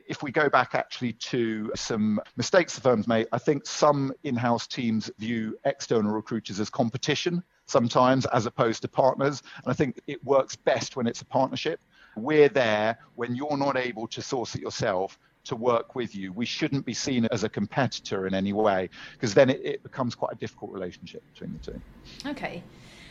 if 0.07 0.21
we 0.21 0.31
go 0.31 0.49
back 0.49 0.75
actually 0.75 1.13
to 1.13 1.71
some 1.75 2.19
mistakes 2.35 2.75
the 2.75 2.81
firms 2.81 3.07
made, 3.07 3.27
I 3.31 3.37
think 3.37 3.65
some 3.65 4.11
in 4.23 4.35
house 4.35 4.67
teams 4.67 5.09
view 5.17 5.57
external 5.63 6.11
recruiters 6.11 6.59
as 6.59 6.69
competition 6.69 7.41
sometimes 7.65 8.25
as 8.27 8.45
opposed 8.45 8.81
to 8.81 8.89
partners. 8.89 9.41
And 9.63 9.71
I 9.71 9.73
think 9.73 10.01
it 10.07 10.21
works 10.25 10.57
best 10.57 10.97
when 10.97 11.07
it's 11.07 11.21
a 11.21 11.25
partnership. 11.25 11.79
We're 12.17 12.49
there 12.49 12.99
when 13.15 13.35
you're 13.35 13.55
not 13.55 13.77
able 13.77 14.07
to 14.07 14.21
source 14.21 14.55
it 14.55 14.61
yourself 14.61 15.17
to 15.45 15.55
work 15.55 15.95
with 15.95 16.15
you. 16.15 16.31
We 16.33 16.45
shouldn't 16.45 16.85
be 16.85 16.93
seen 16.93 17.27
as 17.31 17.43
a 17.43 17.49
competitor 17.49 18.27
in 18.27 18.33
any 18.33 18.53
way 18.53 18.89
because 19.13 19.33
then 19.33 19.49
it, 19.49 19.61
it, 19.63 19.83
becomes 19.83 20.15
quite 20.15 20.33
a 20.33 20.35
difficult 20.35 20.71
relationship 20.71 21.23
between 21.33 21.53
the 21.53 21.71
two. 21.71 21.81
Okay. 22.29 22.63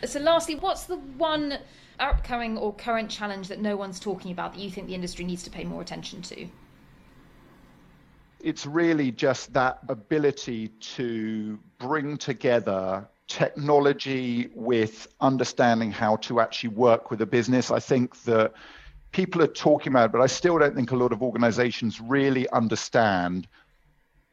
So, 0.05 0.21
lastly, 0.21 0.55
what's 0.55 0.85
the 0.85 0.97
one 0.97 1.59
upcoming 1.99 2.57
or 2.57 2.75
current 2.75 3.11
challenge 3.11 3.49
that 3.49 3.61
no 3.61 3.77
one's 3.77 4.01
talking 4.01 4.33
about 4.33 4.55
that 4.55 4.61
you 4.61 4.71
think 4.71 4.87
the 4.87 4.95
industry 4.95 5.25
needs 5.25 5.43
to 5.43 5.51
pay 5.51 5.65
more 5.65 5.83
attention 5.83 6.23
to? 6.23 6.47
It's 8.43 8.65
really 8.65 9.13
just 9.13 9.53
that 9.53 9.81
ability 9.89 10.69
to 10.69 11.59
bring 11.79 12.17
together 12.17 13.07
technology 13.27 14.51
with 14.55 15.07
understanding 15.21 15.93
how 15.93 16.17
to 16.17 16.41
actually 16.41 16.71
work 16.71 17.11
with 17.11 17.21
a 17.21 17.27
business. 17.27 17.71
I 17.71 17.79
think 17.79 18.21
that 18.23 18.53
people 19.13 19.43
are 19.43 19.49
talking 19.49 19.93
about 19.93 20.13
but 20.13 20.21
I 20.21 20.27
still 20.27 20.59
don't 20.59 20.75
think 20.75 20.91
a 20.93 20.97
lot 20.97 21.13
of 21.13 21.23
organizations 21.23 22.01
really 22.01 22.49
understand 22.51 23.49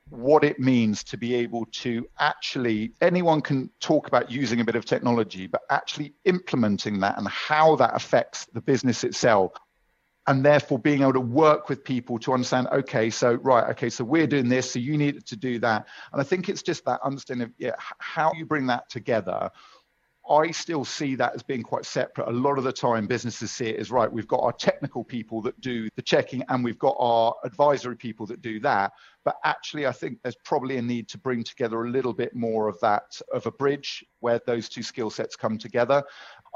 what 0.09 0.43
it 0.43 0.59
means 0.59 1.03
to 1.03 1.17
be 1.17 1.35
able 1.35 1.65
to 1.71 2.07
actually 2.19 2.93
anyone 3.01 3.41
can 3.41 3.69
talk 3.79 4.07
about 4.07 4.31
using 4.31 4.61
a 4.61 4.63
bit 4.63 4.75
of 4.75 4.85
technology 4.85 5.47
but 5.47 5.61
actually 5.69 6.13
implementing 6.25 6.99
that 6.99 7.17
and 7.17 7.27
how 7.27 7.75
that 7.75 7.95
affects 7.95 8.45
the 8.53 8.61
business 8.61 9.03
itself 9.03 9.51
and 10.27 10.45
therefore 10.45 10.77
being 10.77 11.01
able 11.01 11.13
to 11.13 11.19
work 11.19 11.69
with 11.69 11.83
people 11.83 12.19
to 12.19 12.33
understand 12.33 12.67
okay 12.71 13.09
so 13.09 13.33
right 13.35 13.69
okay 13.69 13.89
so 13.89 14.03
we're 14.03 14.27
doing 14.27 14.47
this 14.47 14.71
so 14.71 14.79
you 14.79 14.97
need 14.97 15.25
to 15.25 15.35
do 15.35 15.59
that. 15.59 15.87
And 16.11 16.21
i 16.21 16.23
think 16.23 16.47
it's 16.49 16.63
just 16.63 16.85
that 16.85 17.01
understanding 17.03 17.45
of 17.45 17.53
yeah, 17.57 17.75
how 17.77 18.31
you 18.33 18.45
bring 18.45 18.67
that 18.67 18.89
together 18.89 19.49
I 20.29 20.51
still 20.51 20.85
see 20.85 21.15
that 21.15 21.35
as 21.35 21.43
being 21.43 21.63
quite 21.63 21.85
separate. 21.85 22.27
A 22.27 22.31
lot 22.31 22.57
of 22.57 22.63
the 22.63 22.71
time, 22.71 23.07
businesses 23.07 23.51
see 23.51 23.67
it 23.67 23.79
as 23.79 23.91
right, 23.91 24.11
we've 24.11 24.27
got 24.27 24.41
our 24.41 24.51
technical 24.51 25.03
people 25.03 25.41
that 25.43 25.59
do 25.61 25.89
the 25.95 26.01
checking 26.01 26.43
and 26.49 26.63
we've 26.63 26.79
got 26.79 26.95
our 26.99 27.35
advisory 27.43 27.95
people 27.95 28.25
that 28.27 28.41
do 28.41 28.59
that. 28.61 28.93
But 29.23 29.37
actually, 29.43 29.87
I 29.87 29.91
think 29.91 30.19
there's 30.23 30.37
probably 30.43 30.77
a 30.77 30.81
need 30.81 31.09
to 31.09 31.17
bring 31.17 31.43
together 31.43 31.83
a 31.83 31.89
little 31.89 32.13
bit 32.13 32.35
more 32.35 32.67
of 32.67 32.79
that, 32.81 33.19
of 33.33 33.45
a 33.45 33.51
bridge 33.51 34.05
where 34.19 34.39
those 34.45 34.69
two 34.69 34.83
skill 34.83 35.09
sets 35.09 35.35
come 35.35 35.57
together. 35.57 36.03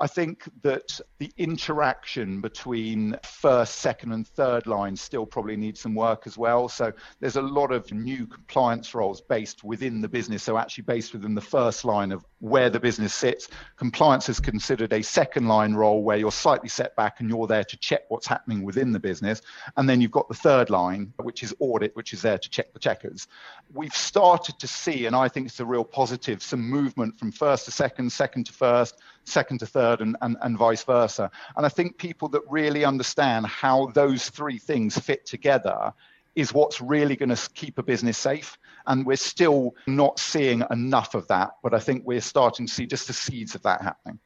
I 0.01 0.07
think 0.07 0.49
that 0.63 0.99
the 1.19 1.31
interaction 1.37 2.41
between 2.41 3.15
first, 3.23 3.75
second, 3.75 4.13
and 4.13 4.27
third 4.27 4.65
line 4.65 4.95
still 4.95 5.27
probably 5.27 5.55
needs 5.55 5.79
some 5.79 5.93
work 5.93 6.23
as 6.25 6.39
well. 6.39 6.67
So 6.69 6.91
there's 7.19 7.35
a 7.35 7.41
lot 7.43 7.71
of 7.71 7.91
new 7.93 8.25
compliance 8.25 8.95
roles 8.95 9.21
based 9.21 9.63
within 9.63 10.01
the 10.01 10.09
business. 10.09 10.41
So 10.41 10.57
actually 10.57 10.85
based 10.85 11.13
within 11.13 11.35
the 11.35 11.41
first 11.41 11.85
line 11.85 12.11
of 12.11 12.25
where 12.39 12.71
the 12.71 12.79
business 12.79 13.13
sits. 13.13 13.47
Compliance 13.75 14.27
is 14.27 14.39
considered 14.39 14.91
a 14.91 15.03
second 15.03 15.47
line 15.47 15.75
role 15.75 16.01
where 16.01 16.17
you're 16.17 16.31
slightly 16.31 16.69
set 16.69 16.95
back 16.95 17.19
and 17.19 17.29
you're 17.29 17.45
there 17.45 17.63
to 17.63 17.77
check 17.77 18.05
what's 18.09 18.25
happening 18.25 18.63
within 18.63 18.91
the 18.93 18.99
business. 18.99 19.43
And 19.77 19.87
then 19.87 20.01
you've 20.01 20.09
got 20.09 20.27
the 20.29 20.33
third 20.33 20.71
line, 20.71 21.13
which 21.17 21.43
is 21.43 21.53
audit, 21.59 21.95
which 21.95 22.11
is 22.11 22.23
there 22.23 22.39
to 22.39 22.49
check 22.49 22.73
the 22.73 22.79
checkers. 22.79 23.27
We've 23.71 23.93
started 23.93 24.57
to 24.57 24.67
see, 24.67 25.05
and 25.05 25.15
I 25.15 25.27
think 25.27 25.45
it's 25.45 25.59
a 25.59 25.65
real 25.65 25.83
positive, 25.83 26.41
some 26.41 26.67
movement 26.67 27.19
from 27.19 27.31
first 27.31 27.65
to 27.65 27.71
second, 27.71 28.11
second 28.11 28.47
to 28.47 28.53
first, 28.53 28.99
second 29.23 29.59
to 29.59 29.65
third 29.65 30.01
and, 30.01 30.17
and, 30.21 30.37
and 30.41 30.57
vice 30.57 30.83
versa. 30.83 31.29
And 31.55 31.65
I 31.65 31.69
think 31.69 31.97
people 31.97 32.27
that 32.29 32.41
really 32.49 32.85
understand 32.85 33.45
how 33.45 33.87
those 33.93 34.29
three 34.29 34.57
things 34.57 34.97
fit 34.97 35.25
together 35.25 35.93
is 36.35 36.53
what's 36.53 36.79
really 36.81 37.15
going 37.15 37.35
to 37.35 37.49
keep 37.53 37.77
a 37.77 37.83
business 37.83 38.17
safe. 38.17 38.57
And 38.87 39.05
we're 39.05 39.17
still 39.17 39.75
not 39.85 40.19
seeing 40.19 40.63
enough 40.71 41.13
of 41.13 41.27
that, 41.27 41.51
but 41.61 41.73
I 41.73 41.79
think 41.79 42.03
we're 42.05 42.21
starting 42.21 42.67
to 42.67 42.73
see 42.73 42.85
just 42.85 43.07
the 43.07 43.13
seeds 43.13 43.53
of 43.55 43.61
that 43.63 43.81
happening. 43.81 44.19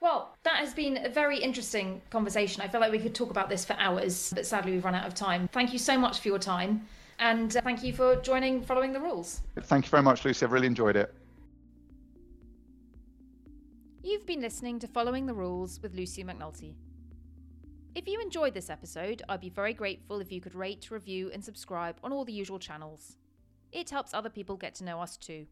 Well, 0.00 0.36
that 0.44 0.56
has 0.56 0.74
been 0.74 1.04
a 1.04 1.08
very 1.08 1.38
interesting 1.38 2.00
conversation. 2.10 2.62
I 2.62 2.68
feel 2.68 2.80
like 2.80 2.92
we 2.92 3.00
could 3.00 3.14
talk 3.14 3.30
about 3.30 3.48
this 3.48 3.64
for 3.64 3.74
hours, 3.74 4.32
but 4.32 4.46
sadly 4.46 4.72
we've 4.72 4.84
run 4.84 4.94
out 4.94 5.06
of 5.06 5.14
time. 5.14 5.48
Thank 5.52 5.72
you 5.72 5.78
so 5.78 5.98
much 5.98 6.20
for 6.20 6.28
your 6.28 6.38
time, 6.38 6.86
and 7.18 7.56
uh, 7.56 7.60
thank 7.62 7.82
you 7.82 7.92
for 7.92 8.14
joining 8.16 8.62
Following 8.62 8.92
the 8.92 9.00
Rules. 9.00 9.40
Thank 9.62 9.86
you 9.86 9.90
very 9.90 10.04
much, 10.04 10.24
Lucy. 10.24 10.46
I've 10.46 10.52
really 10.52 10.68
enjoyed 10.68 10.94
it. 10.94 11.12
You've 14.08 14.24
been 14.24 14.40
listening 14.40 14.78
to 14.78 14.88
Following 14.88 15.26
the 15.26 15.34
Rules 15.34 15.80
with 15.82 15.94
Lucy 15.94 16.24
McNulty. 16.24 16.72
If 17.94 18.08
you 18.08 18.18
enjoyed 18.22 18.54
this 18.54 18.70
episode, 18.70 19.20
I'd 19.28 19.42
be 19.42 19.50
very 19.50 19.74
grateful 19.74 20.22
if 20.22 20.32
you 20.32 20.40
could 20.40 20.54
rate, 20.54 20.90
review, 20.90 21.30
and 21.30 21.44
subscribe 21.44 21.98
on 22.02 22.10
all 22.10 22.24
the 22.24 22.32
usual 22.32 22.58
channels. 22.58 23.18
It 23.70 23.90
helps 23.90 24.14
other 24.14 24.30
people 24.30 24.56
get 24.56 24.74
to 24.76 24.84
know 24.84 25.02
us 25.02 25.18
too. 25.18 25.46